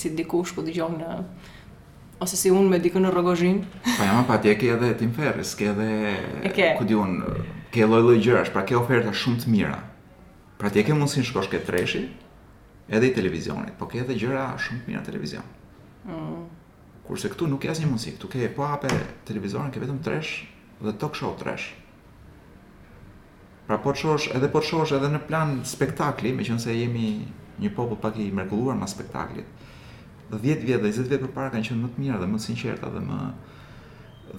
si 0.00 0.12
dikush 0.18 0.52
ku 0.58 0.64
dëgjon 0.66 0.98
në 1.00 1.16
ose 2.24 2.36
si 2.40 2.52
unë 2.52 2.74
me 2.74 2.80
dikën 2.84 3.06
në 3.06 3.12
rrogozhin. 3.14 3.62
Po 3.88 4.04
jam 4.04 4.20
pa 4.28 4.36
ti 4.40 4.52
e 4.52 4.58
ke 4.60 4.68
edhe 4.76 4.92
Tim 5.00 5.14
Ferris, 5.16 5.54
ke 5.56 5.72
edhe 5.72 6.76
ku 6.76 6.84
diun 6.88 7.16
ke 7.72 7.88
lloj-lloj 7.88 8.20
gjërash, 8.24 8.52
pra 8.54 8.66
ke 8.68 8.76
oferta 8.78 9.12
shumë 9.14 9.42
të 9.44 9.52
mira. 9.54 9.78
Pra 10.60 10.68
ti 10.72 10.80
e 10.80 10.84
ke 10.88 10.94
mundsinë 10.96 11.24
të 11.26 11.30
shkosh 11.30 11.48
ke 11.52 11.62
treshi 11.66 12.04
edhe 12.92 13.08
i 13.10 13.16
televizionit, 13.16 13.72
po 13.80 13.88
ke 13.90 14.04
edhe 14.04 14.16
gjëra 14.20 14.50
shumë 14.60 14.84
të 14.84 14.92
mira 14.92 15.04
televizion. 15.08 15.48
Ëh. 16.06 16.12
Mm. 16.20 16.45
Kurse 17.06 17.30
këtu 17.30 17.46
nuk 17.48 17.62
ka 17.62 17.70
asnjë 17.70 17.88
mundësi. 17.88 18.12
Këtu 18.16 18.28
ke 18.32 18.48
po 18.56 18.66
hapë 18.66 18.90
televizorin, 19.28 19.70
ke 19.70 19.82
vetëm 19.82 20.00
trash 20.06 20.32
dhe 20.82 20.92
talk 21.00 21.14
show 21.18 21.34
trash. 21.38 21.68
Pra 23.66 23.78
po 23.82 23.92
të 23.94 23.98
shosh, 24.02 24.28
edhe 24.36 24.46
po 24.50 24.60
të 24.62 24.68
shosh 24.68 24.92
edhe 24.98 25.08
në 25.10 25.20
plan 25.26 25.54
spektakli, 25.66 26.32
me 26.38 26.42
jemi 26.46 27.06
një 27.62 27.70
popull 27.74 27.98
pak 28.02 28.18
i 28.22 28.28
mrekulluar 28.34 28.76
ma 28.78 28.86
spektaklit. 28.86 29.46
10 30.30 30.40
vjetë 30.42 30.62
dhe 30.66 30.74
20 30.78 30.82
vjetë 30.82 31.10
vjet 31.14 31.22
për 31.24 31.32
para 31.36 31.50
kanë 31.54 31.64
qënë 31.68 31.82
më 31.82 31.88
të 31.94 32.02
mirë 32.02 32.18
dhe 32.20 32.26
më 32.30 32.38
sinqerta 32.42 32.90
dhe 32.94 33.00
më 33.00 33.18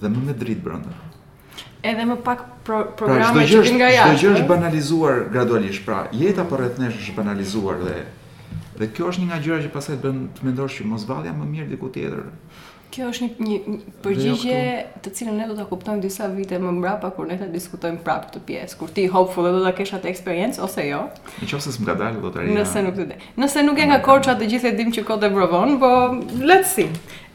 dhe 0.02 0.08
më 0.14 0.22
me 0.28 0.34
dritë 0.40 0.64
brëndër. 0.64 0.98
Edhe 1.92 2.04
më 2.10 2.16
pak 2.28 2.44
pro 2.66 2.82
pra 2.84 2.92
programe 3.00 3.44
pra, 3.44 3.48
që 3.52 3.74
nga 3.78 3.88
jashtë. 3.92 4.04
Pra, 4.04 4.14
shdo 4.14 4.28
gjë 4.28 4.36
është 4.40 4.48
banalizuar 4.52 5.22
gradualisht, 5.36 5.84
pra 5.88 6.02
jeta 6.20 6.44
po 6.52 6.60
rreth 6.60 6.80
nesh 6.84 7.00
është 7.04 7.16
banalizuar 7.20 7.80
dhe 7.84 7.96
Dhe 8.78 8.86
kjo 8.94 9.08
është 9.10 9.24
një 9.24 9.28
nga 9.28 9.38
gjërat 9.42 9.64
që 9.66 9.72
pasaj 9.74 9.96
të 9.98 10.02
bën 10.06 10.18
të 10.38 10.46
mendosh 10.46 10.76
që 10.78 10.84
mos 10.86 11.06
vallja 11.08 11.32
më 11.34 11.46
mirë 11.52 11.70
diku 11.72 11.88
tjetër. 11.94 12.28
Kjo 12.94 13.08
është 13.10 13.26
një 13.26 13.46
një 13.46 13.78
përgjigje 14.04 14.58
jo 14.64 15.00
të 15.04 15.10
cilën 15.18 15.34
ne 15.38 15.48
do 15.50 15.56
ta 15.58 15.64
kuptojmë 15.68 16.04
disa 16.04 16.28
vite 16.32 16.56
më 16.62 16.70
mbrapa 16.78 17.10
kur 17.16 17.26
ne 17.28 17.36
ta 17.40 17.48
diskutojmë 17.52 17.98
prapë 18.06 18.28
këtë 18.30 18.42
pjesë. 18.48 18.78
Kur 18.80 18.92
ti 18.96 19.04
hopefully 19.12 19.50
do 19.56 19.64
ta 19.66 19.74
kesh 19.76 19.96
atë 19.98 20.08
eksperiencë 20.12 20.62
ose 20.64 20.86
jo. 20.86 21.02
Nëse 21.42 21.74
s'm 21.74 21.88
gadal 21.90 22.22
do 22.22 22.30
të 22.32 22.40
arrija. 22.44 22.56
Nëse 22.60 22.84
nuk 22.86 22.96
do 23.02 23.08
të. 23.10 23.18
Nëse 23.42 23.66
nuk 23.66 23.82
e 23.84 23.88
nga 23.90 23.98
Korça 24.06 24.38
të 24.40 24.48
gjithë 24.54 24.72
e 24.72 24.74
dim 24.78 24.94
që 24.94 25.04
kodë 25.10 25.32
provon, 25.34 25.74
po 25.82 25.92
let's 26.48 26.72
see. 26.78 26.88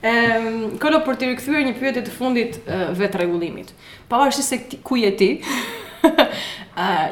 Ehm, 0.04 0.80
kolo 0.82 1.04
për 1.06 1.20
të 1.22 1.34
rikthyer 1.34 1.68
një 1.68 1.76
pyetje 1.80 2.08
të 2.08 2.18
fundit 2.18 2.58
eh, 2.66 2.90
vetë 2.98 3.22
rregullimit. 3.24 3.76
Pavarësisht 4.08 4.56
se 4.56 4.64
ku 4.84 4.98
je 5.04 5.14
ti. 5.22 5.32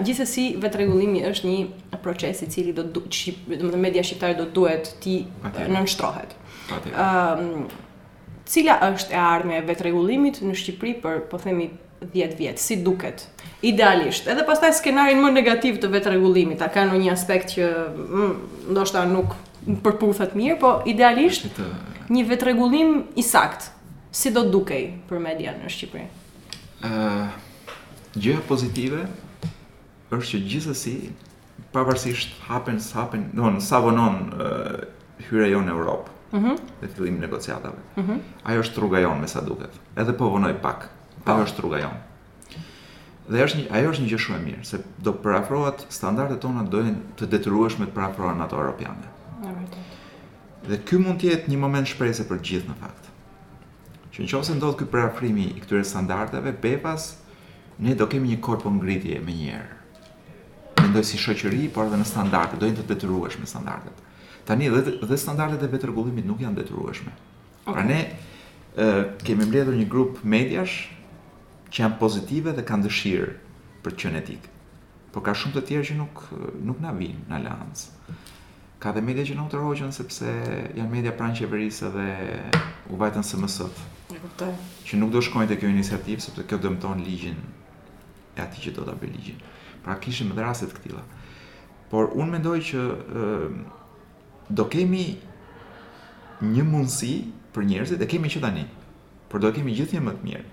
gjithsesi 0.01 0.55
vetë 0.61 0.79
rregullimi 0.81 1.21
është 1.29 1.47
një 1.49 1.97
proces 2.01 2.41
i 2.41 2.47
cili 2.49 2.73
do 2.73 2.83
të 2.83 3.33
do 3.61 3.77
media 3.77 4.03
shqiptare 4.03 4.35
do 4.39 4.45
duhet 4.49 4.93
ti 5.03 5.25
nënshtrohet. 5.67 6.33
Ëm 6.91 6.91
uh, 6.95 7.63
cila 8.51 8.79
është 8.91 9.13
e 9.13 9.19
ardhme 9.21 9.59
e 9.59 9.63
vetë 9.67 9.85
rregullimit 9.85 10.39
në 10.43 10.55
Shqipëri 10.57 10.95
për 11.03 11.21
po 11.29 11.37
themi 11.39 11.67
10 12.01 12.33
vjet, 12.39 12.57
si 12.59 12.75
duket? 12.83 13.27
Idealisht. 13.61 14.25
Edhe 14.31 14.43
pastaj 14.47 14.71
skenarin 14.75 15.19
më 15.21 15.29
negativ 15.35 15.77
të 15.83 15.89
vetë 15.93 16.15
rregullimit, 16.15 16.59
a 16.59 16.67
ka 16.73 16.83
ndonjë 16.87 17.11
aspekt 17.13 17.53
që 17.53 17.67
mm, 17.93 18.33
ndoshta 18.73 19.03
nuk 19.07 19.35
përputhet 19.85 20.33
mirë, 20.35 20.57
po 20.63 20.71
idealisht 20.89 21.47
një 22.11 22.25
vetë 22.33 22.47
rregullim 22.49 22.95
i 23.15 23.23
sakt 23.23 23.67
si 24.11 24.31
do 24.35 24.43
dukej 24.51 24.83
për 25.11 25.21
media 25.23 25.53
në 25.59 25.69
Shqipëri? 25.75 26.07
Ëh, 26.81 26.91
uh, 26.91 27.27
gjëja 28.17 28.41
pozitive 28.49 29.05
është 30.11 30.31
që 30.35 30.39
gjithsesi 30.51 30.93
pavarësisht 31.71 32.41
hapen 32.49 32.79
s'hapen, 32.83 33.29
do 33.35 33.47
të 33.55 33.61
sa 33.63 33.79
vonon 33.83 34.17
uh, 34.35 34.81
hyrja 35.29 35.51
jonë 35.55 35.69
në 35.71 35.75
Europë. 35.79 36.17
Mhm. 36.31 36.53
dhe 36.79 36.87
fillimi 36.87 37.17
i 37.17 37.21
negociatave. 37.27 37.75
Mhm. 37.99 38.19
Ajo 38.47 38.61
është 38.63 38.79
rruga 38.79 38.99
jonë 39.03 39.19
me 39.19 39.27
sa 39.27 39.41
duket. 39.43 39.73
Edhe 39.99 40.13
po 40.15 40.29
vonoj 40.31 40.53
pak. 40.63 40.85
Pa 41.25 41.33
po. 41.35 41.41
është 41.43 41.59
rruga 41.61 41.81
jonë. 41.81 42.61
Dhe 43.27 43.41
është 43.45 43.57
një, 43.59 43.65
ajo 43.79 43.89
është 43.91 44.03
një 44.05 44.11
gjë 44.13 44.19
shumë 44.25 44.37
e 44.37 44.43
mirë, 44.45 44.63
se 44.69 44.79
do 45.03 45.11
përafrohat 45.25 45.83
standardet 45.91 46.39
tona 46.45 46.63
do 46.63 46.85
të 47.19 47.27
detyrueshme 47.33 47.89
të 47.89 47.95
parafrohen 47.97 48.39
ato 48.45 48.61
europiane. 48.63 49.11
Normalisht. 49.41 49.75
Dhe 50.71 50.79
ky 50.87 51.01
mund 51.03 51.19
të 51.19 51.33
jetë 51.33 51.51
një 51.51 51.59
moment 51.65 51.91
shpresë 51.91 52.29
për 52.31 52.41
gjithë 52.47 52.71
në 52.71 52.79
fakt. 52.85 53.11
Që 54.15 54.23
nëse 54.31 54.55
ndodh 54.55 54.77
ky 54.79 54.87
parafrimi 54.95 55.49
i 55.51 55.59
këtyre 55.65 55.83
standardeve, 55.91 56.55
bepas 56.63 57.11
ne 57.77 57.93
do 57.95 58.07
kemi 58.07 58.31
një 58.31 58.39
korpo 58.39 58.71
ngritje 58.71 59.19
më 59.27 59.35
mendoj 60.91 61.07
si 61.07 61.17
shoqëri, 61.23 61.69
por 61.73 61.87
edhe 61.87 61.97
në 62.01 62.05
standarde, 62.07 62.57
do 62.59 62.67
të 62.75 62.83
detyruhesh 62.91 63.37
me 63.39 63.47
standardet. 63.47 63.95
Tani 64.49 64.67
dhe 64.73 64.81
dhe 65.11 65.17
standardet 65.21 65.63
e 65.63 65.69
vetërgullimit 65.71 66.25
nuk 66.27 66.41
janë 66.43 66.57
detyrueshme. 66.59 67.13
Pra 67.63 67.71
okay. 67.71 67.73
Pra 67.73 67.85
ne 67.85 68.01
ë 68.75 69.19
kemi 69.27 69.47
mbledhur 69.47 69.77
një 69.77 69.85
grup 69.93 70.19
mediash 70.33 70.75
që 71.71 71.85
janë 71.85 71.99
pozitive 72.01 72.53
dhe 72.57 72.65
kanë 72.67 72.87
dëshirë 72.89 73.31
për 73.85 73.95
qënë 74.01 74.19
etik. 74.23 74.49
Por 75.13 75.23
ka 75.25 75.33
shumë 75.39 75.55
të 75.59 75.63
tjerë 75.69 75.87
që 75.91 75.97
nuk 76.01 76.25
nuk 76.71 76.83
na 76.83 76.91
vin 76.99 77.21
në 77.31 77.39
lanc. 77.45 77.85
Ka 78.81 78.91
dhe 78.95 79.03
media 79.05 79.23
që 79.29 79.37
nuk 79.39 79.51
të 79.53 79.61
rogjën, 79.61 79.95
sepse 79.95 80.27
janë 80.35 80.91
media 80.91 81.15
pranë 81.19 81.39
qeverisë 81.43 81.93
dhe 81.95 82.07
u 82.91 82.99
bajtën 83.03 83.27
së 83.31 83.39
mësët. 83.45 83.81
Në 84.15 84.21
kuptoj. 84.25 84.51
Që 84.89 84.99
nuk 84.99 85.13
do 85.15 85.21
shkojnë 85.23 85.53
të 85.53 85.61
kjo 85.61 85.71
iniciativë, 85.75 86.25
sepse 86.27 86.47
kjo 86.49 86.59
dëmton 86.65 87.03
ligjin 87.05 87.37
e 88.33 88.41
ati 88.45 88.63
që 88.65 88.73
do 88.79 88.87
të 88.87 88.95
apë 88.97 89.11
ligjin. 89.13 89.43
Pra 89.83 89.95
kishim 89.99 90.31
edhe 90.33 90.43
raste 90.45 90.67
të 90.69 90.77
këtilla. 90.77 91.01
Por 91.89 92.13
un 92.21 92.29
mendoj 92.31 92.57
që 92.69 92.81
do 94.53 94.65
kemi 94.73 95.05
një 96.51 96.65
mundësi 96.73 97.13
për 97.55 97.65
njerëzit 97.71 97.99
dhe 98.01 98.07
kemi 98.13 98.31
që 98.33 98.43
tani. 98.45 98.65
Por 99.31 99.39
do 99.43 99.51
kemi 99.55 99.73
gjithnjë 99.77 100.03
më 100.05 100.13
të 100.19 100.27
mirë. 100.27 100.43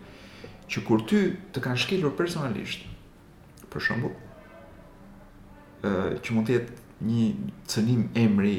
Që 0.73 0.83
kur 0.87 1.05
ty 1.11 1.21
të 1.55 1.63
kanë 1.65 1.83
shkelur 1.85 2.13
personalisht, 2.19 2.83
për 3.73 3.85
shembull, 3.87 4.17
ë 5.85 5.93
që 6.25 6.35
mund 6.37 6.49
të 6.51 6.57
jetë 6.59 7.07
një 7.09 7.29
cënim 7.73 8.03
emri, 8.25 8.57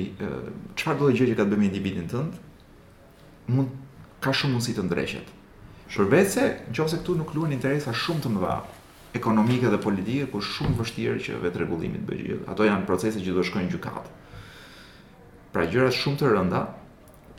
çfarë 0.79 1.01
do 1.01 1.09
të 1.11 1.17
gjë 1.19 1.27
që 1.31 1.35
ka 1.37 1.45
të 1.45 1.51
bëjë 1.53 1.59
me 1.63 1.69
individin 1.69 2.07
tënd, 2.09 2.39
mund 3.53 3.75
ka 4.23 4.33
shumë 4.33 4.57
mundësi 4.57 4.77
të 4.77 4.87
ndreshet. 4.87 5.35
Shërbese, 5.89 6.47
nëse 6.71 6.99
këtu 7.01 7.17
nuk 7.19 7.33
luan 7.35 7.53
interesa 7.55 7.93
shumë 8.03 8.25
të 8.25 8.31
mëdha, 8.33 8.57
ekonomike 9.13 9.69
dhe 9.69 9.77
politike 9.81 10.27
ku 10.31 10.37
është 10.43 10.55
shumë 10.57 10.75
vështirë 10.77 11.21
që 11.25 11.39
vetë 11.45 11.59
rregullimi 11.63 12.01
të 12.01 12.07
bëjë 12.09 12.25
gjithë. 12.27 12.47
Ato 12.53 12.67
janë 12.67 12.85
procese 12.89 13.21
që 13.23 13.33
do 13.37 13.45
shkojnë 13.47 13.67
në 13.69 13.73
gjykatë. 13.73 14.13
Pra 15.55 15.63
gjërat 15.71 15.97
shumë 15.97 16.19
të 16.19 16.29
rënda. 16.35 16.59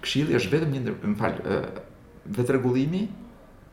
Këshilli 0.01 0.37
është 0.39 0.55
vetëm 0.55 0.71
një 0.75 0.93
më 1.13 1.17
fal, 1.21 1.35
vetë 2.37 2.55
rregullimi 2.57 3.05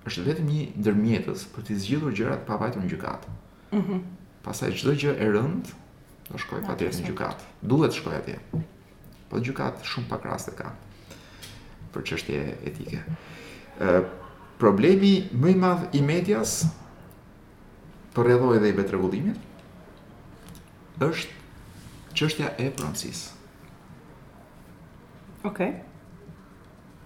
është 0.07 0.23
vetëm 0.27 0.49
një 0.51 0.63
ndërmjetës 0.83 1.45
për 1.55 1.65
të 1.69 1.77
zgjidhur 1.81 2.17
gjërat 2.19 2.41
pa 2.47 2.57
vajtur 2.61 2.83
në 2.85 2.91
gjykatë. 2.93 3.35
Mhm. 3.73 3.91
Mm 3.91 4.13
Pastaj 4.47 4.69
çdo 4.79 4.93
gjë 4.95 5.11
e 5.19 5.25
rënd 5.27 5.69
do 6.29 6.39
shkojë 6.39 6.61
patjetër 6.69 7.01
në 7.01 7.09
gjykatë. 7.09 7.47
Duhet 7.67 7.91
të 7.91 7.97
shkojë 7.97 8.19
atje. 8.21 8.35
Po 9.27 9.39
gjykatë 9.43 9.87
shumë 9.89 10.07
pak 10.11 10.25
raste 10.29 10.51
ka 10.55 10.69
për 11.95 12.03
çështje 12.07 12.45
etike. 12.69 13.01
Ë 13.83 13.97
problemi 14.61 15.17
më 15.35 15.51
i 15.55 15.57
madh 15.59 15.95
i 15.95 16.01
medias 16.01 16.61
të 18.17 18.23
rrëdhoj 18.25 18.57
dhe 18.63 18.69
i 18.71 18.73
betë 18.77 18.95
regullimit, 18.95 20.53
është 21.05 22.07
qështja 22.17 22.47
e 22.57 22.67
pronsis. 22.79 23.25
Ok. 25.45 25.61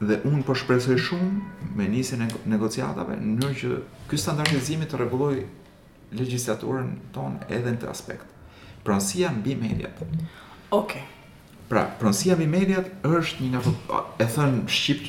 Dhe 0.02 0.18
unë 0.26 0.40
për 0.42 0.48
po 0.48 0.56
shpresoj 0.64 0.98
shumë 1.10 1.68
me 1.78 1.90
njëse 1.92 2.18
negociatave, 2.50 3.20
nërë 3.22 3.58
që 3.60 3.76
kësë 4.10 4.24
standardizimit 4.24 4.92
të 4.94 5.02
regulloj 5.04 5.36
legislaturën 6.18 6.96
tonë 7.18 7.52
edhe 7.60 7.76
në 7.76 7.82
të 7.84 7.92
aspekt. 7.92 8.32
Pronsia 8.88 9.30
në 9.36 9.44
bimedjat. 9.50 10.02
Ok. 10.80 10.96
Pra, 11.72 11.86
pronsia 12.00 12.36
mbi 12.40 12.48
mediat 12.52 12.88
është 13.08 13.44
një 13.46 13.50
nga 13.60 14.02
e 14.20 14.28
thënë 14.32 14.58
shqip 14.68 15.06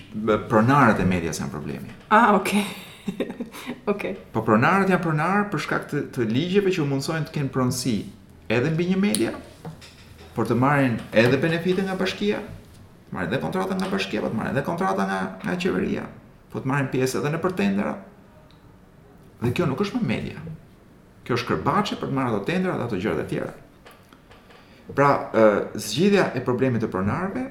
pronarët 0.50 0.98
e 1.03 1.07
medias 1.11 1.38
janë 1.40 1.50
problemi. 1.55 1.90
Ah, 2.14 2.34
okay. 2.38 2.62
Okej. 3.09 3.32
Okay. 3.86 4.14
Po 4.32 4.40
pronarët 4.46 4.88
janë 4.92 5.00
pronarë 5.03 5.46
për 5.53 5.61
shkak 5.64 5.84
të, 5.90 6.00
të 6.14 6.24
ligjeve 6.30 6.70
që 6.72 6.80
u 6.84 6.84
mundsojnë 6.86 7.26
të 7.28 7.32
kenë 7.34 7.50
pronësi 7.55 7.92
edhe 8.55 8.70
mbi 8.72 8.86
një 8.92 8.98
media, 9.03 9.32
por 10.36 10.46
të 10.48 10.55
marrin 10.59 10.94
edhe 11.22 11.38
benefite 11.42 11.82
nga 11.86 11.96
bashkia, 11.98 12.38
marrin 13.12 13.28
edhe 13.30 13.40
kontrata 13.42 13.74
nga 13.78 13.88
bashkia, 13.92 14.22
po 14.24 14.30
të 14.32 14.38
marrin 14.38 14.53
edhe 14.55 14.64
kontrata 14.68 15.07
nga 15.09 15.16
nga 15.46 15.57
qeveria, 15.64 16.05
po 16.53 16.62
të 16.62 16.70
marrin 16.72 16.90
pjesë 16.94 17.18
edhe 17.20 17.32
në 17.34 17.40
pretendera. 17.44 17.94
Dhe 19.42 19.53
kjo 19.59 19.66
nuk 19.70 19.82
është 19.86 19.98
më 19.98 20.11
media. 20.12 20.44
Kjo 21.26 21.38
është 21.40 21.50
kërbaçe 21.50 21.98
për 22.03 22.12
të 22.12 22.18
marrë 22.20 22.34
ato 22.36 22.46
tendera 22.53 22.78
dhe 22.80 22.86
ato 22.86 23.03
gjëra 23.03 23.18
të 23.18 23.26
tjera. 23.32 23.55
Pra, 24.94 25.11
ë 25.42 25.46
zgjidhja 25.88 26.30
e 26.38 26.44
problemit 26.46 26.84
të 26.86 26.92
pronarëve 26.94 27.48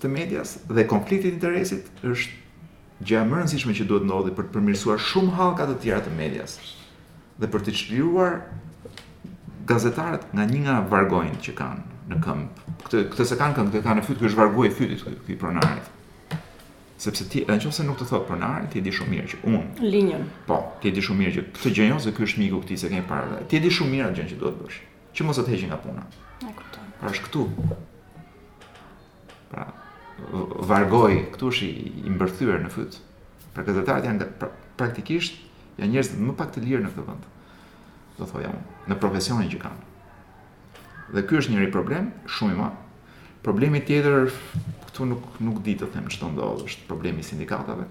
të 0.00 0.12
medias 0.14 0.56
dhe 0.72 0.88
konfliktit 0.90 1.36
interesit 1.36 1.92
është 2.12 2.44
gjëja 3.04 3.24
më 3.28 3.34
e 3.34 3.40
rëndësishme 3.40 3.74
që 3.76 3.86
duhet 3.90 4.04
ndodhi 4.08 4.32
për 4.36 4.46
të 4.46 4.52
përmirësuar 4.56 5.02
shumë 5.04 5.34
halka 5.36 5.66
të 5.68 5.74
tjera 5.82 5.98
të 6.06 6.12
medias 6.16 6.54
dhe 7.42 7.50
për 7.52 7.64
të 7.66 7.74
çliruar 7.80 8.38
gazetarët 9.68 10.24
nga 10.36 10.46
një 10.52 10.62
nga 10.64 10.76
vargojnë 10.92 11.40
që 11.44 11.54
kanë 11.58 12.12
në 12.12 12.20
këmp. 12.24 12.62
Këtë 12.86 13.02
këtë 13.12 13.26
se 13.32 13.36
kanë 13.40 13.56
këmp, 13.58 13.72
këtë 13.74 13.84
kanë 13.84 14.02
fytë, 14.06 14.20
që 14.22 14.28
është 14.28 14.42
fytyrë 14.46 14.74
fytit 14.78 15.00
këtu 15.04 15.36
pronarit. 15.40 15.94
Sepse 17.02 17.24
ti, 17.28 17.40
në 17.48 17.56
qoftë 17.64 17.74
se 17.80 17.84
nuk 17.88 17.98
të 18.00 18.06
thot 18.12 18.22
pronarit, 18.30 18.68
ti 18.72 18.78
e 18.78 18.82
di 18.86 18.92
shumë 18.96 19.10
mirë 19.12 19.30
që 19.34 19.40
unë 19.50 19.90
linjën. 19.92 20.24
Po, 20.48 20.60
ti 20.80 20.88
e 20.92 20.92
di 20.96 21.02
shumë 21.04 21.20
mirë 21.24 21.34
që 21.36 21.44
këtë 21.58 21.72
gjë 21.78 21.96
se 22.06 22.12
ky 22.16 22.24
është 22.28 22.40
miku 22.44 22.60
i 22.62 22.66
këtij 22.68 22.78
se 22.84 22.90
kanë 22.94 23.08
parë. 23.10 23.40
Ti 23.50 23.58
e 23.58 23.62
di 23.66 23.72
shumë 23.76 23.92
mirë 23.96 24.04
atë 24.08 24.20
gjë 24.22 24.28
që 24.32 24.38
duhet 24.44 24.60
bësh. 24.62 24.76
Që 25.18 25.26
mos 25.28 25.40
të 25.42 25.58
nga 25.68 25.80
puna. 25.84 26.06
E 26.48 26.52
kuptoj. 26.60 26.86
Pra 27.02 27.10
është 27.12 27.26
këtu. 27.26 27.44
Pra, 29.50 29.64
vargoj, 30.68 31.18
këtu 31.34 31.50
është 31.52 31.68
i 32.06 32.12
mbërthyer 32.14 32.62
në 32.64 32.70
fyt. 32.72 32.96
Për 33.56 33.66
gazetarët 33.68 34.06
janë 34.08 34.28
pra, 34.40 34.48
praktikisht 34.80 35.42
janë 35.76 35.92
njerëz 35.92 36.12
më 36.28 36.34
pak 36.38 36.54
të 36.54 36.62
lirë 36.64 36.84
në 36.86 36.92
këtë 36.94 37.04
vend. 37.08 37.28
Do 38.16 38.28
thoja 38.30 38.52
unë, 38.54 38.64
në 38.92 38.98
profesionin 39.02 39.50
që 39.52 39.60
kanë. 39.66 39.92
Dhe 41.12 41.24
ky 41.28 41.38
është 41.40 41.52
njëri 41.52 41.70
problem 41.74 42.08
shumë 42.38 42.56
i 42.56 42.60
madh. 42.62 42.80
Problemi 43.46 43.82
tjetër 43.86 44.30
këtu 44.88 45.06
nuk 45.12 45.26
nuk 45.44 45.60
di 45.62 45.76
të 45.78 45.90
them 45.94 46.08
ç'do 46.10 46.32
ndodh, 46.32 46.64
është 46.66 46.88
problemi 46.88 47.22
i 47.22 47.28
sindikatave. 47.28 47.84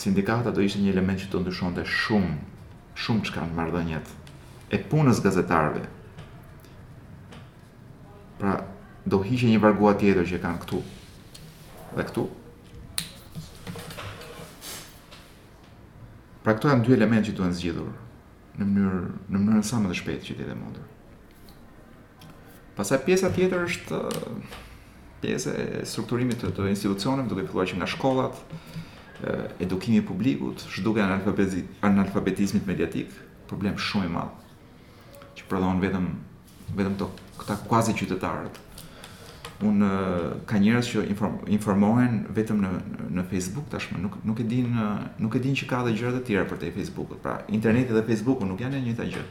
Sindikata 0.00 0.54
do 0.56 0.62
ishte 0.64 0.80
një 0.80 0.94
element 0.94 1.20
që 1.20 1.32
do 1.34 1.42
ndryshonte 1.42 1.84
shumë 1.84 2.38
shumë 3.00 3.26
çka 3.28 3.42
në 3.46 3.56
marrëdhëniet 3.58 4.14
e 4.76 4.78
punës 4.90 5.20
gazetarëve. 5.24 5.82
Pra, 8.40 8.54
do 9.06 9.22
hiqe 9.24 9.48
një 9.48 9.60
vargua 9.62 9.94
tjetër 9.96 10.26
që 10.28 10.40
kanë 10.42 10.60
këtu. 10.64 10.80
Dhe 11.96 12.04
këtu. 12.10 12.24
Pra 16.40 16.54
këto 16.56 16.70
janë 16.72 16.86
dy 16.86 16.94
elementë 16.96 17.30
që 17.30 17.36
duhen 17.36 17.56
zgjidhur 17.56 17.90
në 18.60 18.66
mënyrë 18.66 19.00
në 19.32 19.38
mënyrën 19.40 19.64
sa 19.66 19.78
më 19.80 19.90
të 19.92 19.96
shpejtë 20.00 20.26
që 20.30 20.36
të 20.38 20.42
jetë 20.44 20.56
mundur. 20.58 20.84
Pastaj 22.76 23.02
pjesa 23.06 23.30
tjetër 23.34 23.66
është 23.68 23.98
uh, 23.98 24.56
pjesa 25.20 25.52
e 25.60 25.82
strukturimit 25.88 26.40
të, 26.40 26.52
të 26.56 26.68
institucioneve, 26.72 27.28
duke 27.30 27.44
filluar 27.48 27.68
që 27.70 27.80
nga 27.80 27.88
shkollat, 27.92 28.38
uh, 28.40 29.44
edukimi 29.62 30.00
i 30.00 30.06
publikut, 30.08 30.64
zhduka 30.74 31.04
analfabetizmit 31.84 32.68
mediatik, 32.68 33.12
problem 33.50 33.76
shumë 33.80 34.08
i 34.08 34.12
madh 34.14 34.36
që 35.36 35.46
prodhon 35.50 35.80
vetëm 35.82 36.10
vetëm 36.76 36.94
to 37.00 37.06
këta 37.40 37.56
kuazi 37.66 37.92
qytetarët, 37.98 38.58
un 39.66 39.80
ka 40.48 40.56
njerëz 40.60 40.86
që 40.94 41.00
informohen 41.52 42.24
vetëm 42.36 42.60
në 42.64 42.70
në 43.18 43.24
Facebook 43.32 43.66
tashmë, 43.72 43.98
nuk 44.00 44.16
nuk 44.24 44.40
e 44.40 44.46
din 44.48 44.72
nuk 45.20 45.34
e 45.36 45.42
din 45.44 45.56
që 45.58 45.66
ka 45.68 45.82
edhe 45.84 45.92
gjëra 45.98 46.16
të 46.18 46.22
tjera 46.30 46.44
për 46.48 46.60
te 46.62 46.70
Facebookut. 46.76 47.20
Pra, 47.24 47.34
interneti 47.52 47.92
dhe 47.96 48.04
Facebooku 48.06 48.48
nuk 48.48 48.62
janë 48.64 48.78
e 48.80 48.84
njëjta 48.86 49.08
gjë. 49.10 49.24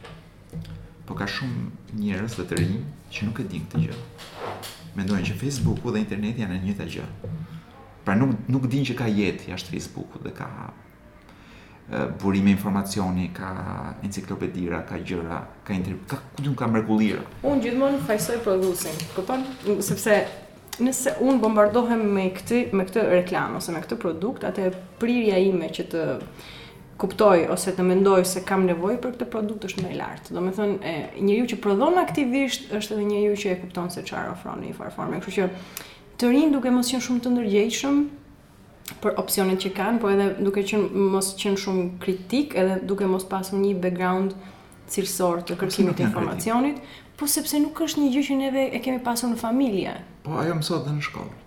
Po 1.07 1.15
ka 1.17 1.25
shumë 1.35 1.95
njerëz 2.03 2.35
të 2.41 2.59
rinj 2.59 2.77
që 3.15 3.29
nuk 3.29 3.41
e 3.41 3.47
din 3.53 3.63
këtë 3.65 3.83
gjë. 3.85 4.03
Mendojnë 4.99 5.31
që 5.31 5.39
Facebooku 5.41 5.93
dhe 5.95 6.03
interneti 6.05 6.45
janë 6.45 6.59
e 6.59 6.61
njëjta 6.67 6.89
gjë. 6.97 7.07
Pra 8.05 8.15
nuk 8.19 8.35
nuk 8.51 8.69
din 8.69 8.85
që 8.85 8.97
ka 9.01 9.09
jetë 9.09 9.49
jashtë 9.53 9.73
Facebookut 9.77 10.27
dhe 10.27 10.35
ka 10.37 10.49
burime 12.23 12.49
informacioni, 12.51 13.29
ka 13.33 13.49
enciklopedira, 14.05 14.83
ka 14.85 14.97
gjëra, 14.99 15.39
ka 15.65 15.73
intervju, 15.73 16.01
ka 16.07 16.17
kujtun 16.35 16.55
ka 16.55 16.67
mrekullira. 16.69 17.23
Unë 17.45 17.63
gjithmonë 17.65 18.03
fajsoj 18.05 18.37
produsin, 18.45 18.93
këpon, 19.15 19.47
sepse 19.85 20.19
nëse 20.79 21.15
unë 21.23 21.41
bombardohem 21.41 22.03
me 22.15 22.27
këtë, 22.35 22.61
me 22.77 22.85
këtë 22.87 23.07
reklam 23.11 23.57
ose 23.59 23.73
me 23.75 23.81
këtë 23.83 23.97
produkt, 23.99 24.45
atë 24.47 24.69
prirja 25.01 25.41
ime 25.41 25.71
që 25.75 25.87
të 25.91 26.03
kuptoj 26.99 27.45
ose 27.49 27.71
të 27.73 27.83
mendoj 27.87 28.21
se 28.27 28.41
kam 28.45 28.65
nevoj 28.67 28.97
për 29.01 29.13
këtë 29.15 29.29
produkt 29.33 29.65
është 29.69 29.87
me 29.87 29.95
lartë. 29.97 30.35
Do 30.35 30.43
me 30.45 30.53
thënë, 30.53 30.95
e, 31.17 31.27
ju 31.33 31.47
që 31.53 31.59
prodhon 31.63 31.97
aktivisht 32.01 32.73
është 32.75 32.97
edhe 32.97 33.09
njëri 33.09 33.39
që 33.41 33.53
e 33.53 33.59
kupton 33.63 33.89
se 33.91 34.03
qarë 34.05 34.33
ofron 34.35 34.61
një 34.67 34.75
farë 34.77 34.95
forme. 34.97 35.21
Kështë 35.23 35.35
që 35.37 35.51
të 36.19 36.33
rinë 36.35 36.53
duke 36.57 36.73
mos 36.75 36.91
qënë 36.91 37.05
shumë 37.07 37.23
të 37.25 37.33
ndërgjejshëm, 37.37 38.01
për 39.03 39.17
opsionet 39.21 39.61
që 39.63 39.71
kanë, 39.77 40.01
po 40.01 40.09
edhe 40.13 40.29
duke 40.43 40.63
qenë 40.65 41.03
mos 41.13 41.33
qenë 41.39 41.59
shumë 41.61 41.85
kritik, 42.03 42.55
edhe 42.57 42.79
duke 42.89 43.07
mos 43.09 43.25
pasur 43.29 43.59
një 43.61 43.75
background 43.83 44.35
cilësor 44.89 45.43
të 45.47 45.57
kërkimit 45.61 45.99
të 45.99 46.07
informacionit, 46.07 46.79
po 47.19 47.27
sepse 47.29 47.59
nuk 47.61 47.77
është 47.85 48.05
një 48.05 48.11
gjë 48.15 48.23
që 48.29 48.39
neve 48.41 48.65
e 48.73 48.81
kemi 48.85 49.01
pasur 49.05 49.29
në 49.33 49.37
familje. 49.41 49.93
Po 50.25 50.39
ajo 50.41 50.57
mësohet 50.59 50.87
edhe 50.87 50.95
në 50.99 51.07
shkollë. 51.09 51.37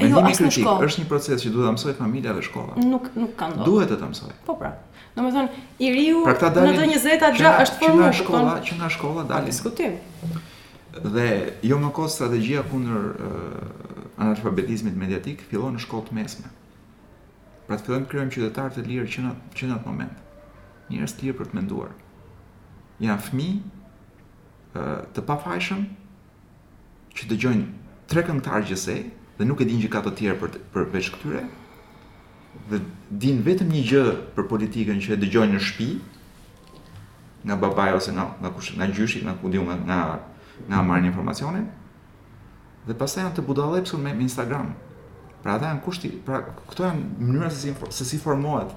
Me 0.00 0.08
jo, 0.08 0.20
as 0.20 0.28
kritik, 0.28 0.44
në 0.46 0.52
shkollë. 0.58 0.86
Është 0.90 1.02
një 1.02 1.08
proces 1.10 1.42
që 1.44 1.52
duhet 1.56 1.66
ta 1.66 1.72
mësoj 1.76 1.94
familja 1.98 2.36
dhe 2.38 2.44
shkolla. 2.46 2.78
Nuk 2.86 3.08
nuk 3.20 3.34
ka 3.36 3.50
ndonjë. 3.50 3.66
Duhet 3.68 3.90
ta 4.00 4.08
mësoj. 4.12 4.30
Po 4.46 4.54
pra. 4.60 4.74
Domethënë, 5.16 5.60
i 5.82 5.90
riu 5.90 6.20
pra 6.24 6.50
dalin, 6.54 6.76
në 6.76 6.78
të 6.78 6.92
njëjtat 7.08 7.40
gjë 7.40 7.50
është 7.64 7.80
formë 7.80 8.12
shkolla, 8.14 8.14
shkolla, 8.20 8.52
që 8.68 8.76
nga 8.78 8.88
shkolla 8.94 9.24
dalin 9.28 9.48
diskutim. 9.50 9.96
Dhe 11.02 11.26
jo 11.66 11.78
më 11.82 11.90
kohë 11.96 12.12
strategjia 12.14 12.62
kundër 12.70 13.08
uh, 13.10 13.88
analfabetizmit 14.22 14.96
mediatik 14.98 15.42
fillon 15.50 15.74
në 15.76 15.82
shkollë 15.84 16.08
të 16.08 16.18
mesme. 16.20 16.46
Mhm. 16.46 16.56
Pra 17.70 17.78
të 17.78 17.86
fillojmë 17.86 18.08
krijojmë 18.10 18.32
qytetarë 18.34 18.72
të 18.74 18.82
lirë 18.82 19.08
që 19.14 19.20
në 19.22 19.28
që 19.58 19.66
në 19.68 19.74
atë 19.76 19.86
moment. 19.86 20.22
Njerëz 20.90 21.12
të 21.14 21.22
lirë 21.22 21.36
për 21.40 21.48
të 21.52 21.56
menduar. 21.60 21.92
Jan 23.04 23.20
fëmijë 23.22 24.86
të 25.14 25.22
pafajshëm 25.28 25.84
që 27.14 27.28
dëgjojnë 27.30 27.68
tre 28.10 28.24
këngëtarë 28.26 28.66
gjëse 28.72 28.96
dhe 29.38 29.46
nuk 29.46 29.62
e 29.62 29.68
dinë 29.70 29.84
gjë 29.84 29.92
ka 29.94 30.02
të 30.08 30.14
tjerë 30.18 30.36
për 30.42 30.50
të, 30.56 30.64
për 30.74 30.88
veç 30.96 31.12
këtyre 31.14 31.44
dhe 32.72 32.82
din 33.22 33.38
vetëm 33.46 33.70
një 33.76 33.84
gjë 33.92 34.02
për 34.34 34.50
politikën 34.50 35.02
që 35.06 35.14
e 35.14 35.20
dëgjojnë 35.22 35.54
në 35.54 35.62
shtëpi 35.68 37.00
nga 37.46 37.58
babai 37.62 37.92
ose 38.00 38.12
nga 38.16 38.26
nga 38.42 38.50
kush 38.58 38.74
nga 38.74 38.90
gjyshi 38.96 39.22
nga 39.28 39.38
ku 39.38 39.50
diu 39.54 39.62
nga 39.68 39.78
nga, 39.86 40.00
nga 40.68 40.82
marrin 40.90 41.06
informacionin 41.12 41.66
dhe 42.90 42.94
pastaj 42.98 43.24
janë 43.28 43.38
të 43.38 43.46
budallëpsur 43.46 44.02
me 44.04 44.14
Instagram 44.26 44.74
Pra 45.40 45.54
ata 45.56 45.70
janë 45.70 45.80
kushti, 45.84 46.08
pra 46.24 46.38
këto 46.68 46.82
janë 46.84 47.02
mënyra 47.24 47.48
se 47.52 47.58
si 47.60 47.74
se 47.96 48.04
si 48.04 48.18
formohet 48.20 48.70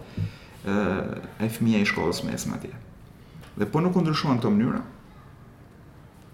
ë 0.65 1.03
ai 1.43 1.49
fëmia 1.51 1.79
i 1.83 1.85
shkollës 1.89 2.21
mesme 2.23 2.55
atje. 2.55 2.69
Dhe 3.59 3.65
po 3.71 3.79
nuk 3.83 3.95
u 3.97 3.99
ndryshuan 4.03 4.37
këto 4.39 4.49
mënyra. 4.53 4.79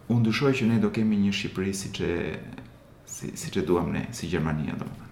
U 0.09 0.11
ndryshoi 0.19 0.53
që 0.59 0.63
ne 0.69 0.77
do 0.83 0.89
kemi 0.93 1.15
një 1.23 1.31
Shqipëri 1.35 1.73
siç 1.77 1.97
e 2.05 2.07
si 3.09 3.27
siç 3.37 3.55
e 3.57 3.65
duam 3.65 3.87
ne, 3.93 4.01
si 4.13 4.29
Gjermania 4.29 4.73
domethënë. 4.77 5.07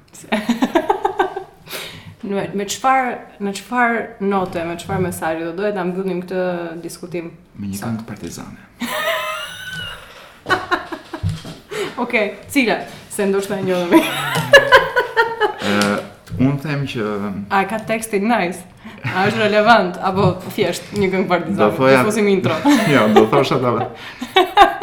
me 2.53 2.65
çfarë 2.69 3.13
me 3.45 3.51
çfarë 3.57 3.99
note, 4.21 4.59
me 4.69 4.75
çfarë 4.77 5.05
mesazhi 5.07 5.43
do 5.47 5.53
duhet 5.57 5.73
ta 5.77 5.83
mbyllnim 5.85 6.21
këtë 6.25 6.41
diskutim? 6.85 7.25
Me 7.57 7.65
një 7.73 7.77
këngë 7.81 8.05
partizane. 8.05 8.61
Okej, 11.97 12.25
okay, 12.29 12.49
cila? 12.53 12.77
Se 13.09 13.25
ndoshta 13.25 13.55
e 13.57 13.61
njohim. 13.65 13.89
unë 16.39 16.57
them 16.61 16.81
që... 16.87 17.05
A, 17.49 17.61
ka 17.69 17.79
tekstin 17.87 18.27
nice. 18.27 18.59
A, 19.03 19.27
është 19.29 19.39
relevant. 19.43 19.97
Apo, 20.03 20.33
thjesht, 20.53 20.89
një 20.99 21.09
këngë 21.13 21.27
partizami. 21.29 21.61
Do 21.61 22.13
foj 22.13 22.31
intro. 22.31 22.57
jo, 22.95 23.03
do 23.15 23.25
thosha 23.31 23.59
ta... 23.63 23.73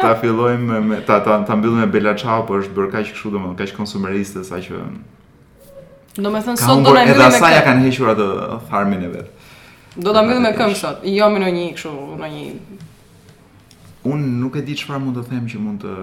Ta 0.01 0.13
fillojmë... 0.21 1.01
Ta, 1.07 1.19
ta, 1.25 1.41
ta 1.45 1.55
mbillu 1.57 1.75
me 1.81 1.87
Bella 1.91 2.15
Chao, 2.17 2.43
po 2.47 2.59
është 2.61 2.75
bërë 2.77 2.91
ka 2.93 3.03
që 3.05 3.13
këshu, 3.13 3.31
do 3.33 3.39
më 3.43 3.53
ka 3.59 3.69
që 3.69 3.77
konsumeriste, 3.77 4.43
sa 4.47 4.59
që... 4.63 4.81
Do 6.17 6.31
me 6.31 6.39
thënë, 6.41 6.57
sot 6.59 6.81
do 6.81 6.81
në 6.81 6.81
mbillu 6.81 6.97
me 7.01 7.05
këtë. 7.13 7.19
Edhe 7.19 7.39
saja 7.45 7.61
kanë 7.67 7.85
hequr 7.89 8.13
atë 8.15 8.29
farmin 8.71 9.05
e 9.09 9.13
vetë. 9.13 9.53
Do 9.95 10.13
të 10.15 10.25
mbillu 10.25 10.43
me 10.47 10.53
këmë 10.57 10.77
sot. 10.81 11.05
Jo, 11.11 11.29
me 11.31 11.41
në 11.43 11.53
një 11.59 11.65
këshu, 11.77 11.93
në 12.19 12.29
një... 12.35 12.45
Unë 14.09 14.33
nuk 14.41 14.57
e 14.57 14.65
di 14.65 14.75
që 14.81 14.99
mund 15.01 15.17
të 15.19 15.27
them 15.29 15.47
që 15.53 15.61
mund 15.65 15.85
të 15.85 15.95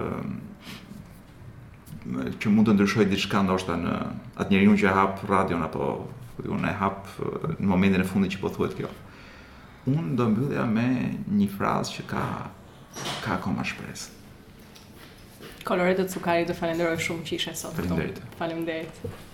që 2.05 2.51
mund 2.51 2.67
të 2.67 2.73
ndryshoj 2.75 3.05
diçka 3.07 3.41
ndoshta 3.47 3.77
në 3.79 3.93
atë 4.41 4.49
njeriu 4.51 4.73
që 4.81 4.91
hap 4.97 5.21
radion 5.29 5.63
apo 5.63 5.91
unë 6.55 6.71
e 6.71 6.73
hap 6.81 7.05
në 7.55 7.69
momentin 7.71 8.03
e 8.03 8.07
fundit 8.09 8.35
që 8.35 8.41
po 8.41 8.51
thuhet 8.55 8.75
kjo. 8.77 8.89
Unë 9.87 10.15
do 10.19 10.27
mbyllja 10.33 10.65
me 10.73 10.87
një 11.39 11.47
frazë 11.53 11.95
që 11.99 12.05
ka 12.11 12.25
ka 13.23 13.37
akoma 13.39 13.63
shpresë. 13.65 14.09
të 15.65 16.05
Cukari, 16.11 16.43
të 16.49 16.53
falenderoj 16.59 16.97
shumë 16.99 17.23
që 17.29 17.35
ishe 17.39 17.55
sot. 17.55 17.73
Faleminderit. 17.79 18.21
Faleminderit. 18.43 19.31